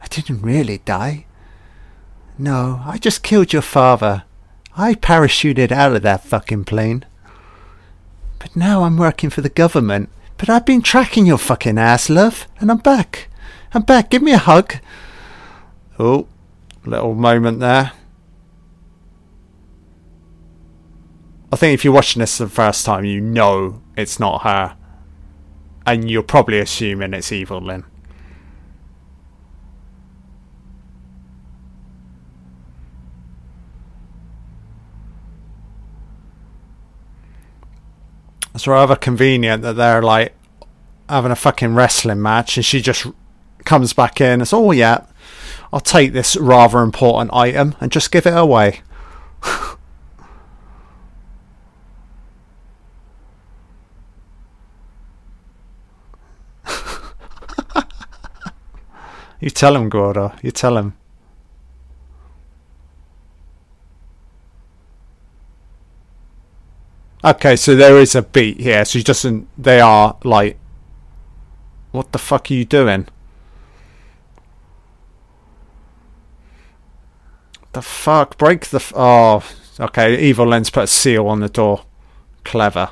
I 0.00 0.06
didn't 0.08 0.40
really 0.40 0.78
die. 0.78 1.26
No, 2.38 2.80
I 2.86 2.96
just 2.96 3.22
killed 3.22 3.52
your 3.52 3.60
father. 3.60 4.22
I 4.78 4.94
parachuted 4.94 5.70
out 5.70 5.94
of 5.94 6.00
that 6.00 6.24
fucking 6.24 6.64
plane. 6.64 7.04
But 8.38 8.56
now 8.56 8.84
I'm 8.84 8.96
working 8.96 9.28
for 9.28 9.42
the 9.42 9.50
government. 9.50 10.08
But 10.40 10.48
I've 10.48 10.64
been 10.64 10.80
tracking 10.80 11.26
your 11.26 11.36
fucking 11.36 11.76
ass, 11.76 12.08
love, 12.08 12.48
and 12.60 12.70
I'm 12.70 12.78
back. 12.78 13.28
I'm 13.74 13.82
back. 13.82 14.08
Give 14.08 14.22
me 14.22 14.32
a 14.32 14.38
hug. 14.38 14.74
Oh, 15.98 16.26
little 16.86 17.14
moment 17.14 17.60
there. 17.60 17.92
I 21.52 21.56
think 21.56 21.74
if 21.74 21.84
you're 21.84 21.92
watching 21.92 22.20
this 22.20 22.38
the 22.38 22.48
first 22.48 22.86
time, 22.86 23.04
you 23.04 23.20
know 23.20 23.82
it's 23.98 24.18
not 24.18 24.40
her. 24.44 24.78
And 25.84 26.10
you're 26.10 26.22
probably 26.22 26.58
assuming 26.58 27.12
it's 27.12 27.32
Evil 27.32 27.60
Lyn. 27.60 27.84
It's 38.54 38.66
rather 38.66 38.96
convenient 38.96 39.62
that 39.62 39.76
they're 39.76 40.02
like 40.02 40.34
having 41.08 41.30
a 41.32 41.36
fucking 41.36 41.74
wrestling 41.74 42.20
match 42.22 42.56
and 42.56 42.64
she 42.64 42.80
just 42.80 43.06
comes 43.64 43.92
back 43.92 44.20
in. 44.20 44.40
It's 44.40 44.52
oh 44.52 44.72
yeah, 44.72 45.06
I'll 45.72 45.80
take 45.80 46.12
this 46.12 46.36
rather 46.36 46.80
important 46.80 47.32
item 47.32 47.74
and 47.80 47.92
just 47.92 48.10
give 48.10 48.26
it 48.26 48.36
away. 48.36 48.82
you 59.40 59.50
tell 59.50 59.76
him, 59.76 59.88
Gordo. 59.88 60.32
You 60.42 60.50
tell 60.50 60.76
him. 60.76 60.96
Okay, 67.22 67.54
so 67.56 67.74
there 67.74 67.98
is 67.98 68.14
a 68.14 68.22
beat 68.22 68.60
here. 68.60 68.84
So 68.84 68.98
he 68.98 69.02
doesn't. 69.02 69.48
They 69.58 69.80
are 69.80 70.16
like 70.24 70.58
What 71.92 72.12
the 72.12 72.18
fuck 72.18 72.50
are 72.50 72.54
you 72.54 72.64
doing? 72.64 73.06
The 77.72 77.82
fuck? 77.82 78.38
Break 78.38 78.66
the. 78.66 78.76
F- 78.76 78.92
oh, 78.96 79.44
okay. 79.78 80.18
Evil 80.20 80.46
Lyn's 80.46 80.70
put 80.70 80.84
a 80.84 80.86
seal 80.86 81.26
on 81.26 81.40
the 81.40 81.48
door. 81.48 81.84
Clever. 82.44 82.90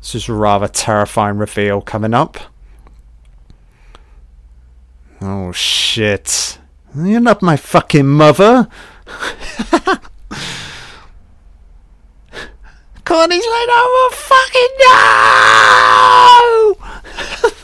This 0.00 0.14
is 0.14 0.28
a 0.28 0.34
rather 0.34 0.68
terrifying 0.68 1.38
reveal 1.38 1.80
coming 1.80 2.14
up. 2.14 2.38
Oh 5.20 5.50
shit. 5.52 6.58
You're 6.94 7.20
not 7.20 7.42
my 7.42 7.56
fucking 7.56 8.06
mother. 8.06 8.68
Connie's 13.04 13.44
like, 13.44 13.68
oh 13.70 14.10
fucking 14.12 14.74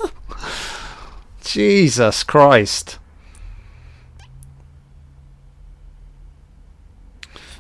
no! 0.05 0.11
Jesus 1.43 2.23
Christ. 2.23 2.99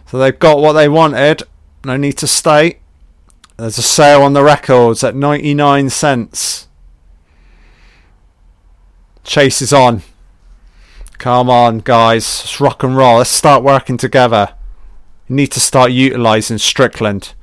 So 0.06 0.18
they've 0.18 0.38
got 0.38 0.58
what 0.58 0.72
they 0.72 0.88
wanted. 0.88 1.44
No 1.84 1.96
need 1.96 2.18
to 2.18 2.26
stay. 2.26 2.80
There's 3.56 3.78
a 3.78 3.82
sale 3.82 4.22
on 4.22 4.32
the 4.32 4.42
records 4.42 5.04
at 5.04 5.14
99 5.14 5.90
cents. 5.90 6.68
Chase 9.22 9.62
is 9.62 9.72
on. 9.72 10.02
Come 11.18 11.48
on, 11.48 11.78
guys. 11.78 12.40
It's 12.44 12.60
rock 12.60 12.82
and 12.82 12.96
roll. 12.96 13.18
Let's 13.18 13.30
start 13.30 13.62
working 13.62 13.96
together. 13.96 14.54
You 15.28 15.36
need 15.36 15.52
to 15.52 15.60
start 15.60 15.92
utilising 15.92 16.58
Strickland. 16.58 17.34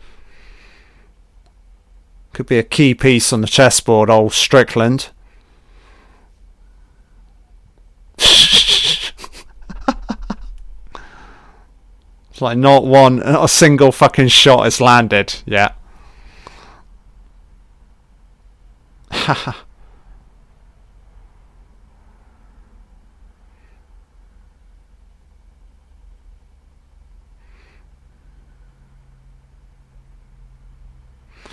Could 2.37 2.45
be 2.45 2.59
a 2.59 2.63
key 2.63 2.93
piece 2.93 3.33
on 3.33 3.41
the 3.41 3.47
chessboard, 3.47 4.11
old 4.11 4.31
Strickland. 4.31 5.09
It's 12.29 12.39
like 12.39 12.59
not 12.59 12.85
one, 12.85 13.15
not 13.15 13.45
a 13.45 13.47
single 13.47 13.91
fucking 13.91 14.27
shot 14.27 14.65
has 14.65 14.79
landed 14.79 15.41
yet. 15.47 15.75
Haha. 19.09 19.53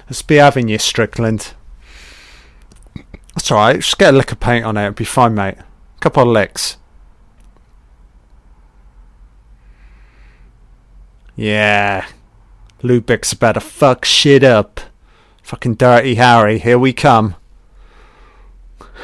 Let's 0.06 0.22
be 0.22 0.36
having 0.36 0.68
you, 0.68 0.78
Strickland. 0.78 1.54
That's 3.34 3.50
alright, 3.50 3.76
just 3.76 3.98
get 3.98 4.14
a 4.14 4.16
lick 4.16 4.32
of 4.32 4.40
paint 4.40 4.64
on 4.64 4.76
it, 4.76 4.82
it'll 4.82 4.94
be 4.94 5.04
fine, 5.04 5.34
mate. 5.34 5.56
Couple 6.00 6.22
of 6.22 6.28
licks. 6.28 6.76
Yeah. 11.36 12.06
Lubic's 12.82 13.32
about 13.32 13.52
to 13.52 13.60
fuck 13.60 14.04
shit 14.04 14.44
up. 14.44 14.80
Fucking 15.42 15.74
dirty 15.74 16.14
Harry, 16.16 16.58
here 16.58 16.78
we 16.78 16.92
come. 16.92 17.36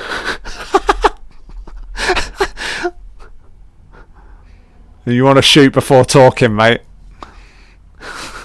you 5.06 5.24
want 5.24 5.36
to 5.36 5.42
shoot 5.42 5.72
before 5.72 6.04
talking, 6.04 6.54
mate? 6.54 6.82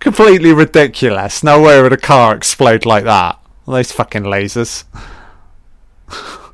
Completely 0.00 0.52
ridiculous. 0.52 1.44
No 1.44 1.60
way 1.62 1.80
would 1.80 1.92
a 1.92 1.96
car 1.98 2.34
explode 2.34 2.86
like 2.86 3.04
that. 3.04 3.38
Those 3.66 3.92
fucking 3.92 4.24
lasers. 4.24 4.84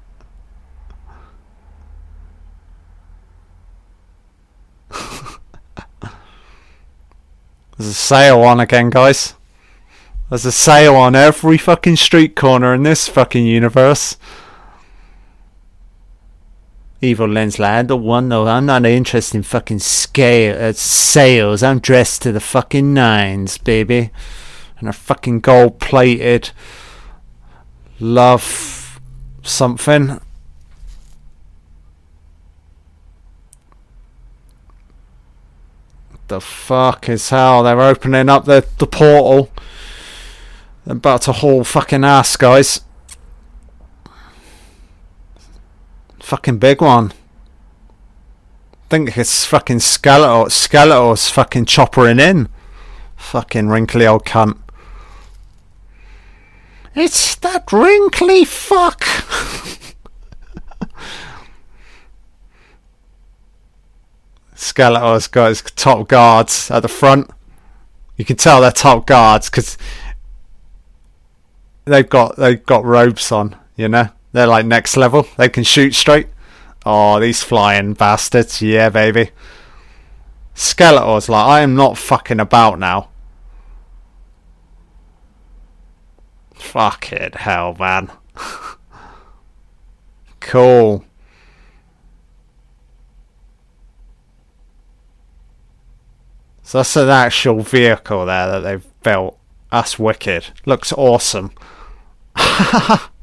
There's 7.78 7.90
a 7.90 7.94
sale 7.94 8.40
on 8.40 8.58
again, 8.58 8.90
guys. 8.90 9.34
There's 10.28 10.44
a 10.44 10.52
sale 10.52 10.96
on 10.96 11.14
every 11.14 11.56
fucking 11.56 11.96
street 11.96 12.34
corner 12.34 12.74
in 12.74 12.82
this 12.82 13.06
fucking 13.06 13.46
universe. 13.46 14.16
Evil 17.00 17.28
Lyn's 17.28 17.58
like, 17.58 17.70
I 17.70 17.82
don't 17.82 18.02
want 18.02 18.26
no, 18.26 18.46
I'm 18.46 18.66
not 18.66 18.86
interested 18.86 19.36
in 19.36 19.42
fucking 19.42 19.80
scale, 19.80 20.70
uh, 20.70 20.72
sales. 20.72 21.62
I'm 21.62 21.78
dressed 21.78 22.22
to 22.22 22.32
the 22.32 22.40
fucking 22.40 22.94
nines, 22.94 23.58
baby. 23.58 24.10
And 24.78 24.88
a 24.88 24.92
fucking 24.92 25.40
gold 25.40 25.78
plated 25.78 26.50
love 28.00 29.00
something. 29.42 30.20
the 36.28 36.40
fuck 36.40 37.08
is 37.08 37.30
hell? 37.30 37.62
They're 37.62 37.80
opening 37.80 38.28
up 38.28 38.44
the, 38.44 38.66
the 38.78 38.86
portal. 38.86 39.50
They're 40.84 40.96
about 40.96 41.22
to 41.22 41.32
haul 41.32 41.64
fucking 41.64 42.04
ass, 42.04 42.36
guys. 42.36 42.80
Fucking 46.26 46.58
big 46.58 46.82
one. 46.82 47.12
I 48.72 48.88
think 48.90 49.16
it's 49.16 49.44
fucking 49.44 49.78
Skeletor. 49.78 50.46
Skeletor's 50.46 51.30
fucking 51.30 51.66
choppering 51.66 52.18
in. 52.20 52.48
Fucking 53.14 53.68
wrinkly 53.68 54.08
old 54.08 54.24
cunt. 54.24 54.58
It's 56.96 57.36
that 57.36 57.70
wrinkly 57.70 58.44
fuck. 58.44 59.04
Skeletor's 64.56 65.28
got 65.28 65.50
his 65.50 65.62
top 65.62 66.08
guards 66.08 66.72
at 66.72 66.80
the 66.80 66.88
front. 66.88 67.30
You 68.16 68.24
can 68.24 68.34
tell 68.34 68.60
they're 68.62 68.72
top 68.72 69.06
guards 69.06 69.48
because 69.48 69.78
they've 71.84 72.08
got 72.08 72.34
they've 72.34 72.66
got 72.66 72.84
robes 72.84 73.30
on. 73.30 73.54
You 73.76 73.88
know, 73.88 74.08
they're 74.36 74.46
like 74.46 74.66
next 74.66 74.98
level. 74.98 75.26
They 75.38 75.48
can 75.48 75.64
shoot 75.64 75.94
straight. 75.94 76.28
Oh, 76.84 77.18
these 77.18 77.42
flying 77.42 77.94
bastards! 77.94 78.60
Yeah, 78.60 78.90
baby. 78.90 79.30
Skeletor's 80.54 81.30
like, 81.30 81.46
I 81.46 81.60
am 81.62 81.74
not 81.74 81.96
fucking 81.96 82.38
about 82.38 82.78
now. 82.78 83.08
Fuck 86.54 87.12
it, 87.12 87.36
hell, 87.36 87.74
man. 87.78 88.10
cool. 90.40 91.02
So 96.62 96.78
that's 96.78 96.96
an 96.96 97.08
actual 97.08 97.62
vehicle 97.62 98.26
there 98.26 98.48
that 98.48 98.60
they've 98.60 99.02
built. 99.02 99.38
That's 99.72 99.98
wicked. 99.98 100.48
Looks 100.66 100.92
awesome. 100.92 101.52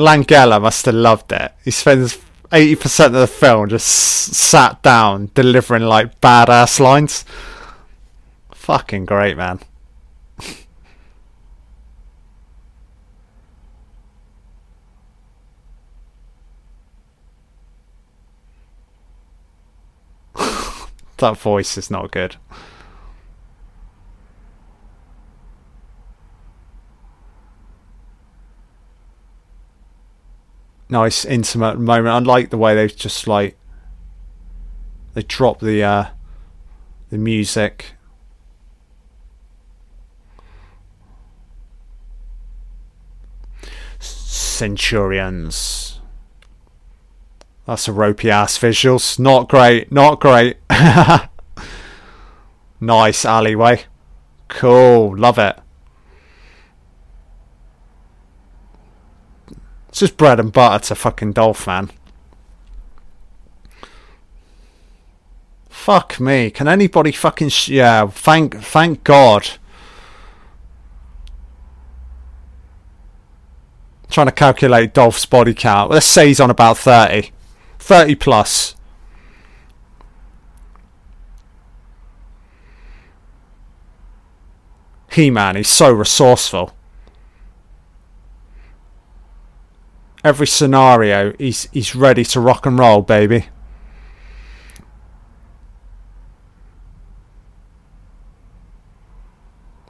Langella 0.00 0.60
must 0.60 0.86
have 0.86 0.94
loved 0.94 1.30
it. 1.30 1.52
He 1.64 1.70
spends 1.70 2.18
80% 2.50 3.06
of 3.06 3.12
the 3.12 3.26
film 3.26 3.68
just 3.68 3.86
sat 3.86 4.82
down 4.82 5.30
delivering 5.34 5.82
like 5.84 6.20
badass 6.20 6.80
lines. 6.80 7.24
Fucking 8.52 9.04
great, 9.04 9.36
man. 9.36 9.60
that 21.18 21.36
voice 21.36 21.76
is 21.78 21.90
not 21.90 22.10
good. 22.10 22.36
Nice 30.90 31.24
intimate 31.24 31.78
moment. 31.78 32.08
I 32.08 32.18
like 32.18 32.50
the 32.50 32.58
way 32.58 32.74
they've 32.74 32.94
just 32.94 33.28
like 33.28 33.56
they 35.14 35.22
drop 35.22 35.60
the 35.60 35.84
uh 35.84 36.06
the 37.10 37.18
music. 37.18 37.94
Centurions. 44.00 46.00
That's 47.66 47.86
a 47.86 47.92
ropey 47.92 48.30
ass 48.30 48.58
visuals. 48.58 49.16
Not 49.16 49.48
great. 49.48 49.92
Not 49.92 50.20
great. 50.20 50.56
nice 52.80 53.24
alleyway. 53.24 53.84
Cool. 54.48 55.16
Love 55.16 55.38
it. 55.38 55.56
It's 59.90 59.98
just 59.98 60.16
bread 60.16 60.38
and 60.38 60.52
butter 60.52 60.84
to 60.86 60.94
fucking 60.94 61.32
Dolph, 61.32 61.66
man. 61.66 61.90
Fuck 65.68 66.20
me. 66.20 66.48
Can 66.52 66.68
anybody 66.68 67.10
fucking 67.10 67.48
sh- 67.48 67.70
yeah? 67.70 68.06
Thank 68.06 68.54
thank 68.62 69.02
God. 69.02 69.48
Trying 74.08 74.28
to 74.28 74.32
calculate 74.32 74.94
Dolph's 74.94 75.26
body 75.26 75.54
count. 75.54 75.90
Let's 75.90 76.06
say 76.06 76.28
he's 76.28 76.38
on 76.38 76.50
about 76.50 76.78
30. 76.78 77.32
30 77.80 78.14
plus. 78.14 78.76
He-Man, 85.10 85.56
he's 85.56 85.68
so 85.68 85.90
resourceful. 85.90 86.72
Every 90.22 90.46
scenario, 90.46 91.32
he's 91.38 91.68
he's 91.72 91.96
ready 91.96 92.24
to 92.24 92.40
rock 92.40 92.66
and 92.66 92.78
roll, 92.78 93.00
baby. 93.00 93.46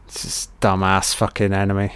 This 0.06 0.48
dumbass 0.60 1.14
fucking 1.14 1.52
enemy. 1.52 1.92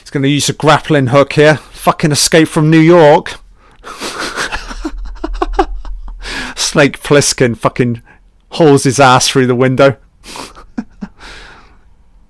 He's 0.00 0.10
going 0.10 0.22
to 0.22 0.28
use 0.28 0.48
a 0.48 0.52
grappling 0.52 1.08
hook 1.08 1.32
here. 1.32 1.56
Fucking 1.56 2.12
escape 2.12 2.48
from 2.48 2.70
New 2.70 2.78
York. 2.78 3.40
Snake 6.56 7.02
Plissken 7.02 7.56
fucking 7.56 8.02
hauls 8.50 8.84
his 8.84 9.00
ass 9.00 9.28
through 9.28 9.46
the 9.46 9.54
window. 9.54 9.96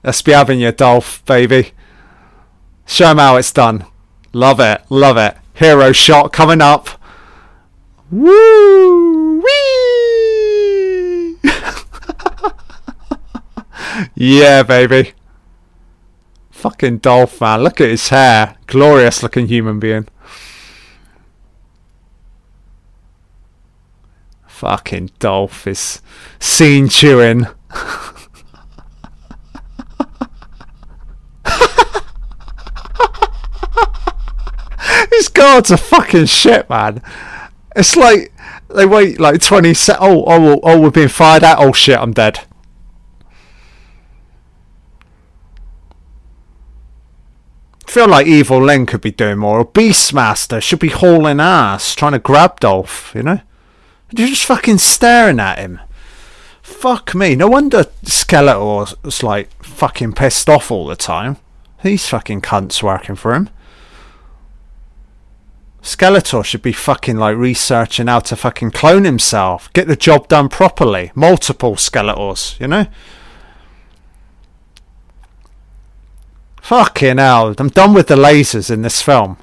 Let's 0.03 0.23
be 0.23 0.33
having 0.33 0.61
you, 0.61 0.73
Dolph, 0.73 1.25
baby. 1.27 1.73
Show 2.87 3.11
him 3.11 3.19
how 3.19 3.37
it's 3.37 3.53
done. 3.53 3.85
Love 4.33 4.61
it, 4.61 4.83
love 4.89 5.17
it. 5.17 5.37
Hero 5.55 5.93
shot 5.93 6.33
coming 6.33 6.61
up. 6.61 6.89
Woo! 8.11 9.41
Wee! 9.41 11.37
yeah, 14.15 14.63
baby. 14.63 15.13
Fucking 16.51 16.99
Dolph, 16.99 17.41
man. 17.41 17.63
Look 17.63 17.81
at 17.81 17.89
his 17.89 18.09
hair. 18.09 18.57
Glorious 18.67 19.23
looking 19.23 19.49
human 19.49 19.81
being. 19.81 20.09
Fucking 24.47 25.11
Dolph 25.19 25.67
is 25.67 26.01
scene 26.39 26.89
chewing. 26.89 27.47
These 35.17 35.29
guards 35.29 35.71
are 35.71 35.79
fucking 35.79 36.27
shit, 36.27 36.69
man. 36.69 37.01
It's 37.75 37.97
like 37.97 38.35
they 38.69 38.85
wait 38.85 39.19
like 39.19 39.41
20 39.41 39.73
seconds. 39.73 40.07
Oh, 40.07 40.25
oh, 40.27 40.53
oh, 40.53 40.61
oh, 40.63 40.81
we're 40.81 40.91
being 40.91 41.09
fired 41.09 41.43
at. 41.43 41.59
Oh 41.59 41.73
shit, 41.73 41.99
I'm 41.99 42.13
dead. 42.13 42.41
feel 47.97 48.09
like 48.09 48.27
Evil 48.27 48.63
Lyn 48.63 48.85
could 48.85 49.01
be 49.01 49.11
doing 49.11 49.39
more, 49.39 49.61
or 49.61 49.65
Beastmaster 49.65 50.61
should 50.61 50.81
be 50.81 50.91
hauling 50.91 51.41
ass, 51.41 51.95
trying 51.95 52.13
to 52.13 52.19
grab 52.19 52.61
Dolph, 52.61 53.11
you 53.15 53.23
know? 53.23 53.41
You're 54.15 54.29
just 54.29 54.45
fucking 54.45 54.77
staring 54.77 55.41
at 55.41 55.57
him. 55.59 55.81
Fuck 56.61 57.15
me. 57.15 57.35
No 57.37 57.49
wonder 57.49 57.85
Skeletor's 58.05 59.23
like 59.23 59.65
fucking 59.65 60.13
pissed 60.13 60.51
off 60.51 60.71
all 60.71 60.87
the 60.87 60.95
time. 60.95 61.39
These 61.83 62.07
fucking 62.07 62.43
cunts 62.43 62.83
working 62.83 63.15
for 63.15 63.35
him. 63.35 63.49
Skeletor 65.87 66.45
should 66.45 66.63
be 66.63 66.73
fucking 66.73 67.17
like 67.17 67.37
researching 67.37 68.09
how 68.09 68.19
to 68.19 68.35
fucking 68.35 68.73
clone 68.73 69.05
himself, 69.05 69.73
get 69.73 69.87
the 69.87 69.95
job 69.95 70.27
done 70.27 70.49
properly. 70.49 71.13
Multiple 71.15 71.77
Skeletors, 71.77 72.59
you 72.59 72.67
know? 72.67 72.87
Fucking 76.61 77.19
hell, 77.19 77.55
I'm 77.57 77.69
done 77.69 77.95
with 77.95 78.09
the 78.09 78.17
lasers 78.17 78.69
in 78.69 78.83
this 78.83 79.01
film. 79.01 79.37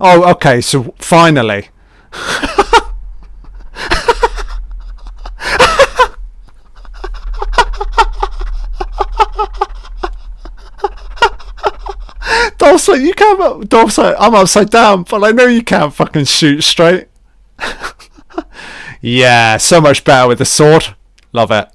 Oh, 0.00 0.30
okay, 0.30 0.62
so 0.62 0.94
finally. 0.96 1.68
Like, 12.72 13.00
you 13.02 13.12
can't. 13.14 13.38
Like, 13.38 14.16
I'm 14.18 14.34
upside 14.34 14.70
down, 14.70 15.02
but 15.02 15.22
I 15.22 15.30
know 15.30 15.46
you 15.46 15.62
can't 15.62 15.92
fucking 15.92 16.24
shoot 16.24 16.62
straight. 16.62 17.08
yeah, 19.00 19.58
so 19.58 19.80
much 19.80 20.04
better 20.04 20.28
with 20.28 20.38
the 20.38 20.44
sword. 20.44 20.94
Love 21.32 21.50
it. 21.50 21.68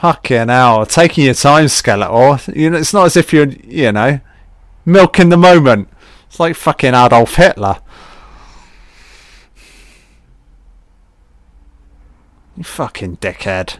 Fucking 0.00 0.48
hell, 0.48 0.84
taking 0.86 1.24
your 1.24 1.34
time, 1.34 1.66
Skeletor. 1.66 2.54
You 2.54 2.70
know, 2.70 2.78
it's 2.78 2.92
not 2.92 3.06
as 3.06 3.16
if 3.16 3.32
you're, 3.32 3.48
you 3.48 3.92
know, 3.92 4.20
milking 4.84 5.30
the 5.30 5.36
moment. 5.36 5.88
It's 6.28 6.38
like 6.38 6.54
fucking 6.56 6.94
Adolf 6.94 7.36
Hitler. 7.36 7.80
You 12.56 12.64
fucking 12.64 13.18
dickhead. 13.18 13.78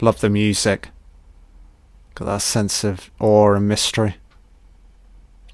Love 0.00 0.20
the 0.20 0.30
music. 0.30 0.90
Got 2.14 2.26
that 2.26 2.42
sense 2.42 2.84
of 2.84 3.10
awe 3.18 3.54
and 3.54 3.66
mystery. 3.66 4.16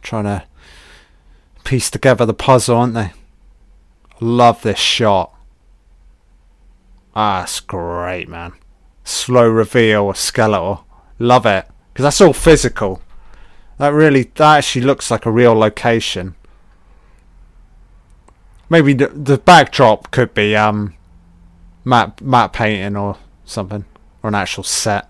Trying 0.02 0.24
to 0.24 0.44
piece 1.64 1.90
together 1.90 2.26
the 2.26 2.34
puzzle, 2.34 2.76
aren't 2.76 2.94
they? 2.94 3.12
Love 4.20 4.62
this 4.62 4.78
shot. 4.78 5.34
Ah, 7.16 7.44
it's 7.44 7.60
great, 7.60 8.28
man. 8.28 8.52
Slow 9.02 9.48
reveal 9.48 10.10
of 10.10 10.16
Skeletor. 10.16 10.84
Love 11.18 11.46
it. 11.46 11.66
Because 11.92 12.04
that's 12.04 12.20
all 12.20 12.32
physical. 12.34 13.00
That 13.78 13.94
really, 13.94 14.24
that 14.34 14.58
actually 14.58 14.84
looks 14.84 15.10
like 15.10 15.24
a 15.24 15.30
real 15.30 15.54
location. 15.54 16.34
Maybe 18.68 18.92
the, 18.92 19.08
the 19.08 19.38
backdrop 19.38 20.10
could 20.10 20.34
be 20.34 20.54
um, 20.54 20.94
matte, 21.84 22.20
matte 22.20 22.52
painting 22.52 22.96
or 22.96 23.16
something 23.44 23.86
or 24.24 24.28
an 24.28 24.34
actual 24.34 24.64
set. 24.64 25.08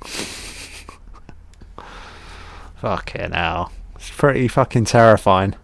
fucking 2.76 3.32
hell. 3.32 3.72
It's 3.96 4.10
pretty 4.10 4.46
fucking 4.46 4.84
terrifying. 4.84 5.56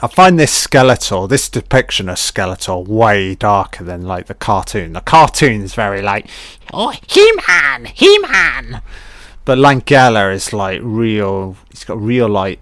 I 0.00 0.06
find 0.08 0.38
this 0.38 0.66
Skeletor, 0.66 1.28
this 1.28 1.50
depiction 1.50 2.08
of 2.08 2.16
Skeletor, 2.16 2.88
way 2.88 3.34
darker 3.34 3.84
than 3.84 4.02
like 4.02 4.26
the 4.26 4.34
cartoon. 4.34 4.94
The 4.94 5.02
cartoon's 5.02 5.74
very 5.74 6.00
like, 6.00 6.26
oh, 6.72 6.94
He-Man, 7.06 7.84
He-Man. 7.84 8.80
But 9.44 9.58
Langella 9.58 10.32
is 10.32 10.54
like 10.54 10.80
real. 10.82 11.58
He's 11.70 11.84
got 11.84 12.00
real 12.00 12.30
like 12.30 12.60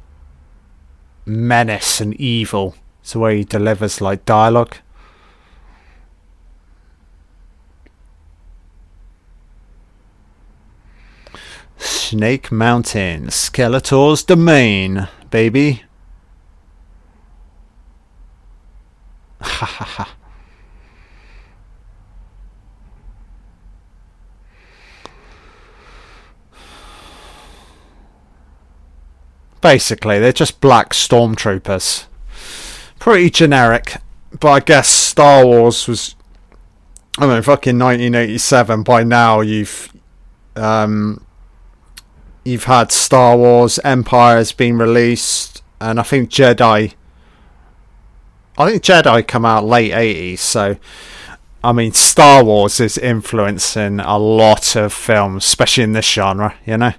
menace 1.31 2.01
and 2.01 2.15
evil. 2.21 2.75
It's 3.01 3.13
the 3.13 3.21
way 3.21 3.39
he 3.39 3.45
delivers 3.45 4.01
like 4.01 4.25
dialogue. 4.25 4.77
Snake 11.79 12.51
Mountain, 12.51 13.29
Skeletor's 13.29 14.25
domain, 14.25 15.09
baby. 15.31 15.85
Ha 19.43 19.67
ha 19.67 19.85
ha. 19.85 20.20
Basically, 29.61 30.19
they're 30.19 30.33
just 30.33 30.61
black 30.61 30.91
stormtroopers. 30.91 32.07
Pretty 32.99 33.31
generic, 33.31 33.97
but 34.39 34.49
I 34.49 34.61
guess 34.61 34.89
Star 34.89 35.45
Wars 35.45 35.87
was. 35.87 36.15
I 37.19 37.27
mean, 37.27 37.43
fucking 37.43 37.79
1987. 37.79 38.83
By 38.83 39.05
now, 39.05 39.41
you've. 39.41 39.93
Um, 40.57 41.25
you've 42.45 42.65
had 42.65 42.91
Star 42.91 43.37
Wars, 43.37 43.79
Empire 43.85 44.37
has 44.37 44.53
been 44.53 44.79
released, 44.79 45.63
and 45.81 46.01
I 46.01 46.03
think 46.03 46.31
Jedi. 46.31 46.95
I 48.59 48.71
think 48.71 48.83
Jedi 48.83 49.27
come 49.27 49.45
out 49.45 49.65
late 49.65 49.93
80s, 49.93 50.39
so. 50.39 50.77
I 51.63 51.73
mean, 51.73 51.93
Star 51.93 52.43
Wars 52.43 52.81
is 52.81 52.97
influencing 52.97 54.01
a 54.01 54.19
lot 54.19 54.77
of 54.77 54.95
films, 54.95 55.45
especially 55.45 55.85
in 55.85 55.93
this 55.93 56.07
genre, 56.07 56.55
you 56.65 56.79
know? 56.79 56.93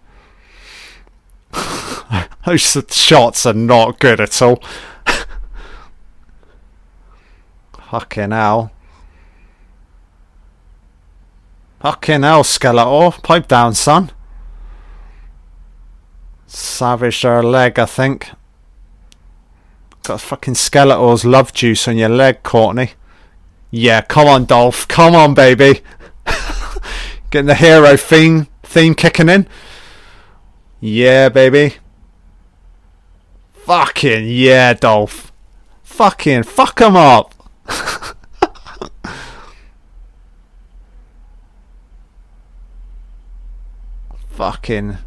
Those 2.45 2.61
shots 2.89 3.45
are 3.45 3.53
not 3.53 3.99
good 3.99 4.19
at 4.19 4.41
all. 4.41 4.61
Fucking 7.89 8.31
hell. 8.31 8.71
Fucking 11.81 12.23
hell, 12.23 12.43
Skeletor. 12.43 13.21
Pipe 13.23 13.47
down, 13.47 13.73
son. 13.73 14.11
Savage 16.45 17.21
their 17.21 17.41
leg, 17.41 17.79
I 17.79 17.85
think. 17.85 18.31
Got 20.03 20.19
fucking 20.19 20.55
Skeletor's 20.55 21.23
love 21.25 21.53
juice 21.53 21.87
on 21.87 21.97
your 21.97 22.09
leg, 22.09 22.43
Courteney. 22.43 22.91
Yeah, 23.69 24.01
come 24.01 24.27
on, 24.27 24.45
Dolph. 24.45 24.87
Come 24.87 25.15
on, 25.15 25.33
baby. 25.33 25.81
Getting 27.31 27.47
the 27.47 27.55
hero 27.55 27.95
theme 27.95 28.47
theme 28.63 28.93
kicking 28.93 29.29
in. 29.29 29.47
Yeah, 30.79 31.29
baby. 31.29 31.75
Fucking 33.71 34.27
yeah, 34.27 34.73
Dolph. 34.73 35.31
Fucking 35.83 36.43
fuck 36.43 36.81
him 36.81 36.97
up. 36.97 37.33
Fucking. 44.31 44.97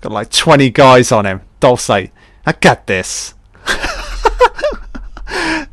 Got 0.00 0.10
like 0.10 0.30
20 0.30 0.70
guys 0.70 1.12
on 1.12 1.24
him. 1.24 1.42
Dolph's 1.60 1.88
like, 1.88 2.12
I 2.44 2.50
got 2.50 2.88
this. 2.88 3.34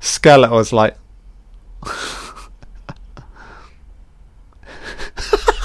Skeletor's 0.00 0.72
like, 0.72 0.96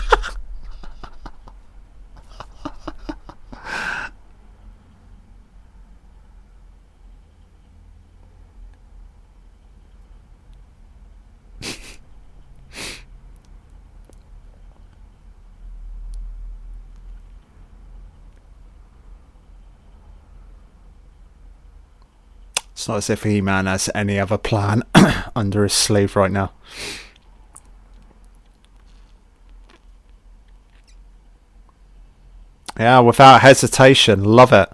It's 22.82 22.88
not 22.88 22.98
as 22.98 23.12
if 23.12 23.22
He 23.22 23.42
Man 23.42 23.68
has 23.68 23.92
any 23.94 24.20
other 24.20 24.40
plan 24.40 24.82
under 25.36 25.62
his 25.62 25.72
sleeve 25.72 26.16
right 26.16 26.32
now. 26.32 26.52
Yeah, 32.80 33.02
without 33.02 33.42
hesitation. 33.42 34.24
Love 34.24 34.52
it. 34.52 34.68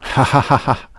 Ha 0.00 0.22
ha 0.22 0.40
ha 0.42 0.56
ha. 0.58 0.89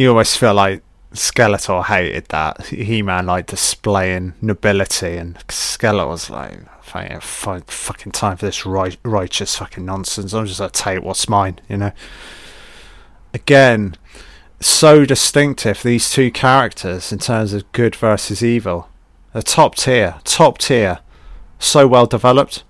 You 0.00 0.10
always 0.10 0.34
feel 0.34 0.54
like 0.54 0.82
Skeletor 1.12 1.84
hated 1.84 2.26
that 2.26 2.66
He-Man 2.66 3.26
like 3.26 3.46
displaying 3.46 4.34
nobility, 4.40 5.16
and 5.16 5.36
Skeletor's 5.48 6.30
like, 6.30 6.58
fucking 6.82 8.12
time 8.12 8.36
for 8.36 8.46
this 8.46 8.64
right, 8.64 8.96
righteous 9.04 9.56
fucking 9.56 9.84
nonsense. 9.84 10.32
I'm 10.32 10.46
just 10.46 10.58
gonna 10.58 10.70
take 10.70 11.02
what's 11.02 11.28
mine, 11.28 11.60
you 11.68 11.76
know. 11.76 11.92
Again, 13.34 13.96
so 14.60 15.04
distinctive 15.04 15.82
these 15.82 16.10
two 16.10 16.30
characters 16.30 17.12
in 17.12 17.18
terms 17.18 17.52
of 17.52 17.70
good 17.72 17.94
versus 17.94 18.42
evil. 18.42 18.88
A 19.34 19.42
top 19.42 19.76
tier, 19.76 20.16
top 20.24 20.58
tier, 20.58 20.98
so 21.58 21.86
well 21.86 22.06
developed. 22.06 22.64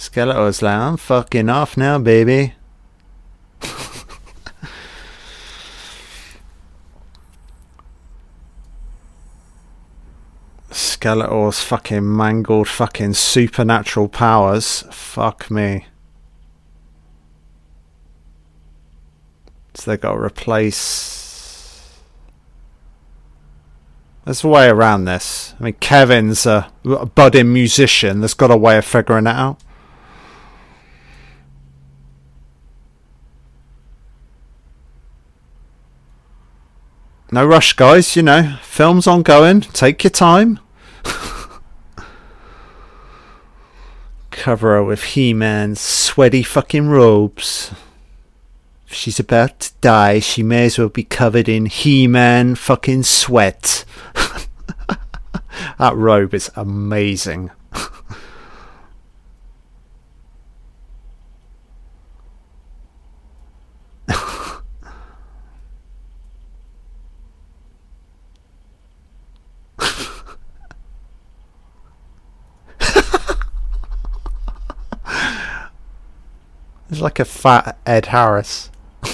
Skeletor's 0.00 0.62
like, 0.62 0.74
I'm 0.78 0.96
fucking 0.96 1.50
off 1.50 1.76
now, 1.76 1.98
baby. 1.98 2.54
Skeletor's 10.70 11.62
fucking 11.62 12.16
mangled 12.16 12.66
fucking 12.66 13.12
supernatural 13.12 14.08
powers. 14.08 14.84
Fuck 14.90 15.50
me. 15.50 15.84
So 19.74 19.90
they 19.90 19.98
got 19.98 20.14
to 20.14 20.18
replace. 20.18 21.98
There's 24.24 24.44
a 24.44 24.48
way 24.48 24.70
around 24.70 25.04
this. 25.04 25.54
I 25.60 25.64
mean, 25.64 25.74
Kevin's 25.74 26.46
a, 26.46 26.72
a 26.86 27.04
budding 27.04 27.52
musician. 27.52 28.20
There's 28.20 28.32
got 28.32 28.50
a 28.50 28.56
way 28.56 28.78
of 28.78 28.86
figuring 28.86 29.26
it 29.26 29.36
out. 29.36 29.60
No 37.32 37.46
rush, 37.46 37.74
guys. 37.74 38.16
You 38.16 38.22
know, 38.22 38.56
film's 38.62 39.06
ongoing. 39.06 39.60
Take 39.60 40.02
your 40.02 40.10
time. 40.10 40.58
Cover 44.30 44.74
her 44.74 44.82
with 44.82 45.04
He 45.04 45.32
Man's 45.32 45.80
sweaty 45.80 46.42
fucking 46.42 46.88
robes. 46.88 47.72
If 48.88 48.94
she's 48.94 49.20
about 49.20 49.60
to 49.60 49.70
die, 49.80 50.18
she 50.18 50.42
may 50.42 50.64
as 50.66 50.76
well 50.76 50.88
be 50.88 51.04
covered 51.04 51.48
in 51.48 51.66
He 51.66 52.08
Man 52.08 52.56
fucking 52.56 53.04
sweat. 53.04 53.84
that 55.78 55.94
robe 55.94 56.34
is 56.34 56.50
amazing. 56.56 57.52
It's 77.00 77.02
like 77.02 77.18
a 77.18 77.24
fat 77.24 77.78
Ed 77.86 78.04
Harris. 78.06 78.68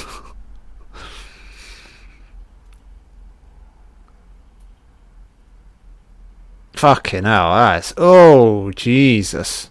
Fucking 6.72 7.22
hell, 7.22 7.54
that's. 7.54 7.94
Oh, 7.96 8.72
Jesus. 8.72 9.70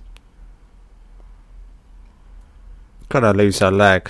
Gonna 3.10 3.34
lose 3.34 3.60
her 3.60 3.70
leg. 3.70 4.10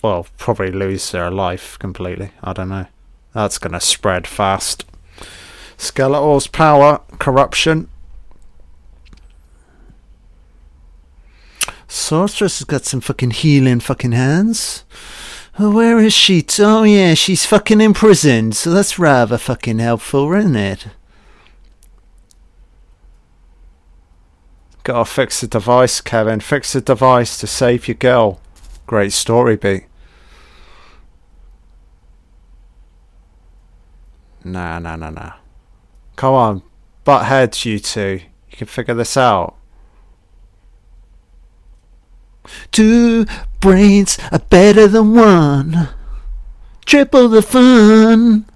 Well, 0.00 0.28
probably 0.38 0.70
lose 0.70 1.10
her 1.10 1.28
life 1.28 1.76
completely. 1.80 2.30
I 2.44 2.52
don't 2.52 2.68
know. 2.68 2.86
That's 3.34 3.58
gonna 3.58 3.80
spread 3.80 4.28
fast. 4.28 4.84
Skeletor's 5.76 6.46
power, 6.46 7.00
corruption, 7.18 7.88
Sorceress 11.90 12.60
has 12.60 12.66
got 12.66 12.84
some 12.84 13.00
fucking 13.00 13.32
healing 13.32 13.80
fucking 13.80 14.12
hands. 14.12 14.84
Oh, 15.58 15.74
where 15.74 15.98
is 15.98 16.12
she? 16.12 16.46
Oh, 16.60 16.84
yeah, 16.84 17.14
she's 17.14 17.44
fucking 17.44 17.80
imprisoned, 17.80 18.54
so 18.54 18.70
that's 18.70 18.96
rather 18.96 19.36
fucking 19.36 19.80
helpful, 19.80 20.32
isn't 20.32 20.54
it? 20.54 20.86
Gotta 24.84 25.04
fix 25.04 25.40
the 25.40 25.48
device, 25.48 26.00
Kevin. 26.00 26.38
Fix 26.38 26.74
the 26.74 26.80
device 26.80 27.36
to 27.38 27.48
save 27.48 27.88
your 27.88 27.96
girl. 27.96 28.40
Great 28.86 29.12
story 29.12 29.56
beat. 29.56 29.86
Nah, 34.44 34.78
nah, 34.78 34.94
nah, 34.94 35.10
nah. 35.10 35.32
Come 36.14 36.34
on, 36.34 36.62
butt 37.02 37.26
heads, 37.26 37.64
you 37.64 37.80
two. 37.80 38.20
You 38.48 38.56
can 38.56 38.68
figure 38.68 38.94
this 38.94 39.16
out. 39.16 39.56
Two 42.72 43.26
brains 43.60 44.18
are 44.32 44.38
better 44.38 44.86
than 44.88 45.14
one. 45.14 45.88
Triple 46.86 47.28
the 47.28 47.42
fun. 47.42 48.46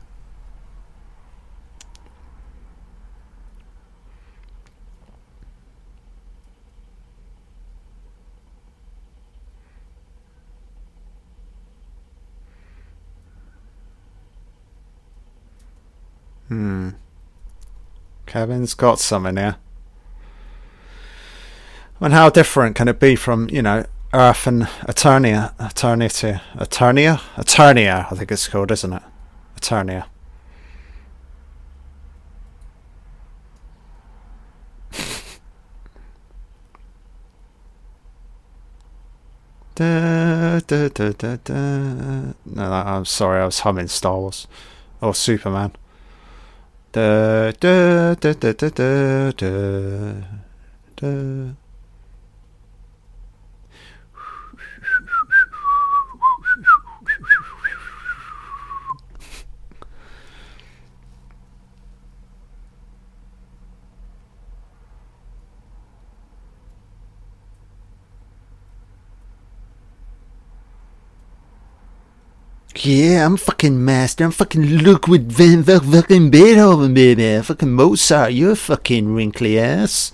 Hmm. 16.48 16.90
Kevin's 18.26 18.74
got 18.74 18.98
some 18.98 19.26
in 19.26 19.36
here. 19.36 19.56
And 22.04 22.12
how 22.12 22.28
different 22.28 22.76
can 22.76 22.86
it 22.86 23.00
be 23.00 23.16
from, 23.16 23.48
you 23.48 23.62
know, 23.62 23.86
Earth 24.12 24.46
and 24.46 24.64
Eternia, 24.86 25.54
Eternity, 25.58 26.38
Eternia, 26.54 27.18
Eternia, 27.36 28.12
I 28.12 28.14
think 28.14 28.30
it's 28.30 28.46
called, 28.46 28.70
isn't 28.70 28.92
it? 28.92 29.02
Eternia. 29.58 30.04
Da, 39.76 40.60
da, 40.60 40.88
da, 40.88 41.10
da, 41.12 41.36
da. 41.42 42.32
No, 42.44 42.70
I'm 42.70 43.06
sorry, 43.06 43.40
I 43.40 43.46
was 43.46 43.60
humming 43.60 43.88
Star 43.88 44.18
Wars. 44.18 44.46
Or 45.00 45.14
Superman. 45.14 45.72
Da, 46.92 47.50
da, 47.52 48.14
da, 48.14 48.32
da, 48.34 48.52
da, 48.52 48.68
da, 48.68 49.30
da, 49.32 50.12
da. 50.96 51.54
Yeah, 72.84 73.24
I'm 73.24 73.38
fucking 73.38 73.82
master. 73.82 74.24
I'm 74.24 74.30
fucking 74.30 74.84
Ludwig 74.84 75.22
van 75.22 75.64
fucking 75.64 76.30
Beethoven, 76.30 76.92
baby. 76.92 77.40
Fucking 77.40 77.72
Mozart. 77.72 78.34
You're 78.34 78.52
a 78.52 78.56
fucking 78.56 79.14
wrinkly 79.14 79.58
ass. 79.58 80.12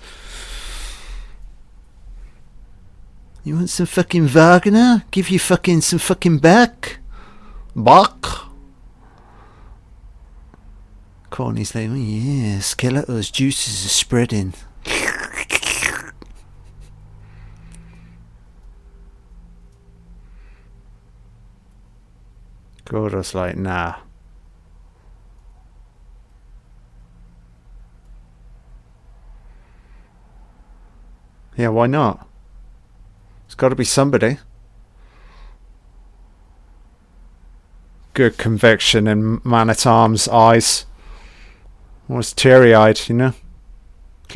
You 3.43 3.55
want 3.55 3.69
some 3.71 3.87
fucking 3.87 4.27
Wagner? 4.27 5.03
Give 5.11 5.29
you 5.29 5.37
fucking 5.37 5.81
some 5.81 5.99
fucking 5.99 6.37
back? 6.37 6.99
Bach? 7.75 8.53
Courteney's 11.29 11.75
like, 11.75 11.89
oh 11.89 11.95
yeah, 11.95 12.59
Skeletor's 12.59 13.31
juices 13.31 13.85
are 13.85 13.89
spreading. 13.89 14.53
Gordo's 22.91 23.33
like, 23.33 23.55
nah. 23.55 23.95
Yeah, 31.55 31.69
why 31.69 31.87
not? 31.87 32.27
It's 33.45 33.55
got 33.55 33.69
to 33.69 33.75
be 33.75 33.85
somebody. 33.85 34.39
Good 38.13 38.37
conviction 38.37 39.07
in 39.07 39.39
Man 39.45 39.69
at 39.69 39.87
Arms' 39.87 40.27
eyes. 40.27 40.85
Was 42.09 42.33
teary 42.33 42.75
eyed, 42.75 43.07
you 43.07 43.15
know? 43.15 43.33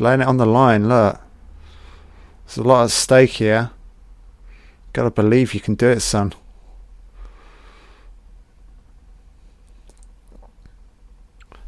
Laying 0.00 0.22
it 0.22 0.26
on 0.26 0.38
the 0.38 0.46
line, 0.46 0.88
look. 0.88 1.20
There's 2.46 2.56
a 2.56 2.62
lot 2.62 2.84
at 2.84 2.90
stake 2.90 3.32
here. 3.32 3.72
Gotta 4.94 5.10
believe 5.10 5.52
you 5.52 5.60
can 5.60 5.74
do 5.74 5.90
it, 5.90 6.00
son. 6.00 6.32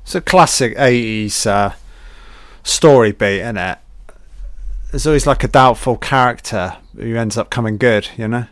It's 0.09 0.14
a 0.14 0.22
classic 0.22 0.74
80s 0.78 1.47
uh, 1.47 1.74
story 2.62 3.12
beat, 3.12 3.40
isn't 3.40 3.59
it? 3.59 3.78
There's 4.90 5.06
always 5.06 5.26
like 5.26 5.44
a 5.44 5.48
doubtful 5.48 5.98
character 5.98 6.78
who 6.97 7.14
ends 7.14 7.36
up 7.36 7.51
coming 7.51 7.76
good, 7.76 8.09
you 8.16 8.26
know? 8.26 8.47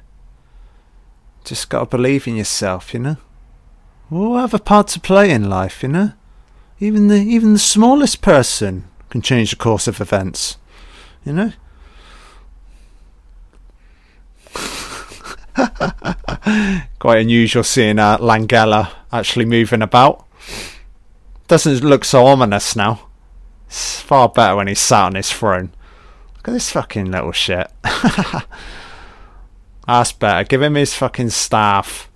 Just 1.44 1.70
gotta 1.70 1.86
believe 1.86 2.28
in 2.28 2.36
yourself, 2.36 2.92
you 2.92 3.00
know? 3.00 3.16
We 4.10 4.18
all 4.18 4.36
have 4.36 4.52
a 4.52 4.58
part 4.58 4.88
to 4.88 5.00
play 5.00 5.30
in 5.30 5.48
life, 5.48 5.82
you 5.82 5.88
know? 5.88 6.12
Even 6.78 7.08
the 7.08 7.22
even 7.22 7.54
the 7.54 7.58
smallest 7.58 8.20
person 8.20 8.84
can 9.08 9.22
change 9.22 9.48
the 9.48 9.56
course 9.56 9.88
of 9.88 9.98
events, 9.98 10.58
you 11.24 11.32
know? 11.32 11.52
Quite 16.98 17.20
unusual 17.22 17.64
seeing 17.64 17.98
uh, 17.98 18.18
Langella 18.18 18.90
actually 19.10 19.46
moving 19.46 19.80
about. 19.80 20.26
Doesn't 21.48 21.85
look 21.85 22.05
so 22.05 22.27
ominous 22.27 22.74
now. 22.74 23.09
It's 23.66 24.01
far 24.01 24.28
better 24.28 24.56
when 24.56 24.66
he's 24.66 24.81
sat 24.81 25.06
on 25.06 25.14
his 25.14 25.32
throne. 25.32 25.73
Look 26.36 26.48
at 26.48 26.52
this 26.52 26.70
fucking 26.70 27.10
little 27.10 27.32
shit. 27.32 27.70
That's 29.86 30.12
better. 30.12 30.44
Give 30.44 30.62
him 30.62 30.74
his 30.74 30.94
fucking 30.94 31.31
staff. 31.31 32.10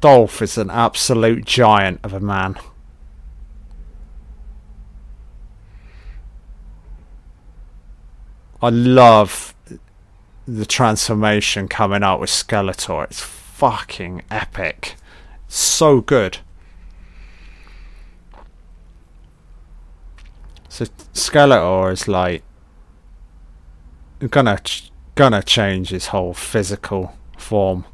Dolph 0.00 0.40
is 0.40 0.56
an 0.56 0.70
absolute 0.70 1.44
giant 1.44 2.00
of 2.02 2.14
a 2.14 2.20
man. 2.20 2.56
I 8.62 8.70
love 8.70 9.54
the 10.46 10.66
transformation 10.66 11.68
coming 11.68 12.02
out 12.02 12.20
with 12.20 12.30
Skeletor. 12.30 13.04
It's 13.04 13.20
fucking 13.20 14.22
epic 14.30 14.96
so 15.52 16.00
good. 16.00 16.38
So 20.68 20.86
Skeletor 21.12 21.92
is 21.92 22.08
like 22.08 22.42
gonna 24.30 24.58
ch- 24.64 24.90
gonna 25.14 25.42
change 25.42 25.90
his 25.90 26.06
whole 26.06 26.32
physical 26.32 27.14
form. 27.36 27.84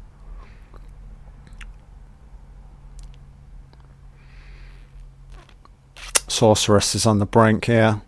Sorceress 6.29 6.95
is 6.95 7.05
on 7.05 7.19
the 7.19 7.25
brink 7.25 7.65
here. 7.65 8.01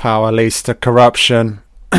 Power 0.00 0.32
leads 0.32 0.62
to 0.62 0.72
corruption. 0.72 1.60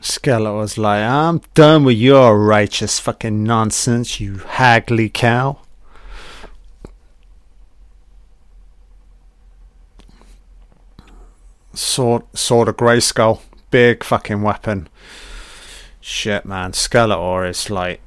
Skeletor's 0.00 0.78
like, 0.78 1.02
I'm 1.02 1.42
done 1.52 1.84
with 1.84 1.98
your 1.98 2.42
righteous 2.42 2.98
fucking 2.98 3.44
nonsense, 3.44 4.20
you 4.20 4.36
haggly 4.36 5.12
cow. 5.12 5.58
Sword, 11.74 12.22
sword 12.32 12.68
of 12.68 12.78
Grayskull, 12.78 13.42
big 13.70 14.02
fucking 14.02 14.40
weapon. 14.40 14.88
Shit, 16.00 16.46
man, 16.46 16.72
Skeletor 16.72 17.46
is 17.46 17.68
like 17.68 18.00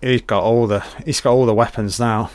he's 0.00 0.22
got 0.22 0.42
all 0.42 0.66
the 0.66 0.80
he's 1.04 1.20
got 1.20 1.32
all 1.32 1.46
the 1.46 1.54
weapons 1.54 2.00
now. 2.00 2.30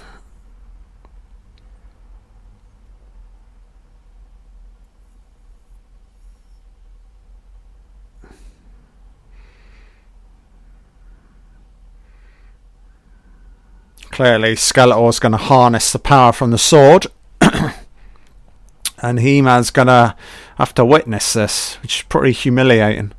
Clearly, 14.12 14.56
Skeletor's 14.56 15.20
going 15.20 15.34
to 15.34 15.38
harness 15.38 15.92
the 15.92 16.00
power 16.00 16.32
from 16.32 16.52
the 16.52 16.58
sword, 16.58 17.08
and 19.02 19.20
He-Man's 19.20 19.72
going 19.72 19.90
to 19.90 20.16
have 20.58 20.74
to 20.76 20.86
witness 20.86 21.34
this, 21.34 21.76
which 21.82 21.98
is 21.98 22.04
pretty 22.04 22.32
humiliating. 22.32 23.12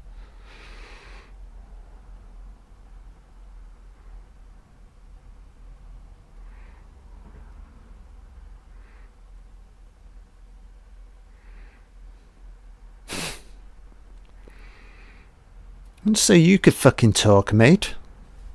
So 16.15 16.35
you 16.35 16.59
could 16.59 16.75
fucking 16.75 17.15
talk, 17.15 17.53
mate. 17.53 17.95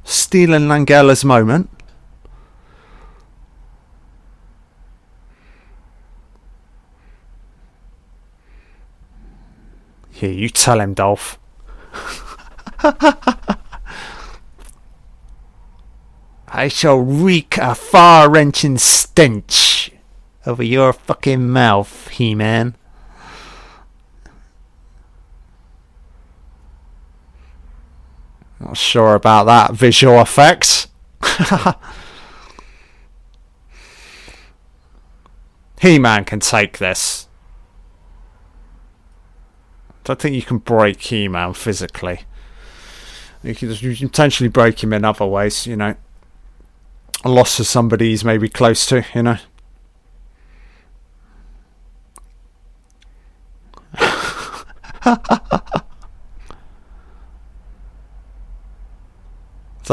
Stealing 0.03 0.67
Langella's 0.69 1.25
moment. 1.25 1.69
Here, 10.11 10.31
you 10.31 10.49
tell 10.49 10.79
him, 10.79 10.93
Dolph. 10.93 11.37
I 16.47 16.67
shall 16.67 16.99
wreak 16.99 17.57
a 17.57 17.75
far 17.75 18.29
wrenching 18.29 18.77
stench 18.77 19.91
over 20.45 20.63
your 20.63 20.93
fucking 20.93 21.49
mouth, 21.49 22.07
He 22.09 22.33
Not 28.61 28.77
sure 28.77 29.15
about 29.15 29.45
that 29.45 29.73
visual 29.73 30.21
effects. 30.21 30.88
He 35.81 35.97
Man 35.97 36.25
can 36.25 36.39
take 36.39 36.77
this. 36.77 37.27
I 39.89 39.93
Don't 40.03 40.19
think 40.19 40.35
you 40.35 40.43
can 40.43 40.59
break 40.59 41.01
He 41.01 41.27
Man 41.27 41.53
physically. 41.53 42.21
You 43.41 43.55
can, 43.55 43.71
you 43.71 43.95
can 43.95 44.09
potentially 44.09 44.47
break 44.47 44.83
him 44.83 44.93
in 44.93 45.03
other 45.03 45.25
ways, 45.25 45.65
you 45.65 45.75
know. 45.75 45.95
A 47.23 47.29
loss 47.29 47.59
of 47.59 47.65
somebody 47.65 48.09
he's 48.09 48.23
maybe 48.23 48.47
close 48.47 48.85
to, 48.88 49.03
you 49.15 49.23
know. 49.23 49.38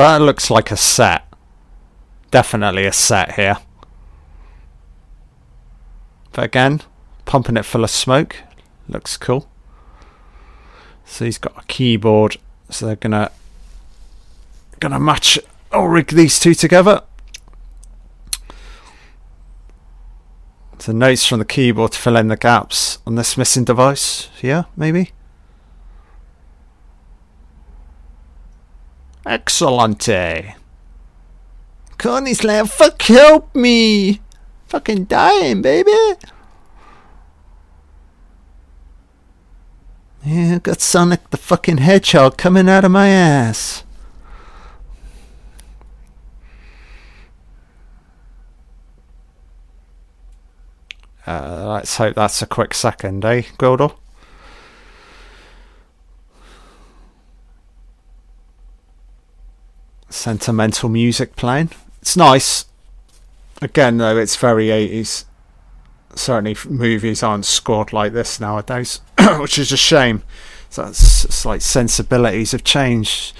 that 0.03 0.21
looks 0.21 0.51
like 0.51 0.71
a 0.71 0.77
set. 0.77 1.25
Definitely 2.31 2.87
a 2.87 2.93
set 2.93 3.35
here. 3.35 3.59
But 6.33 6.45
again, 6.45 6.83
pumping 7.25 7.57
it 7.57 7.65
full 7.65 7.85
of 7.85 7.91
smoke. 7.91 8.37
Looks 8.89 9.17
cool. 9.17 9.49
So 11.05 11.25
he's 11.25 11.39
got 11.39 11.59
a 11.59 11.67
keyboard. 11.67 12.37
So 12.71 12.87
they're 12.87 12.97
gonna 12.97 13.31
gonna 14.79 15.01
match 15.01 15.39
or 15.73 15.91
rig 15.91 16.09
these 16.09 16.39
two 16.39 16.55
together. 16.55 17.03
So 20.79 20.93
notes 20.93 21.27
from 21.27 21.41
the 21.41 21.45
keyboard 21.45 21.93
to 21.93 21.99
fill 21.99 22.17
in 22.17 22.29
the 22.29 22.37
gaps 22.37 22.99
on 23.07 23.17
this 23.17 23.37
missing 23.37 23.65
device. 23.65 24.29
Yeah, 24.41 24.65
maybe. 24.77 25.11
Excellente. 29.29 30.55
Connie 31.99 32.33
Slam, 32.33 32.67
fuck 32.67 33.03
help 33.03 33.55
me! 33.55 34.23
Fucking 34.69 35.05
dying, 35.05 35.61
baby! 35.61 35.93
Yeah, 40.25 40.59
got 40.61 40.81
Sonic 40.81 41.29
the 41.29 41.37
fucking 41.37 41.79
Hedgehog 41.79 42.39
coming 42.39 42.71
out 42.71 42.87
of 42.87 42.91
my 42.91 43.09
ass. 43.09 43.85
Uh, 51.27 51.67
let's 51.69 51.97
hope 51.99 52.15
that's 52.15 52.41
a 52.41 52.47
quick 52.47 52.73
second, 52.73 53.23
eh, 53.27 53.43
Gwildor? 53.59 53.95
Sentimental 60.11 60.89
music 60.89 61.37
playing. 61.37 61.71
It's 62.01 62.17
nice. 62.17 62.65
Again, 63.61 63.99
though, 63.99 64.17
it's 64.17 64.37
very 64.37 64.67
80s. 64.69 65.25
Certainly, 66.15 66.57
movies 66.69 67.23
aren't 67.23 67.45
scored 67.45 67.93
like 67.93 68.13
this 68.13 68.41
nowadays, 68.41 69.01
which 69.39 69.59
is 69.59 69.73
a 69.73 69.77
shame. 69.77 70.23
So 70.71 70.85
it's, 70.85 71.25
it's 71.25 71.45
like 71.45 71.61
sensibilities 71.61 72.53
have 72.53 72.65
changed. 72.65 73.35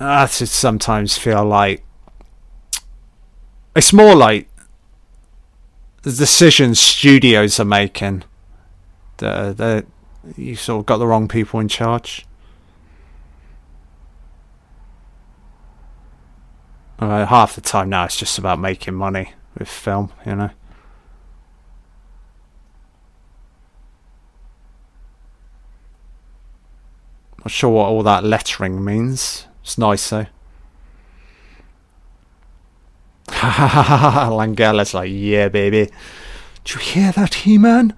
I 0.00 0.26
just 0.26 0.54
sometimes 0.54 1.16
feel 1.16 1.44
like 1.44 1.84
it's 3.76 3.92
more 3.92 4.14
like 4.16 4.48
the 6.02 6.10
decisions 6.10 6.80
studios 6.80 7.60
are 7.60 7.64
making. 7.64 8.24
The 9.18 9.86
you 10.36 10.56
sort 10.56 10.80
of 10.80 10.86
got 10.86 10.98
the 10.98 11.06
wrong 11.06 11.28
people 11.28 11.60
in 11.60 11.68
charge. 11.68 12.26
Half 17.08 17.54
the 17.54 17.60
time 17.60 17.88
now, 17.88 18.04
it's 18.04 18.16
just 18.16 18.38
about 18.38 18.58
making 18.58 18.94
money 18.94 19.34
with 19.58 19.68
film, 19.68 20.12
you 20.24 20.34
know. 20.36 20.50
Not 27.38 27.50
sure 27.50 27.70
what 27.70 27.86
all 27.86 28.02
that 28.04 28.22
lettering 28.22 28.84
means. 28.84 29.46
It's 29.62 29.76
nice 29.78 30.10
though. 30.10 30.26
Ha 33.28 33.48
ha 33.48 34.30
Langella's 34.32 34.94
like, 34.94 35.10
yeah, 35.12 35.48
baby. 35.48 35.90
Do 36.64 36.74
you 36.74 36.80
hear 36.80 37.12
that, 37.12 37.34
He 37.34 37.58
Man? 37.58 37.96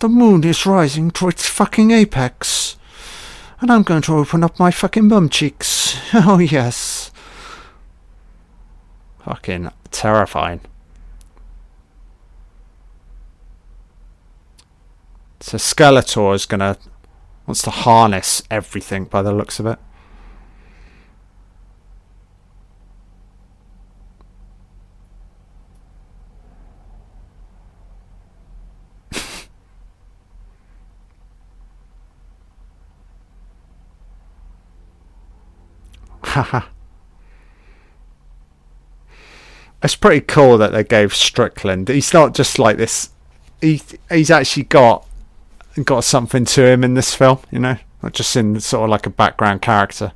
The 0.00 0.08
moon 0.10 0.44
is 0.44 0.66
rising 0.66 1.10
to 1.12 1.28
its 1.28 1.48
fucking 1.48 1.90
apex. 1.90 2.76
And 3.60 3.72
I'm 3.72 3.82
going 3.82 4.02
to 4.02 4.16
open 4.16 4.44
up 4.44 4.58
my 4.58 4.70
fucking 4.70 5.08
bum 5.08 5.30
cheeks. 5.30 5.96
Oh, 6.12 6.38
yes. 6.38 7.10
Fucking 9.26 9.70
terrifying. 9.90 10.60
So 15.40 15.56
Skeletor 15.56 16.32
is 16.32 16.46
gonna 16.46 16.78
wants 17.44 17.62
to 17.62 17.70
harness 17.70 18.44
everything 18.52 19.06
by 19.06 19.22
the 19.22 19.32
looks 19.32 19.58
of 19.58 19.66
it. 19.66 19.80
it's 39.82 39.96
pretty 39.96 40.20
cool 40.20 40.58
that 40.58 40.72
they 40.72 40.84
gave 40.84 41.14
Strickland. 41.14 41.88
He's 41.88 42.12
not 42.12 42.34
just 42.34 42.58
like 42.58 42.76
this. 42.76 43.10
He 43.60 43.82
he's 44.10 44.30
actually 44.30 44.64
got 44.64 45.06
got 45.84 46.04
something 46.04 46.44
to 46.44 46.66
him 46.66 46.82
in 46.82 46.94
this 46.94 47.14
film. 47.14 47.38
You 47.50 47.60
know, 47.60 47.76
not 48.02 48.12
just 48.12 48.36
in 48.36 48.60
sort 48.60 48.84
of 48.84 48.90
like 48.90 49.06
a 49.06 49.10
background 49.10 49.62
character. 49.62 50.12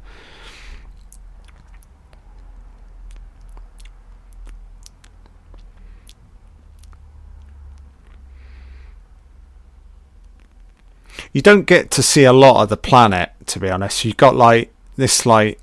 You 11.33 11.43
don't 11.43 11.65
get 11.65 11.93
to 11.93 12.03
see 12.03 12.25
a 12.25 12.33
lot 12.33 12.63
of 12.63 12.71
the 12.71 12.77
planet, 12.77 13.31
to 13.47 13.61
be 13.61 13.71
honest. 13.71 14.05
You've 14.05 14.17
got 14.17 14.35
like 14.35 14.73
this 14.97 15.25
like 15.25 15.61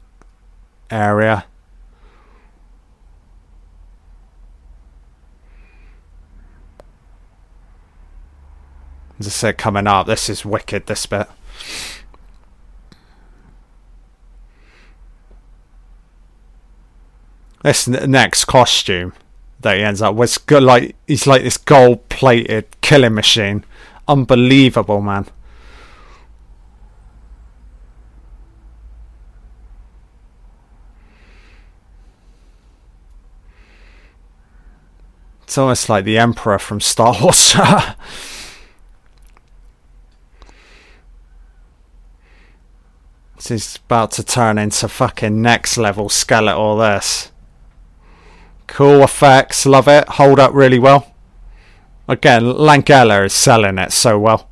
area. 0.89 1.45
As 9.19 9.27
I 9.27 9.29
said, 9.29 9.57
coming 9.57 9.87
up, 9.87 10.05
this 10.05 10.29
is 10.29 10.45
wicked, 10.45 10.85
this 10.85 11.05
bit. 11.05 11.27
This 17.63 17.87
next 17.87 18.45
costume 18.45 19.13
that 19.61 19.77
he 19.77 19.83
ends 19.83 20.01
up 20.01 20.15
with, 20.15 20.45
good, 20.45 20.61
like 20.61 20.95
he's 21.07 21.25
like 21.25 21.41
this 21.41 21.57
gold-plated 21.57 22.79
killing 22.81 23.15
machine. 23.15 23.65
Unbelievable, 24.07 25.01
man. 25.01 25.25
It's 35.43 35.57
almost 35.57 35.89
like 35.89 36.05
the 36.05 36.19
Emperor 36.19 36.59
from 36.59 36.79
Star 36.79 37.15
Wars. 37.19 37.55
this 43.37 43.51
is 43.51 43.79
about 43.85 44.11
to 44.13 44.23
turn 44.23 44.57
into 44.57 44.87
fucking 44.87 45.41
next 45.41 45.77
level 45.77 46.09
Skeletor 46.09 46.79
this. 46.79 47.31
Cool 48.65 49.03
effects, 49.03 49.65
love 49.65 49.87
it. 49.87 50.09
Hold 50.09 50.39
up 50.39 50.53
really 50.53 50.79
well. 50.79 51.13
Again, 52.07 52.41
Langella 52.43 53.25
is 53.25 53.33
selling 53.33 53.77
it 53.77 53.91
so 53.91 54.17
well. 54.17 54.49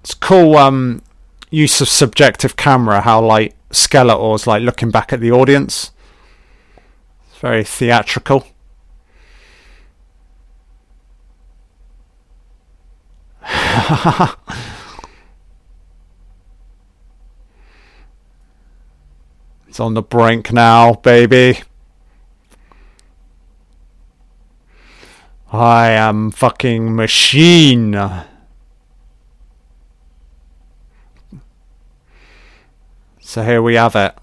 It's 0.00 0.14
cool 0.14 0.56
um 0.56 1.02
use 1.50 1.80
of 1.80 1.88
subjective 1.88 2.56
camera, 2.56 3.00
how 3.02 3.20
like 3.20 3.54
Skeletor's 3.70 4.46
like 4.46 4.62
looking 4.62 4.90
back 4.90 5.12
at 5.12 5.20
the 5.20 5.32
audience. 5.32 5.90
It's 7.30 7.38
very 7.38 7.64
theatrical. 7.64 8.46
it's 19.66 19.80
on 19.80 19.94
the 19.94 20.02
brink 20.02 20.52
now, 20.52 20.92
baby. 20.94 21.62
I 25.50 25.90
am 25.90 26.30
fucking 26.30 26.94
machine. 26.94 27.92
So 33.20 33.42
here 33.42 33.62
we 33.62 33.76
have 33.76 33.96
it. 33.96 34.14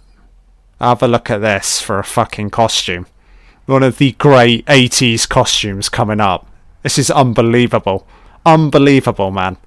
Have 0.80 1.02
a 1.02 1.08
look 1.08 1.32
at 1.32 1.40
this 1.40 1.82
for 1.82 1.98
a 1.98 2.04
fucking 2.04 2.52
costume. 2.52 3.08
One 3.66 3.82
of 3.82 3.98
the 3.98 4.12
great 4.12 4.66
80s 4.68 5.28
costumes 5.28 5.90
coming 5.90 6.20
up. 6.20 6.46
This 6.84 7.00
is 7.00 7.10
unbelievable. 7.10 8.06
Unbelievable, 8.46 9.32
man. 9.32 9.58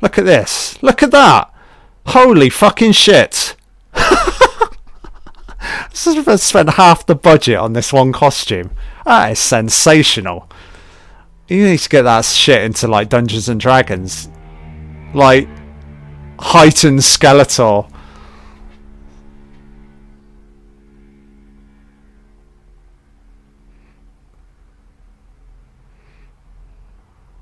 Look 0.00 0.18
at 0.18 0.24
this. 0.24 0.82
Look 0.82 1.02
at 1.02 1.10
that. 1.10 1.52
Holy 2.06 2.50
fucking 2.50 2.92
shit. 2.92 3.56
I've 5.58 6.40
spent 6.40 6.70
half 6.70 7.06
the 7.06 7.14
budget 7.14 7.56
on 7.56 7.72
this 7.72 7.92
one 7.92 8.12
costume. 8.12 8.70
That 9.04 9.32
is 9.32 9.38
sensational. 9.38 10.48
You 11.48 11.64
need 11.64 11.78
to 11.78 11.88
get 11.88 12.02
that 12.02 12.24
shit 12.24 12.62
into 12.62 12.88
like 12.88 13.08
Dungeons 13.08 13.48
and 13.48 13.60
Dragons. 13.60 14.28
Like 15.14 15.48
heightened 16.38 17.00
Skeletor 17.00 17.90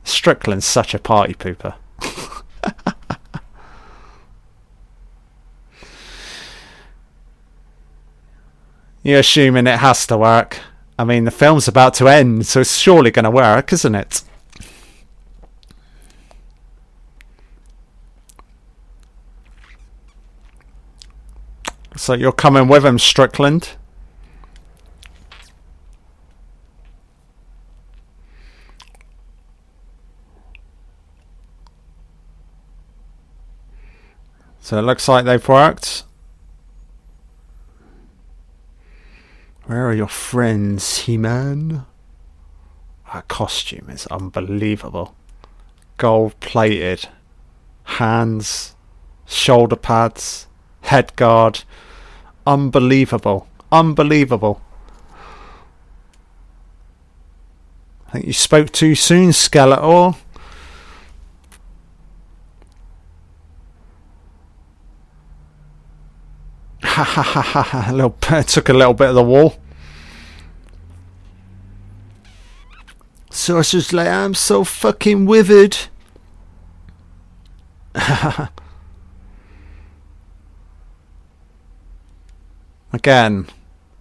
Strickland's 0.04 0.66
such 0.66 0.94
a 0.94 0.98
party 0.98 1.34
pooper. 1.34 1.74
You're 9.02 9.20
assuming 9.20 9.66
it 9.66 9.80
has 9.80 10.06
to 10.06 10.16
work. 10.16 10.60
I 10.98 11.04
mean, 11.04 11.24
the 11.24 11.30
film's 11.30 11.66
about 11.68 11.94
to 11.94 12.08
end, 12.08 12.46
so 12.46 12.60
it's 12.60 12.76
surely 12.76 13.10
going 13.10 13.24
to 13.24 13.30
work, 13.30 13.72
isn't 13.72 13.94
it? 13.94 14.22
So 21.96 22.12
you're 22.14 22.32
coming 22.32 22.68
with 22.68 22.84
him, 22.84 22.98
Strickland? 22.98 23.76
So 34.64 34.78
it 34.78 34.82
looks 34.82 35.08
like 35.08 35.26
they've 35.26 35.46
worked. 35.46 36.04
Where 39.64 39.86
are 39.86 39.92
your 39.92 40.08
friends, 40.08 41.00
He-Man? 41.00 41.84
That 43.12 43.28
costume 43.28 43.90
is 43.90 44.06
unbelievable. 44.06 45.14
Gold 45.98 46.40
plated. 46.40 47.10
Hands. 47.82 48.74
Shoulder 49.26 49.76
pads. 49.76 50.46
Head 50.80 51.14
guard. 51.14 51.64
Unbelievable. 52.46 53.46
Unbelievable. 53.70 54.62
I 58.08 58.12
think 58.12 58.26
you 58.28 58.32
spoke 58.32 58.72
too 58.72 58.94
soon, 58.94 59.28
Skeletor. 59.28 60.16
Ha 66.84 67.02
ha 67.02 67.22
ha 67.22 67.42
ha 67.42 67.62
ha. 67.62 67.86
A 67.90 67.92
little, 67.92 68.10
took 68.46 68.68
a 68.68 68.72
little 68.72 68.94
bit 68.94 69.08
of 69.08 69.14
the 69.14 69.22
wall. 69.22 69.56
Sorcerer's 73.30 73.92
like, 73.92 74.06
I'm 74.06 74.34
so 74.34 74.62
fucking 74.62 75.26
withered. 75.26 75.76
Again, 82.92 83.48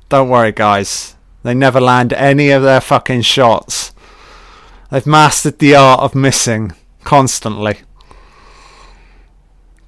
don't 0.09 0.29
worry, 0.29 0.51
guys. 0.51 1.15
They 1.41 1.55
never 1.55 1.81
land 1.81 2.13
any 2.13 2.51
of 2.51 2.61
their 2.61 2.79
fucking 2.79 3.23
shots. 3.23 3.91
They've 4.91 5.07
mastered 5.07 5.57
the 5.57 5.75
art 5.75 6.01
of 6.01 6.13
missing 6.13 6.73
constantly. 7.03 7.79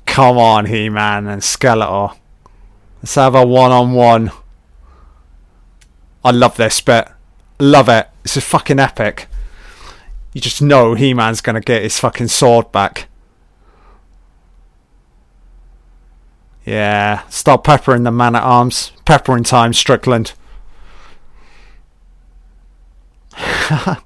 Come 0.08 0.38
on, 0.40 0.66
He 0.66 0.90
Man 0.90 1.28
and 1.28 1.44
Skeletor. 1.44 2.18
Let's 3.06 3.14
have 3.14 3.36
a 3.36 3.46
one-on-one. 3.46 4.32
I 6.24 6.32
love 6.32 6.58
this 6.58 6.82
bit. 6.82 7.08
Love 7.60 7.88
it. 7.88 8.10
This 8.24 8.36
is 8.36 8.44
fucking 8.44 8.80
epic. 8.80 9.28
You 10.34 10.42
just 10.42 10.60
know 10.60 10.96
He-Man's 10.96 11.40
gonna 11.40 11.62
get 11.62 11.84
his 11.84 12.00
fucking 12.00 12.30
sword 12.30 12.72
back. 12.72 13.08
Yeah, 16.66 17.22
start 17.30 17.64
peppering 17.64 18.02
the 18.02 18.12
man 18.12 18.36
at 18.36 18.42
arms. 18.42 18.92
Peppering 19.06 19.44
time, 19.44 19.72
Strickland. 19.74 20.34
I 23.38 24.00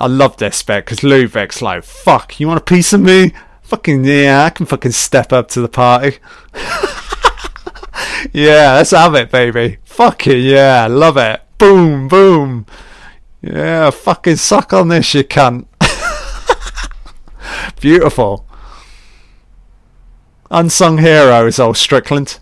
love 0.00 0.36
this 0.36 0.62
bit 0.62 0.84
because 0.84 1.02
Lubic's 1.02 1.62
like, 1.62 1.82
fuck, 1.82 2.38
you 2.38 2.46
want 2.46 2.60
a 2.60 2.62
piece 2.62 2.92
of 2.92 3.00
me? 3.00 3.32
Fucking 3.66 4.04
yeah, 4.04 4.44
I 4.44 4.50
can 4.50 4.64
fucking 4.64 4.92
step 4.92 5.32
up 5.32 5.48
to 5.48 5.60
the 5.60 5.68
party. 5.68 6.18
yeah, 8.32 8.74
let's 8.74 8.92
have 8.92 9.16
it, 9.16 9.28
baby. 9.28 9.78
Fucking 9.84 10.40
yeah, 10.40 10.86
love 10.86 11.16
it. 11.16 11.42
Boom, 11.58 12.06
boom. 12.06 12.64
Yeah, 13.42 13.90
fucking 13.90 14.36
suck 14.36 14.72
on 14.72 14.86
this, 14.86 15.12
you 15.14 15.24
cunt. 15.24 15.66
Beautiful. 17.80 18.46
Unsung 20.48 20.98
heroes, 20.98 21.58
old 21.58 21.76
Strickland. 21.76 22.38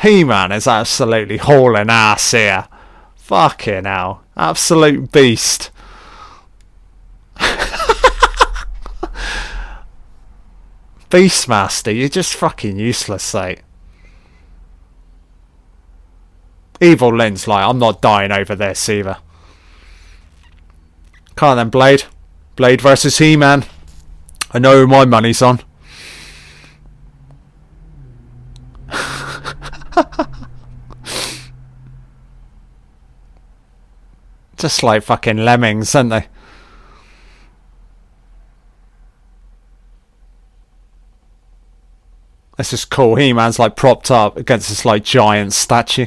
He 0.00 0.22
Man 0.22 0.52
is 0.52 0.68
absolutely 0.68 1.38
hauling 1.38 1.90
ass 1.90 2.30
here. 2.30 2.68
Fucking 3.16 3.84
hell. 3.84 4.22
Absolute 4.36 5.10
beast. 5.10 5.72
Beastmaster, 11.16 11.96
you're 11.96 12.10
just 12.10 12.34
fucking 12.34 12.78
useless, 12.78 13.32
mate. 13.32 13.60
Evil 16.78 17.16
Lyn's 17.16 17.48
like, 17.48 17.64
I'm 17.64 17.78
not 17.78 18.02
dying 18.02 18.32
over 18.32 18.54
this 18.54 18.86
either. 18.90 19.16
Can't 21.34 21.56
then, 21.56 21.70
Blade. 21.70 22.04
Blade 22.54 22.82
versus 22.82 23.16
He-Man. 23.16 23.64
I 24.50 24.58
know 24.58 24.80
who 24.80 24.86
my 24.86 25.06
money's 25.06 25.40
on. 25.40 25.60
Just 34.58 34.82
like 34.82 35.02
fucking 35.02 35.38
lemmings, 35.38 35.94
aren't 35.94 36.10
they? 36.10 36.26
This 42.56 42.72
is 42.72 42.84
cool. 42.84 43.16
He-Man's 43.16 43.58
like 43.58 43.76
propped 43.76 44.10
up 44.10 44.36
against 44.36 44.68
this 44.68 44.84
like 44.84 45.04
giant 45.04 45.52
statue. 45.52 46.06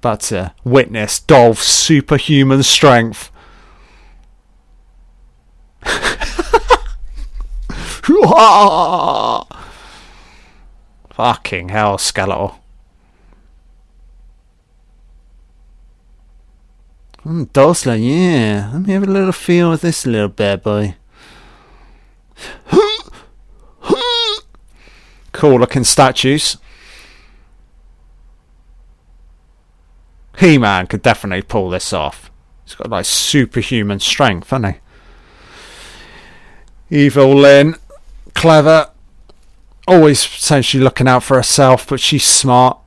But 0.00 0.32
uh, 0.32 0.50
witness 0.64 1.20
Dolph's 1.20 1.66
superhuman 1.66 2.62
strength. 2.62 3.30
Fucking 11.10 11.68
hell, 11.68 11.98
Skeletor. 11.98 12.56
Mm, 17.24 17.52
Dolph's 17.52 17.86
yeah. 17.86 18.70
Let 18.72 18.82
me 18.82 18.92
have 18.94 19.04
a 19.04 19.06
little 19.06 19.30
feel 19.32 19.70
with 19.70 19.82
this 19.82 20.04
little 20.06 20.28
bad 20.28 20.62
boy. 20.62 20.96
cool 25.42 25.58
looking 25.58 25.82
statues. 25.82 26.56
He 30.38 30.56
Man 30.56 30.86
could 30.86 31.02
definitely 31.02 31.42
pull 31.42 31.68
this 31.68 31.92
off. 31.92 32.30
He's 32.64 32.76
got 32.76 32.88
like 32.88 33.04
superhuman 33.06 33.98
strength, 33.98 34.50
hasn't 34.50 34.76
he? 36.90 36.96
Evil 36.96 37.34
Lynn, 37.34 37.74
clever, 38.36 38.92
always 39.88 40.24
potentially 40.24 40.84
looking 40.84 41.08
out 41.08 41.24
for 41.24 41.36
herself, 41.36 41.88
but 41.88 41.98
she's 41.98 42.24
smart. 42.24 42.78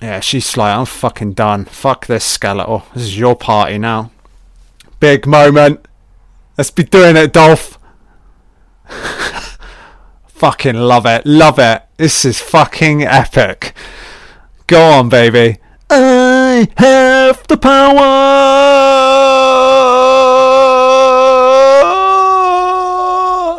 Yeah, 0.00 0.20
she's 0.20 0.56
like, 0.56 0.74
I'm 0.74 0.86
fucking 0.86 1.34
done. 1.34 1.66
Fuck 1.66 2.06
this 2.06 2.38
Skeletor. 2.38 2.90
This 2.94 3.02
is 3.02 3.18
your 3.18 3.36
party 3.36 3.76
now. 3.76 4.10
Big 5.00 5.26
moment. 5.26 5.84
Let's 6.56 6.70
be 6.70 6.82
doing 6.82 7.16
it, 7.16 7.34
Dolph. 7.34 7.78
fucking 10.36 10.76
love 10.76 11.06
it. 11.06 11.24
Love 11.24 11.58
it. 11.58 11.82
This 11.96 12.24
is 12.24 12.40
fucking 12.40 13.02
epic. 13.02 13.74
Go 14.66 14.82
on, 14.82 15.08
baby. 15.08 15.56
I 15.88 16.68
have 16.76 17.46
the 17.48 17.56
power. 17.56 17.96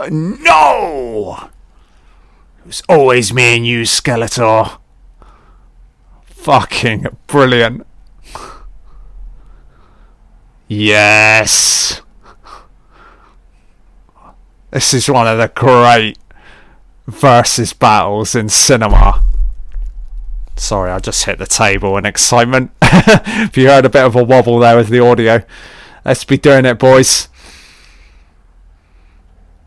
No! 0.09 1.49
It 2.59 2.67
was 2.67 2.83
always 2.87 3.33
me 3.33 3.55
and 3.55 3.65
you, 3.65 3.81
Skeletor. 3.81 4.77
Fucking 6.25 7.07
brilliant. 7.25 7.87
Yes. 10.67 12.01
This 14.69 14.93
is 14.93 15.09
one 15.09 15.27
of 15.27 15.37
the 15.37 15.47
great 15.47 16.17
versus 17.07 17.73
battles 17.73 18.35
in 18.35 18.49
cinema. 18.49 19.23
Sorry, 20.57 20.91
I 20.91 20.99
just 20.99 21.23
hit 21.25 21.39
the 21.39 21.45
table 21.45 21.97
in 21.97 22.05
excitement. 22.05 22.71
if 22.81 23.57
you 23.57 23.67
heard 23.67 23.85
a 23.85 23.89
bit 23.89 24.03
of 24.03 24.15
a 24.15 24.23
wobble 24.23 24.59
there 24.59 24.75
with 24.75 24.89
the 24.89 24.99
audio, 24.99 25.43
let's 26.03 26.23
be 26.23 26.37
doing 26.37 26.65
it, 26.65 26.79
boys. 26.79 27.29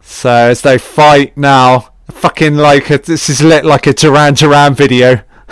So 0.01 0.31
as 0.31 0.63
they 0.63 0.79
fight 0.79 1.37
now, 1.37 1.93
fucking 2.11 2.57
like 2.57 2.91
a, 2.91 2.99
this 2.99 3.31
is 3.31 3.43
lit 3.43 3.65
like 3.65 3.87
a 3.87 3.93
Duran 3.93 4.35
Duran 4.35 4.75
video. 4.75 5.23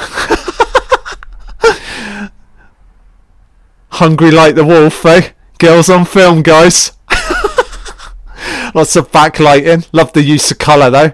Hungry 3.90 4.30
like 4.30 4.54
the 4.56 4.64
wolf, 4.64 5.06
eh? 5.06 5.30
Girls 5.58 5.88
on 5.88 6.04
film, 6.04 6.42
guys. 6.42 6.92
Lots 8.74 8.96
of 8.96 9.10
backlighting. 9.10 9.88
Love 9.92 10.12
the 10.12 10.22
use 10.22 10.50
of 10.50 10.58
colour 10.58 10.90
though. 10.90 11.12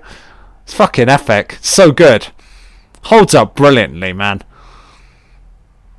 It's 0.65 0.75
fucking 0.75 1.09
epic. 1.09 1.59
So 1.61 1.93
good. 1.93 2.29
Holds 3.05 3.35
up 3.35 3.55
brilliantly, 3.55 4.13
man. 4.13 4.43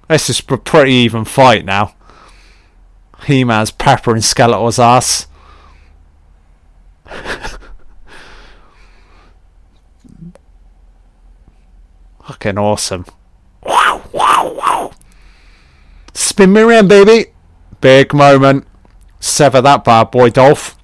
This 0.09 0.29
is 0.29 0.39
a 0.39 0.57
pretty 0.57 0.91
even 0.91 1.23
fight 1.25 1.65
now. 1.65 1.95
He-Man's 3.25 3.71
pepper 3.71 4.01
peppering 4.01 4.21
Skeletor's 4.21 4.77
ass. 4.79 5.27
Fucking 12.25 12.57
awesome. 12.57 13.05
Wow, 13.63 14.01
wow, 14.11 14.53
wow. 14.55 14.91
Spin 16.13 16.53
me 16.53 16.61
around, 16.61 16.87
baby. 16.87 17.31
Big 17.81 18.13
moment. 18.13 18.65
Sever 19.19 19.61
that 19.61 19.83
bad 19.83 20.09
boy, 20.11 20.29
Dolph. 20.31 20.75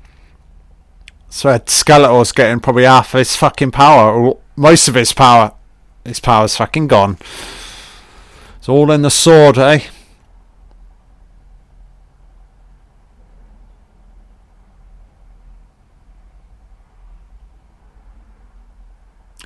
So 1.33 1.57
Skeletor's 1.59 2.33
getting 2.33 2.59
probably 2.59 2.83
half 2.83 3.13
of 3.13 3.19
his 3.19 3.37
fucking 3.37 3.71
power, 3.71 4.13
or 4.13 4.39
most 4.57 4.89
of 4.89 4.95
his 4.95 5.13
power. 5.13 5.53
His 6.03 6.19
power's 6.19 6.57
fucking 6.57 6.87
gone. 6.87 7.17
It's 8.57 8.67
all 8.67 8.91
in 8.91 9.01
the 9.01 9.09
sword, 9.09 9.57
eh? 9.57 9.79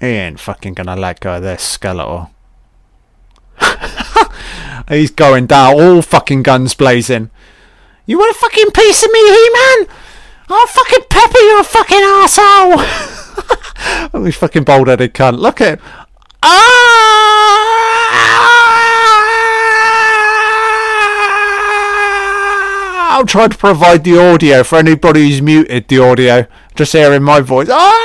He 0.02 0.07
ain't 0.07 0.40
fucking 0.40 0.74
gonna 0.74 0.95
let 0.95 1.20
go 1.20 1.36
of 1.36 1.44
this 1.44 1.78
Skeletor. 1.78 2.32
He's 4.90 5.12
going 5.12 5.45
down, 5.45 5.80
all 5.80 6.02
fucking 6.02 6.41
guns 6.41 6.74
blazing. 6.74 7.30
You 8.07 8.18
want 8.18 8.36
a 8.36 8.40
fucking 8.40 8.72
piece 8.72 9.03
of 9.03 9.12
me, 9.12 9.20
He-Man? 9.20 9.88
I'll 10.49 10.67
fucking 10.67 11.05
pepper 11.09 11.39
you're 11.39 11.61
a 11.61 11.63
fucking 11.63 11.97
asshole! 11.97 12.76
oh, 14.13 14.22
he's 14.26 14.35
fucking 14.35 14.63
bald-headed 14.63 15.13
cunt. 15.13 15.39
Look 15.39 15.61
at 15.61 15.80
him. 15.80 15.85
Ah! 16.43 16.85
I'll 23.15 23.26
try 23.26 23.47
to 23.47 23.57
provide 23.57 24.03
the 24.03 24.19
audio 24.19 24.63
for 24.63 24.77
anybody 24.77 25.30
who's 25.30 25.41
muted 25.41 25.88
the 25.88 25.99
audio. 25.99 26.45
Just 26.76 26.91
hearing 26.91 27.23
my 27.23 27.39
voice. 27.39 27.69
Ah! 27.72 28.01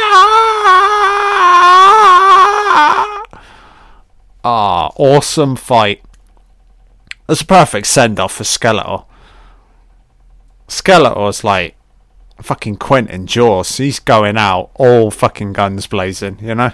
ah, 4.44 4.90
awesome 4.96 5.56
fight. 5.56 6.02
That's 7.26 7.40
a 7.42 7.46
perfect 7.46 7.88
send 7.88 8.20
off 8.20 8.34
for 8.34 8.44
Skeletor. 8.44 9.04
Skeletor's 10.68 11.42
like 11.42 11.74
fucking 12.42 12.76
Quint 12.76 13.10
in 13.10 13.26
Jaws. 13.26 13.76
He's 13.76 13.98
going 13.98 14.36
out 14.36 14.70
all 14.74 15.10
fucking 15.10 15.52
guns 15.52 15.86
blazing, 15.86 16.38
you 16.40 16.54
know? 16.54 16.72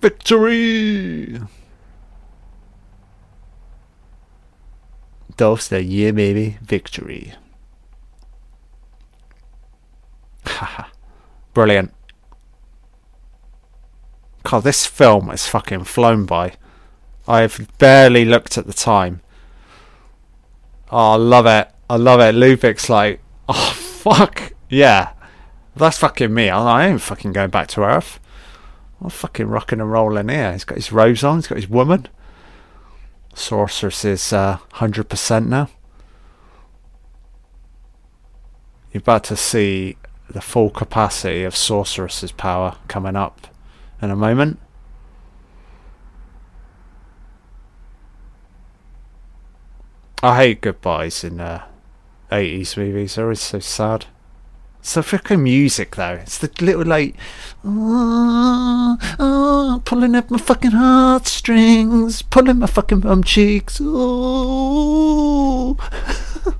Victory! 0.00 1.40
Dolph's 5.36 5.68
the 5.68 5.82
yeah, 5.82 6.10
baby. 6.10 6.58
Victory. 6.62 7.34
Haha. 10.46 10.84
Brilliant. 11.54 11.92
God, 14.42 14.64
this 14.64 14.86
film 14.86 15.30
is 15.30 15.46
fucking 15.46 15.84
flown 15.84 16.26
by. 16.26 16.54
I've 17.26 17.68
barely 17.78 18.24
looked 18.24 18.58
at 18.58 18.66
the 18.66 18.72
time. 18.72 19.20
Oh, 20.90 21.12
I 21.12 21.16
love 21.16 21.46
it. 21.46 21.71
I 21.92 21.96
love 21.96 22.20
it. 22.20 22.34
Lubic's 22.34 22.88
like, 22.88 23.20
oh, 23.50 23.74
fuck. 23.76 24.54
Yeah. 24.70 25.12
That's 25.76 25.98
fucking 25.98 26.32
me. 26.32 26.48
I 26.48 26.88
ain't 26.88 27.02
fucking 27.02 27.34
going 27.34 27.50
back 27.50 27.68
to 27.68 27.82
Earth. 27.82 28.18
I'm 29.02 29.10
fucking 29.10 29.48
rocking 29.48 29.78
and 29.78 29.92
rolling 29.92 30.30
here. 30.30 30.54
He's 30.54 30.64
got 30.64 30.78
his 30.78 30.90
robes 30.90 31.22
on. 31.22 31.36
He's 31.36 31.48
got 31.48 31.56
his 31.56 31.68
woman. 31.68 32.08
Sorceress 33.34 34.06
is 34.06 34.32
uh, 34.32 34.56
100% 34.76 35.48
now. 35.48 35.68
You're 38.90 39.02
about 39.02 39.24
to 39.24 39.36
see 39.36 39.98
the 40.30 40.40
full 40.40 40.70
capacity 40.70 41.44
of 41.44 41.54
Sorceress's 41.54 42.32
power 42.32 42.78
coming 42.88 43.16
up 43.16 43.48
in 44.00 44.10
a 44.10 44.16
moment. 44.16 44.58
I 50.22 50.36
hate 50.36 50.62
goodbyes 50.62 51.22
in 51.22 51.38
uh, 51.38 51.66
80s 52.32 52.76
movies. 52.76 53.14
They're 53.14 53.26
always 53.26 53.40
so 53.40 53.60
sad. 53.60 54.06
It's 54.80 54.94
the 54.94 55.02
freaking 55.02 55.42
music 55.42 55.94
though. 55.94 56.14
It's 56.14 56.38
the 56.38 56.50
little 56.60 56.84
like, 56.84 57.14
oh, 57.64 58.98
oh, 59.20 59.82
pulling 59.84 60.16
up 60.16 60.28
my 60.28 60.38
fucking 60.38 60.72
heartstrings, 60.72 62.22
pulling 62.22 62.58
my 62.58 62.66
fucking 62.66 63.00
bum 63.00 63.22
cheeks. 63.22 63.78
Oh. 63.80 65.76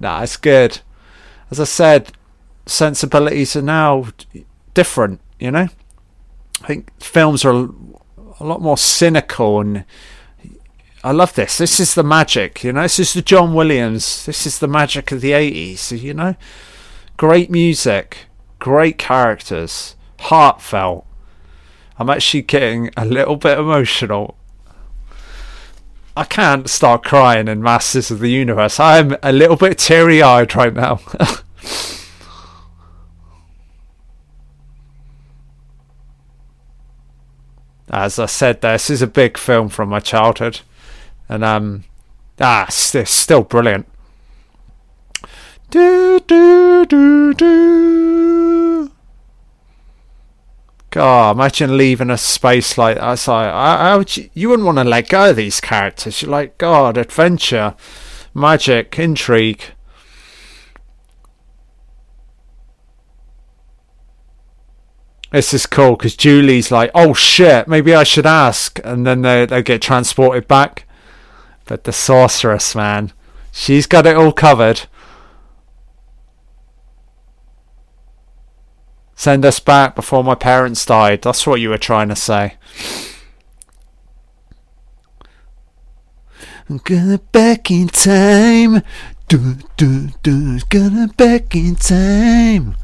nah, 0.00 0.22
it's 0.22 0.36
good. 0.36 0.80
As 1.52 1.60
I 1.60 1.64
said, 1.64 2.10
sensibilities 2.66 3.54
are 3.54 3.62
now 3.62 4.08
different. 4.74 5.20
You 5.38 5.52
know, 5.52 5.68
I 6.62 6.66
think 6.66 6.90
films 7.00 7.44
are 7.44 7.68
a 8.40 8.44
lot 8.44 8.60
more 8.60 8.76
cynical 8.76 9.60
and 9.60 9.84
I 11.08 11.12
love 11.12 11.32
this. 11.32 11.56
This 11.56 11.80
is 11.80 11.94
the 11.94 12.02
magic, 12.02 12.62
you 12.62 12.70
know. 12.70 12.82
This 12.82 12.98
is 12.98 13.14
the 13.14 13.22
John 13.22 13.54
Williams. 13.54 14.26
This 14.26 14.46
is 14.46 14.58
the 14.58 14.68
magic 14.68 15.10
of 15.10 15.22
the 15.22 15.30
80s, 15.30 15.98
you 15.98 16.12
know. 16.12 16.36
Great 17.16 17.50
music, 17.50 18.26
great 18.58 18.98
characters, 18.98 19.96
heartfelt. 20.18 21.06
I'm 21.98 22.10
actually 22.10 22.42
getting 22.42 22.90
a 22.94 23.06
little 23.06 23.36
bit 23.36 23.58
emotional. 23.58 24.36
I 26.14 26.24
can't 26.24 26.68
start 26.68 27.04
crying 27.04 27.48
in 27.48 27.62
Masters 27.62 28.10
of 28.10 28.18
the 28.18 28.30
Universe. 28.30 28.78
I'm 28.78 29.16
a 29.22 29.32
little 29.32 29.56
bit 29.56 29.78
teary 29.78 30.20
eyed 30.20 30.54
right 30.54 30.74
now. 30.74 31.00
As 37.90 38.18
I 38.18 38.26
said, 38.26 38.60
this 38.60 38.90
is 38.90 39.00
a 39.00 39.06
big 39.06 39.38
film 39.38 39.70
from 39.70 39.88
my 39.88 40.00
childhood 40.00 40.60
and 41.28 41.44
um, 41.44 41.84
ah, 42.40 42.64
it's, 42.64 43.10
still 43.10 43.42
brilliant. 43.42 43.86
Do 45.70 46.20
do 46.20 46.86
do 46.86 47.34
do. 47.34 48.90
God, 50.90 51.36
imagine 51.36 51.76
leaving 51.76 52.08
a 52.08 52.16
space 52.16 52.78
like 52.78 52.96
that. 52.96 53.28
I, 53.28 53.94
I 53.94 54.04
you 54.32 54.48
wouldn't 54.48 54.64
want 54.64 54.78
to 54.78 54.84
let 54.84 55.10
go 55.10 55.30
of 55.30 55.36
these 55.36 55.60
characters. 55.60 56.22
You're 56.22 56.30
like, 56.30 56.56
God, 56.56 56.96
adventure, 56.96 57.74
magic, 58.32 58.98
intrigue. 58.98 59.62
This 65.30 65.52
is 65.52 65.66
cool 65.66 65.96
because 65.96 66.16
Julie's 66.16 66.70
like, 66.70 66.90
oh 66.94 67.12
shit, 67.12 67.68
maybe 67.68 67.94
I 67.94 68.02
should 68.02 68.24
ask. 68.24 68.80
And 68.82 69.06
then 69.06 69.20
they, 69.20 69.44
they 69.44 69.62
get 69.62 69.82
transported 69.82 70.48
back 70.48 70.87
But 71.68 71.84
the 71.84 71.92
sorceress, 71.92 72.74
man, 72.74 73.12
she's 73.52 73.86
got 73.86 74.06
it 74.06 74.16
all 74.16 74.32
covered. 74.32 74.86
Send 79.14 79.44
us 79.44 79.60
back 79.60 79.94
before 79.94 80.24
my 80.24 80.34
parents 80.34 80.86
died. 80.86 81.20
That's 81.20 81.46
what 81.46 81.60
you 81.60 81.68
were 81.68 81.76
trying 81.76 82.08
to 82.08 82.16
say. 82.16 82.54
I'm 86.70 86.78
gonna 86.78 87.18
back 87.18 87.70
in 87.70 87.88
time. 87.88 88.82
Do, 89.28 89.56
do, 89.76 90.08
do. 90.22 90.60
Gonna 90.70 91.08
back 91.18 91.54
in 91.54 91.74
time. 91.74 92.76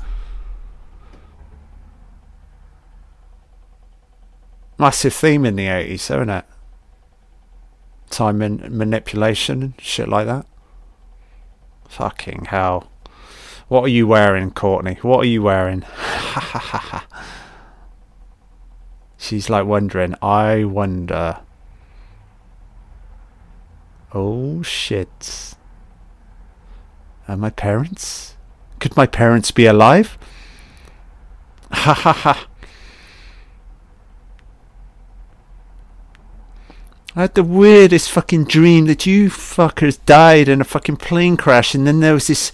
Massive 4.77 5.15
theme 5.15 5.47
in 5.47 5.57
the 5.57 5.69
80s, 5.69 5.95
isn't 5.95 6.29
it? 6.29 6.45
Time 8.11 8.43
and 8.43 8.71
manipulation 8.71 9.63
and 9.63 9.75
shit 9.79 10.09
like 10.09 10.27
that. 10.27 10.47
Fucking 11.89 12.47
hell. 12.47 12.91
What 13.69 13.85
are 13.85 13.89
you 13.89 14.07
wearing, 14.07 14.51
Courteney? 14.51 14.99
What 15.03 15.21
are 15.21 15.29
you 15.29 15.43
wearing? 15.43 15.85
She's 19.17 19.49
like 19.49 19.67
wondering. 19.67 20.15
I 20.21 20.65
wonder. 20.65 21.39
Oh 24.13 24.63
shit. 24.63 25.55
Are 27.27 27.37
my 27.37 27.51
parents? 27.51 28.37
Could 28.81 28.97
my 28.97 29.07
parents 29.07 29.51
be 29.51 29.65
alive? 29.67 30.19
Ha 31.73 31.95
ha 31.95 32.13
ha. 32.13 32.47
I 37.17 37.23
had 37.23 37.35
the 37.35 37.45
weirdest 37.45 38.11
fucking 38.11 38.45
dream 38.45 38.87
that 38.87 39.07
you 39.07 39.31
fuckers 39.31 40.05
died 40.05 40.49
in 40.49 40.61
a 40.61 40.65
fucking 40.65 40.97
plane 40.97 41.37
crash 41.37 41.75
and 41.75 41.87
then 41.87 42.01
there 42.01 42.15
was 42.15 42.27
this 42.27 42.51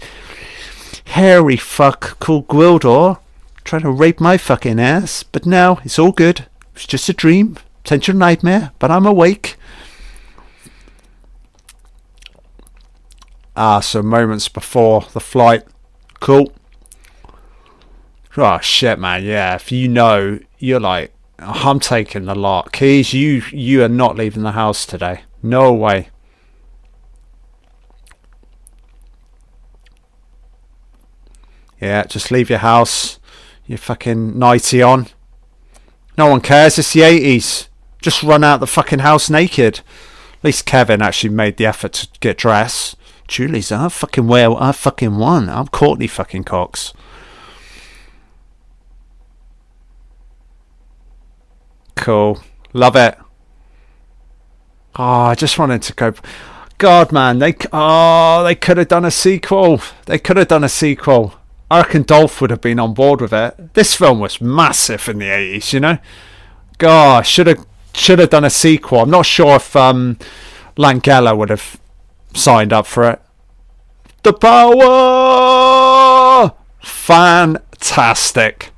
hairy 1.05 1.57
fuck 1.57 2.19
called 2.19 2.47
Gwildor 2.47 3.17
trying 3.63 3.81
to 3.81 3.91
rape 3.91 4.19
my 4.19 4.37
fucking 4.37 4.79
ass. 4.79 5.23
But 5.23 5.45
now 5.45 5.79
it's 5.83 5.97
all 5.97 6.11
good. 6.11 6.45
It's 6.75 6.85
just 6.85 7.09
a 7.09 7.13
dream, 7.13 7.57
potential 7.83 8.15
nightmare, 8.15 8.71
but 8.79 8.91
I'm 8.91 9.05
awake. 9.05 9.57
Ah, 13.55 13.79
so 13.79 14.01
moments 14.01 14.47
before 14.47 15.05
the 15.13 15.19
flight. 15.19 15.63
Cool. 16.19 16.53
Oh 18.37 18.59
shit, 18.59 18.99
man. 18.99 19.23
Yeah, 19.23 19.55
if 19.55 19.71
you 19.71 19.87
know, 19.87 20.39
you're 20.57 20.79
like, 20.79 21.13
I'm 21.41 21.79
taking 21.79 22.25
the 22.25 22.35
lot. 22.35 22.71
Keys, 22.71 23.13
you 23.13 23.41
you 23.51 23.83
are 23.83 23.89
not 23.89 24.15
leaving 24.15 24.43
the 24.43 24.51
house 24.51 24.85
today. 24.85 25.23
No 25.41 25.73
way. 25.73 26.09
Yeah, 31.79 32.03
just 32.03 32.29
leave 32.29 32.49
your 32.49 32.59
house. 32.59 33.19
Your 33.65 33.79
fucking 33.79 34.37
nighty 34.37 34.83
on. 34.83 35.07
No 36.15 36.27
one 36.27 36.41
cares. 36.41 36.77
It's 36.77 36.93
the 36.93 36.99
80s. 36.99 37.69
Just 38.01 38.21
run 38.21 38.43
out 38.43 38.59
the 38.59 38.67
fucking 38.67 38.99
house 38.99 39.29
naked. 39.29 39.79
At 39.79 40.43
least 40.43 40.65
Kevin 40.65 41.01
actually 41.01 41.31
made 41.31 41.57
the 41.57 41.65
effort 41.65 41.93
to 41.93 42.07
get 42.19 42.37
dressed. 42.37 42.95
Julie's, 43.27 43.71
I 43.71 43.87
fucking 43.89 44.27
wear 44.27 44.51
I 44.51 44.73
fucking 44.73 45.17
won. 45.17 45.49
I'm 45.49 45.67
Courteney 45.67 46.07
fucking 46.07 46.43
Cox. 46.43 46.93
Cool. 52.01 52.41
Love 52.73 52.95
it. 52.95 53.17
Oh, 54.95 55.03
I 55.03 55.35
just 55.35 55.59
wanted 55.59 55.83
to 55.83 55.93
go. 55.93 56.13
God, 56.79 57.11
man, 57.11 57.37
they 57.37 57.55
oh 57.71 58.43
they 58.43 58.55
could 58.55 58.77
have 58.77 58.87
done 58.87 59.05
a 59.05 59.11
sequel. 59.11 59.79
They 60.07 60.17
could 60.17 60.37
have 60.37 60.47
done 60.47 60.63
a 60.63 60.69
sequel. 60.69 61.35
I 61.69 61.81
reckon 61.81 62.01
Dolph 62.01 62.41
would 62.41 62.49
have 62.49 62.59
been 62.59 62.79
on 62.79 62.95
board 62.95 63.21
with 63.21 63.31
it. 63.33 63.75
This 63.75 63.95
film 63.95 64.19
was 64.19 64.41
massive 64.41 65.07
in 65.07 65.19
the 65.19 65.29
eighties, 65.29 65.73
you 65.73 65.79
know. 65.79 65.99
God, 66.79 67.27
should 67.27 67.45
have 67.45 67.63
should 67.93 68.17
have 68.17 68.31
done 68.31 68.45
a 68.45 68.49
sequel. 68.49 69.01
I'm 69.01 69.11
not 69.11 69.27
sure 69.27 69.57
if 69.57 69.75
um, 69.75 70.17
Langella 70.75 71.37
would 71.37 71.51
have 71.51 71.79
signed 72.33 72.73
up 72.73 72.87
for 72.87 73.11
it. 73.11 73.21
The 74.23 74.33
power, 74.33 74.81
fantastic. 76.81 78.71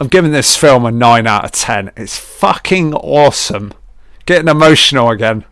I'm 0.00 0.08
giving 0.08 0.32
this 0.32 0.56
film 0.56 0.86
a 0.86 0.90
nine 0.90 1.26
out 1.26 1.44
of 1.44 1.52
ten. 1.52 1.90
It's 1.94 2.16
fucking 2.16 2.94
awesome. 2.94 3.74
Getting 4.24 4.48
emotional 4.48 5.10
again. 5.10 5.44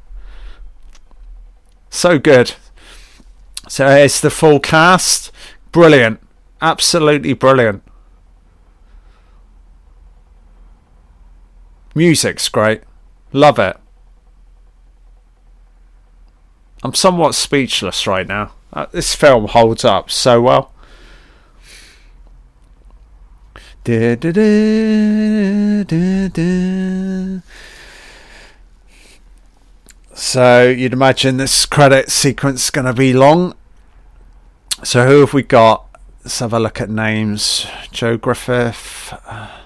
So 1.91 2.19
good. 2.19 2.55
So 3.69 3.87
here's 3.89 4.23
the 4.23 4.31
full 4.31 4.59
cast. 4.59 5.31
Brilliant. 5.70 6.20
Absolutely 6.62 7.35
brilliant. 7.35 7.83
Music's 11.95 12.49
great. 12.49 12.83
Love 13.33 13.59
it. 13.59 13.77
I'm 16.83 16.95
somewhat 16.95 17.35
speechless 17.35 18.07
right 18.07 18.27
now. 18.27 18.53
Uh, 18.73 18.87
this 18.93 19.15
film 19.15 19.49
holds 19.49 19.85
up 19.85 20.11
so 20.11 20.41
well. 20.41 20.73
Da, 23.85 24.17
da, 24.17 24.33
da, 24.33 24.41
so 30.13 30.69
you'd 30.69 30.93
imagine 30.93 31.37
this 31.37 31.65
credit 31.65 32.11
sequence 32.11 32.65
is 32.65 32.71
going 32.71 32.87
to 32.87 32.93
be 32.93 33.13
long. 33.13 33.55
So 34.83 35.07
who 35.07 35.21
have 35.21 35.33
we 35.33 35.43
got? 35.43 35.87
Let's 36.25 36.41
have 36.41 36.53
a 36.53 36.59
look 36.59 36.81
at 36.81 36.91
names. 36.91 37.67
Joe 37.93 38.17
Griffith. 38.17 39.15
I 39.35 39.61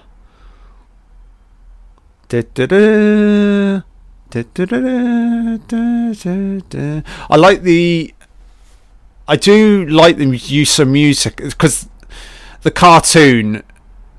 like 7.35 7.63
the. 7.63 8.13
I 9.27 9.35
do 9.35 9.85
like 9.85 10.17
the 10.17 10.37
use 10.37 10.79
of 10.79 10.87
music 10.87 11.37
because 11.37 11.89
the 12.61 12.71
cartoon 12.71 13.63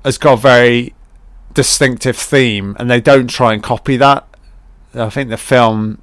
has 0.05 0.17
got 0.17 0.33
a 0.33 0.37
very 0.37 0.93
distinctive 1.53 2.15
theme, 2.15 2.75
and 2.79 2.89
they 2.89 3.01
don't 3.01 3.27
try 3.27 3.53
and 3.53 3.61
copy 3.61 3.97
that. 3.97 4.25
I 4.93 5.09
think 5.09 5.29
the 5.29 5.37
film 5.37 6.01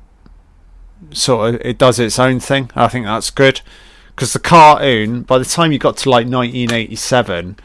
sort 1.10 1.54
of 1.54 1.60
it 1.62 1.78
does 1.78 1.98
its 1.98 2.18
own 2.18 2.40
thing. 2.40 2.70
I 2.74 2.88
think 2.88 3.06
that's 3.06 3.30
good 3.30 3.60
because 4.08 4.32
the 4.32 4.38
cartoon, 4.38 5.22
by 5.22 5.38
the 5.38 5.44
time 5.44 5.72
you 5.72 5.78
got 5.78 5.96
to 5.98 6.10
like 6.10 6.26
1987, 6.26 7.56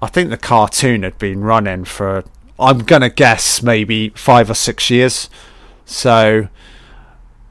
I 0.00 0.06
think 0.06 0.30
the 0.30 0.36
cartoon 0.36 1.02
had 1.02 1.18
been 1.18 1.40
running 1.40 1.84
for, 1.84 2.24
I'm 2.58 2.80
gonna 2.80 3.10
guess, 3.10 3.62
maybe 3.62 4.10
five 4.10 4.50
or 4.50 4.54
six 4.54 4.90
years. 4.90 5.28
So 5.84 6.48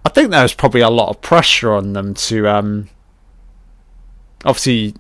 I 0.06 0.10
think 0.10 0.30
there 0.30 0.44
was 0.44 0.54
probably 0.54 0.82
a 0.82 0.90
lot 0.90 1.10
of 1.10 1.22
pressure 1.22 1.74
on 1.74 1.94
them 1.94 2.14
to, 2.14 2.48
um, 2.48 2.90
obviously, 4.46 4.96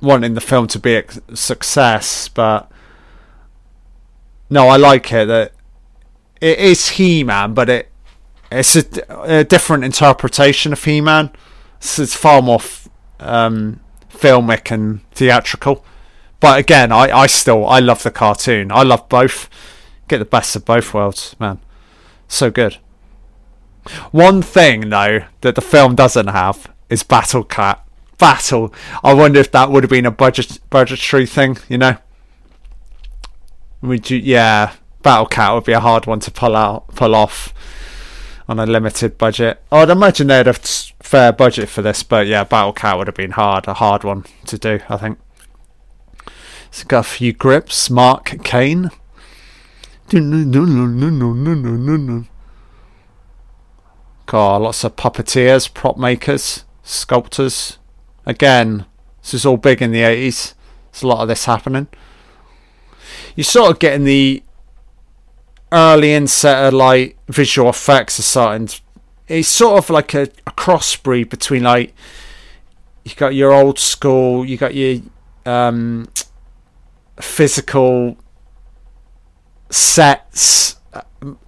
wanting 0.00 0.34
the 0.34 0.40
film 0.40 0.66
to 0.68 0.78
be 0.78 0.96
a 0.96 1.04
success, 1.34 2.28
but 2.28 2.70
no, 4.48 4.68
I 4.68 4.76
like 4.76 5.12
it 5.12 5.26
that 5.26 5.52
it 6.40 6.58
is 6.58 6.90
He 6.90 7.22
Man, 7.24 7.54
but 7.54 7.68
it 7.68 7.88
it's 8.50 8.74
a, 8.74 8.84
a 9.22 9.44
different 9.44 9.84
interpretation 9.84 10.72
of 10.72 10.82
He 10.82 11.00
Man 11.00 11.30
it's 11.80 12.14
far 12.14 12.42
more 12.42 12.56
f- 12.56 12.88
um, 13.18 13.80
filmic 14.10 14.70
and 14.70 15.00
theatrical. 15.12 15.84
But 16.38 16.58
again, 16.58 16.92
I, 16.92 17.10
I 17.10 17.26
still 17.26 17.66
I 17.66 17.80
love 17.80 18.02
the 18.02 18.10
cartoon. 18.10 18.70
I 18.70 18.82
love 18.82 19.08
both. 19.08 19.48
Get 20.08 20.18
the 20.18 20.24
best 20.24 20.56
of 20.56 20.64
both 20.64 20.92
worlds, 20.92 21.36
man. 21.38 21.60
So 22.28 22.50
good. 22.50 22.78
One 24.10 24.42
thing 24.42 24.90
though 24.90 25.20
that 25.40 25.54
the 25.54 25.60
film 25.60 25.94
doesn't 25.94 26.28
have 26.28 26.70
is 26.88 27.02
Battle 27.02 27.44
Cat. 27.44 27.84
Battle. 28.20 28.72
I 29.02 29.14
wonder 29.14 29.40
if 29.40 29.50
that 29.50 29.70
would 29.70 29.82
have 29.82 29.90
been 29.90 30.06
a 30.06 30.10
budget 30.12 30.60
budgetary 30.70 31.26
thing. 31.26 31.58
You 31.68 31.78
know. 31.78 31.96
Would 33.82 34.10
you? 34.10 34.18
Yeah, 34.18 34.74
Battle 35.02 35.26
Cat 35.26 35.54
would 35.54 35.64
be 35.64 35.72
a 35.72 35.80
hard 35.80 36.06
one 36.06 36.20
to 36.20 36.30
pull 36.30 36.54
out, 36.54 36.88
pull 36.94 37.14
off 37.14 37.52
on 38.48 38.58
a 38.58 38.66
limited 38.66 39.16
budget. 39.16 39.62
I'd 39.72 39.90
imagine 39.90 40.26
they'd 40.26 40.46
have 40.46 40.58
fair 40.58 41.32
budget 41.32 41.68
for 41.68 41.82
this, 41.82 42.02
but 42.02 42.26
yeah, 42.26 42.44
Battle 42.44 42.72
Cat 42.72 42.98
would 42.98 43.06
have 43.06 43.16
been 43.16 43.32
hard, 43.32 43.66
a 43.66 43.74
hard 43.74 44.04
one 44.04 44.24
to 44.46 44.58
do, 44.58 44.80
I 44.88 44.96
think. 44.96 45.18
It's 46.68 46.84
got 46.84 47.00
a 47.00 47.08
few 47.08 47.32
grips. 47.32 47.90
Mark 47.90 48.44
Kane. 48.44 48.90
God, 54.26 54.62
lots 54.62 54.84
of 54.84 54.94
puppeteers, 54.96 55.72
prop 55.72 55.96
makers, 55.96 56.64
sculptors. 56.84 57.78
Again, 58.26 58.86
this 59.22 59.34
is 59.34 59.46
all 59.46 59.56
big 59.56 59.82
in 59.82 59.92
the 59.92 60.02
80s. 60.02 60.54
There's 60.92 61.02
a 61.02 61.06
lot 61.06 61.22
of 61.22 61.28
this 61.28 61.44
happening. 61.44 61.88
You're 63.34 63.44
sort 63.44 63.70
of 63.70 63.78
getting 63.78 64.04
the 64.04 64.42
early 65.72 66.12
inset 66.12 66.66
of 66.66 66.74
like 66.74 67.16
visual 67.28 67.70
effects 67.70 68.18
are 68.18 68.22
starting 68.22 68.68
it's 69.30 69.48
sort 69.48 69.78
of 69.78 69.88
like 69.90 70.12
a, 70.12 70.22
a 70.22 70.50
crossbreed 70.50 71.30
between 71.30 71.62
like 71.62 71.94
you 73.04 73.14
got 73.14 73.34
your 73.34 73.52
old 73.52 73.78
school, 73.78 74.44
you 74.44 74.56
got 74.56 74.74
your 74.74 75.00
um, 75.46 76.08
physical 77.20 78.18
sets 79.70 80.76
uh, 80.92 81.02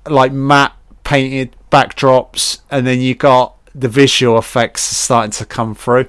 like 0.08 0.32
matte 0.32 0.76
painted 1.02 1.56
backdrops, 1.70 2.60
and 2.70 2.86
then 2.86 3.00
you 3.00 3.14
got 3.14 3.56
the 3.74 3.88
visual 3.88 4.38
effects 4.38 4.82
starting 4.82 5.32
to 5.32 5.44
come 5.44 5.74
through. 5.74 6.06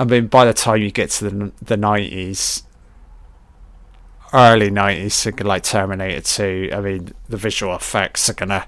I 0.00 0.04
mean, 0.04 0.28
by 0.28 0.46
the 0.46 0.54
time 0.54 0.80
you 0.80 0.90
get 0.90 1.10
to 1.10 1.28
the 1.28 1.52
the 1.60 1.76
nineties, 1.76 2.62
early 4.32 4.70
nineties, 4.70 5.26
like 5.26 5.62
Terminator 5.62 6.22
Two, 6.22 6.70
I 6.72 6.80
mean, 6.80 7.12
the 7.28 7.36
visual 7.36 7.76
effects 7.76 8.30
are 8.30 8.32
gonna 8.32 8.66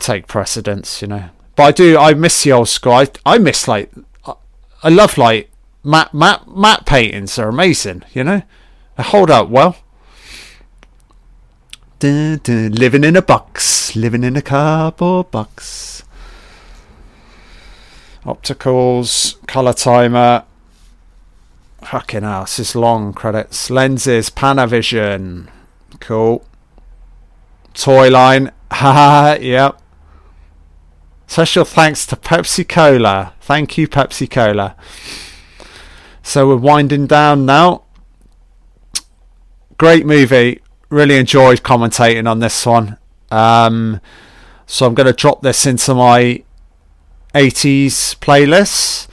take 0.00 0.26
precedence, 0.26 1.00
you 1.00 1.06
know. 1.06 1.30
But 1.54 1.62
I 1.62 1.70
do, 1.70 1.96
I 1.96 2.14
miss 2.14 2.42
the 2.42 2.50
old 2.50 2.68
school. 2.68 2.94
I, 2.94 3.06
I 3.24 3.38
miss 3.38 3.68
like, 3.68 3.92
I, 4.82 4.88
love 4.88 5.16
like 5.16 5.48
matte 5.84 6.12
matte 6.12 6.48
matte 6.48 6.86
paintings 6.86 7.38
are 7.38 7.48
amazing, 7.48 8.02
you 8.12 8.24
know. 8.24 8.42
They 8.96 9.04
hold 9.04 9.30
up 9.30 9.48
well. 9.48 9.76
Living 12.02 13.04
in 13.04 13.14
a 13.14 13.22
box, 13.22 13.94
living 13.94 14.24
in 14.24 14.36
a 14.36 14.42
cardboard 14.42 15.30
box. 15.30 16.02
Opticals, 18.24 19.44
color 19.46 19.72
timer. 19.72 20.44
Fucking 21.82 22.22
hell, 22.22 22.42
this 22.42 22.58
is 22.58 22.76
long 22.76 23.12
credits. 23.12 23.70
Lenses, 23.70 24.30
Panavision. 24.30 25.48
Cool. 26.00 26.44
Toy 27.74 28.10
line. 28.10 28.52
Haha, 28.70 29.38
yep. 29.40 29.80
Special 31.26 31.64
thanks 31.64 32.06
to 32.06 32.16
Pepsi 32.16 32.68
Cola. 32.68 33.34
Thank 33.40 33.78
you, 33.78 33.88
Pepsi 33.88 34.28
Cola. 34.28 34.76
So 36.22 36.48
we're 36.48 36.56
winding 36.56 37.06
down 37.06 37.46
now. 37.46 37.84
Great 39.78 40.04
movie 40.04 40.60
really 40.90 41.16
enjoyed 41.16 41.62
commentating 41.62 42.28
on 42.28 42.40
this 42.40 42.66
one. 42.66 42.98
Um, 43.30 44.00
so 44.66 44.86
I'm 44.86 44.94
going 44.94 45.06
to 45.06 45.12
drop 45.12 45.40
this 45.40 45.64
into 45.64 45.94
my 45.94 46.42
80s 47.34 48.16
playlist. 48.18 49.08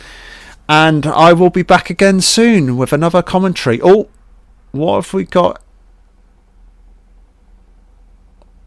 And 0.69 1.05
I 1.05 1.33
will 1.33 1.49
be 1.49 1.63
back 1.63 1.89
again 1.89 2.21
soon 2.21 2.75
with 2.75 2.91
another 2.91 3.21
commentary. 3.21 3.79
Oh, 3.81 4.09
what 4.71 4.95
have 4.95 5.13
we 5.13 5.23
got? 5.23 5.61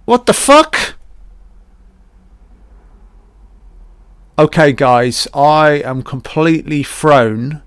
What 0.07 0.27
the 0.27 0.33
fuck? 0.33 0.97
Okay, 4.39 4.73
guys, 4.73 5.29
I 5.35 5.83
am 5.85 6.03
completely 6.03 6.83
thrown. 6.83 7.63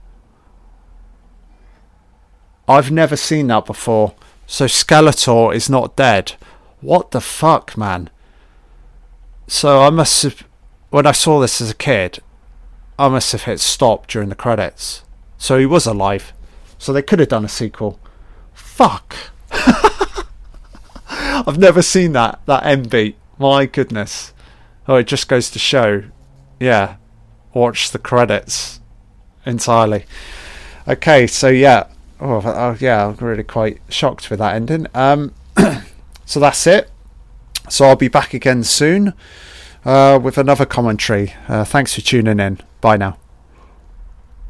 I've 2.67 2.91
never 2.91 3.15
seen 3.15 3.47
that 3.47 3.65
before. 3.65 4.15
So 4.47 4.65
Skeletor 4.65 5.53
is 5.53 5.69
not 5.69 5.95
dead. 5.95 6.33
What 6.81 7.11
the 7.11 7.21
fuck, 7.21 7.77
man? 7.77 8.09
So 9.47 9.83
I 9.83 9.89
must 9.91 10.23
have, 10.23 10.43
when 10.93 11.07
I 11.07 11.11
saw 11.11 11.39
this 11.39 11.59
as 11.59 11.71
a 11.71 11.75
kid, 11.75 12.19
I 12.99 13.09
must 13.09 13.31
have 13.31 13.45
hit 13.45 13.59
stop 13.59 14.05
during 14.05 14.29
the 14.29 14.35
credits. 14.35 15.01
So 15.39 15.57
he 15.57 15.65
was 15.65 15.87
alive. 15.87 16.33
So 16.77 16.93
they 16.93 17.01
could 17.01 17.17
have 17.17 17.29
done 17.29 17.43
a 17.43 17.49
sequel. 17.49 17.99
Fuck. 18.53 19.15
I've 21.09 21.57
never 21.57 21.81
seen 21.81 22.11
that 22.11 22.41
that 22.45 22.63
end 22.63 22.91
beat. 22.91 23.17
My 23.39 23.65
goodness. 23.65 24.33
Oh, 24.87 24.97
it 24.97 25.07
just 25.07 25.27
goes 25.27 25.49
to 25.49 25.57
show. 25.57 26.03
Yeah, 26.59 26.97
watch 27.55 27.89
the 27.89 27.97
credits 27.97 28.79
entirely. 29.47 30.05
Okay, 30.87 31.25
so 31.25 31.47
yeah, 31.47 31.87
oh, 32.21 32.39
oh 32.45 32.77
yeah, 32.79 33.07
I'm 33.07 33.15
really 33.15 33.41
quite 33.41 33.81
shocked 33.89 34.29
with 34.29 34.37
that 34.37 34.53
ending. 34.53 34.85
Um, 34.93 35.33
so 36.25 36.39
that's 36.39 36.67
it. 36.67 36.91
So 37.67 37.85
I'll 37.85 37.95
be 37.95 38.09
back 38.09 38.35
again 38.35 38.63
soon 38.63 39.15
uh, 39.85 40.19
with 40.21 40.37
another 40.37 40.65
commentary. 40.65 41.33
Uh, 41.47 41.63
thanks 41.63 41.93
for 41.93 42.01
tuning 42.01 42.39
in. 42.39 42.59
Bye 42.81 42.97
now. 42.97 43.17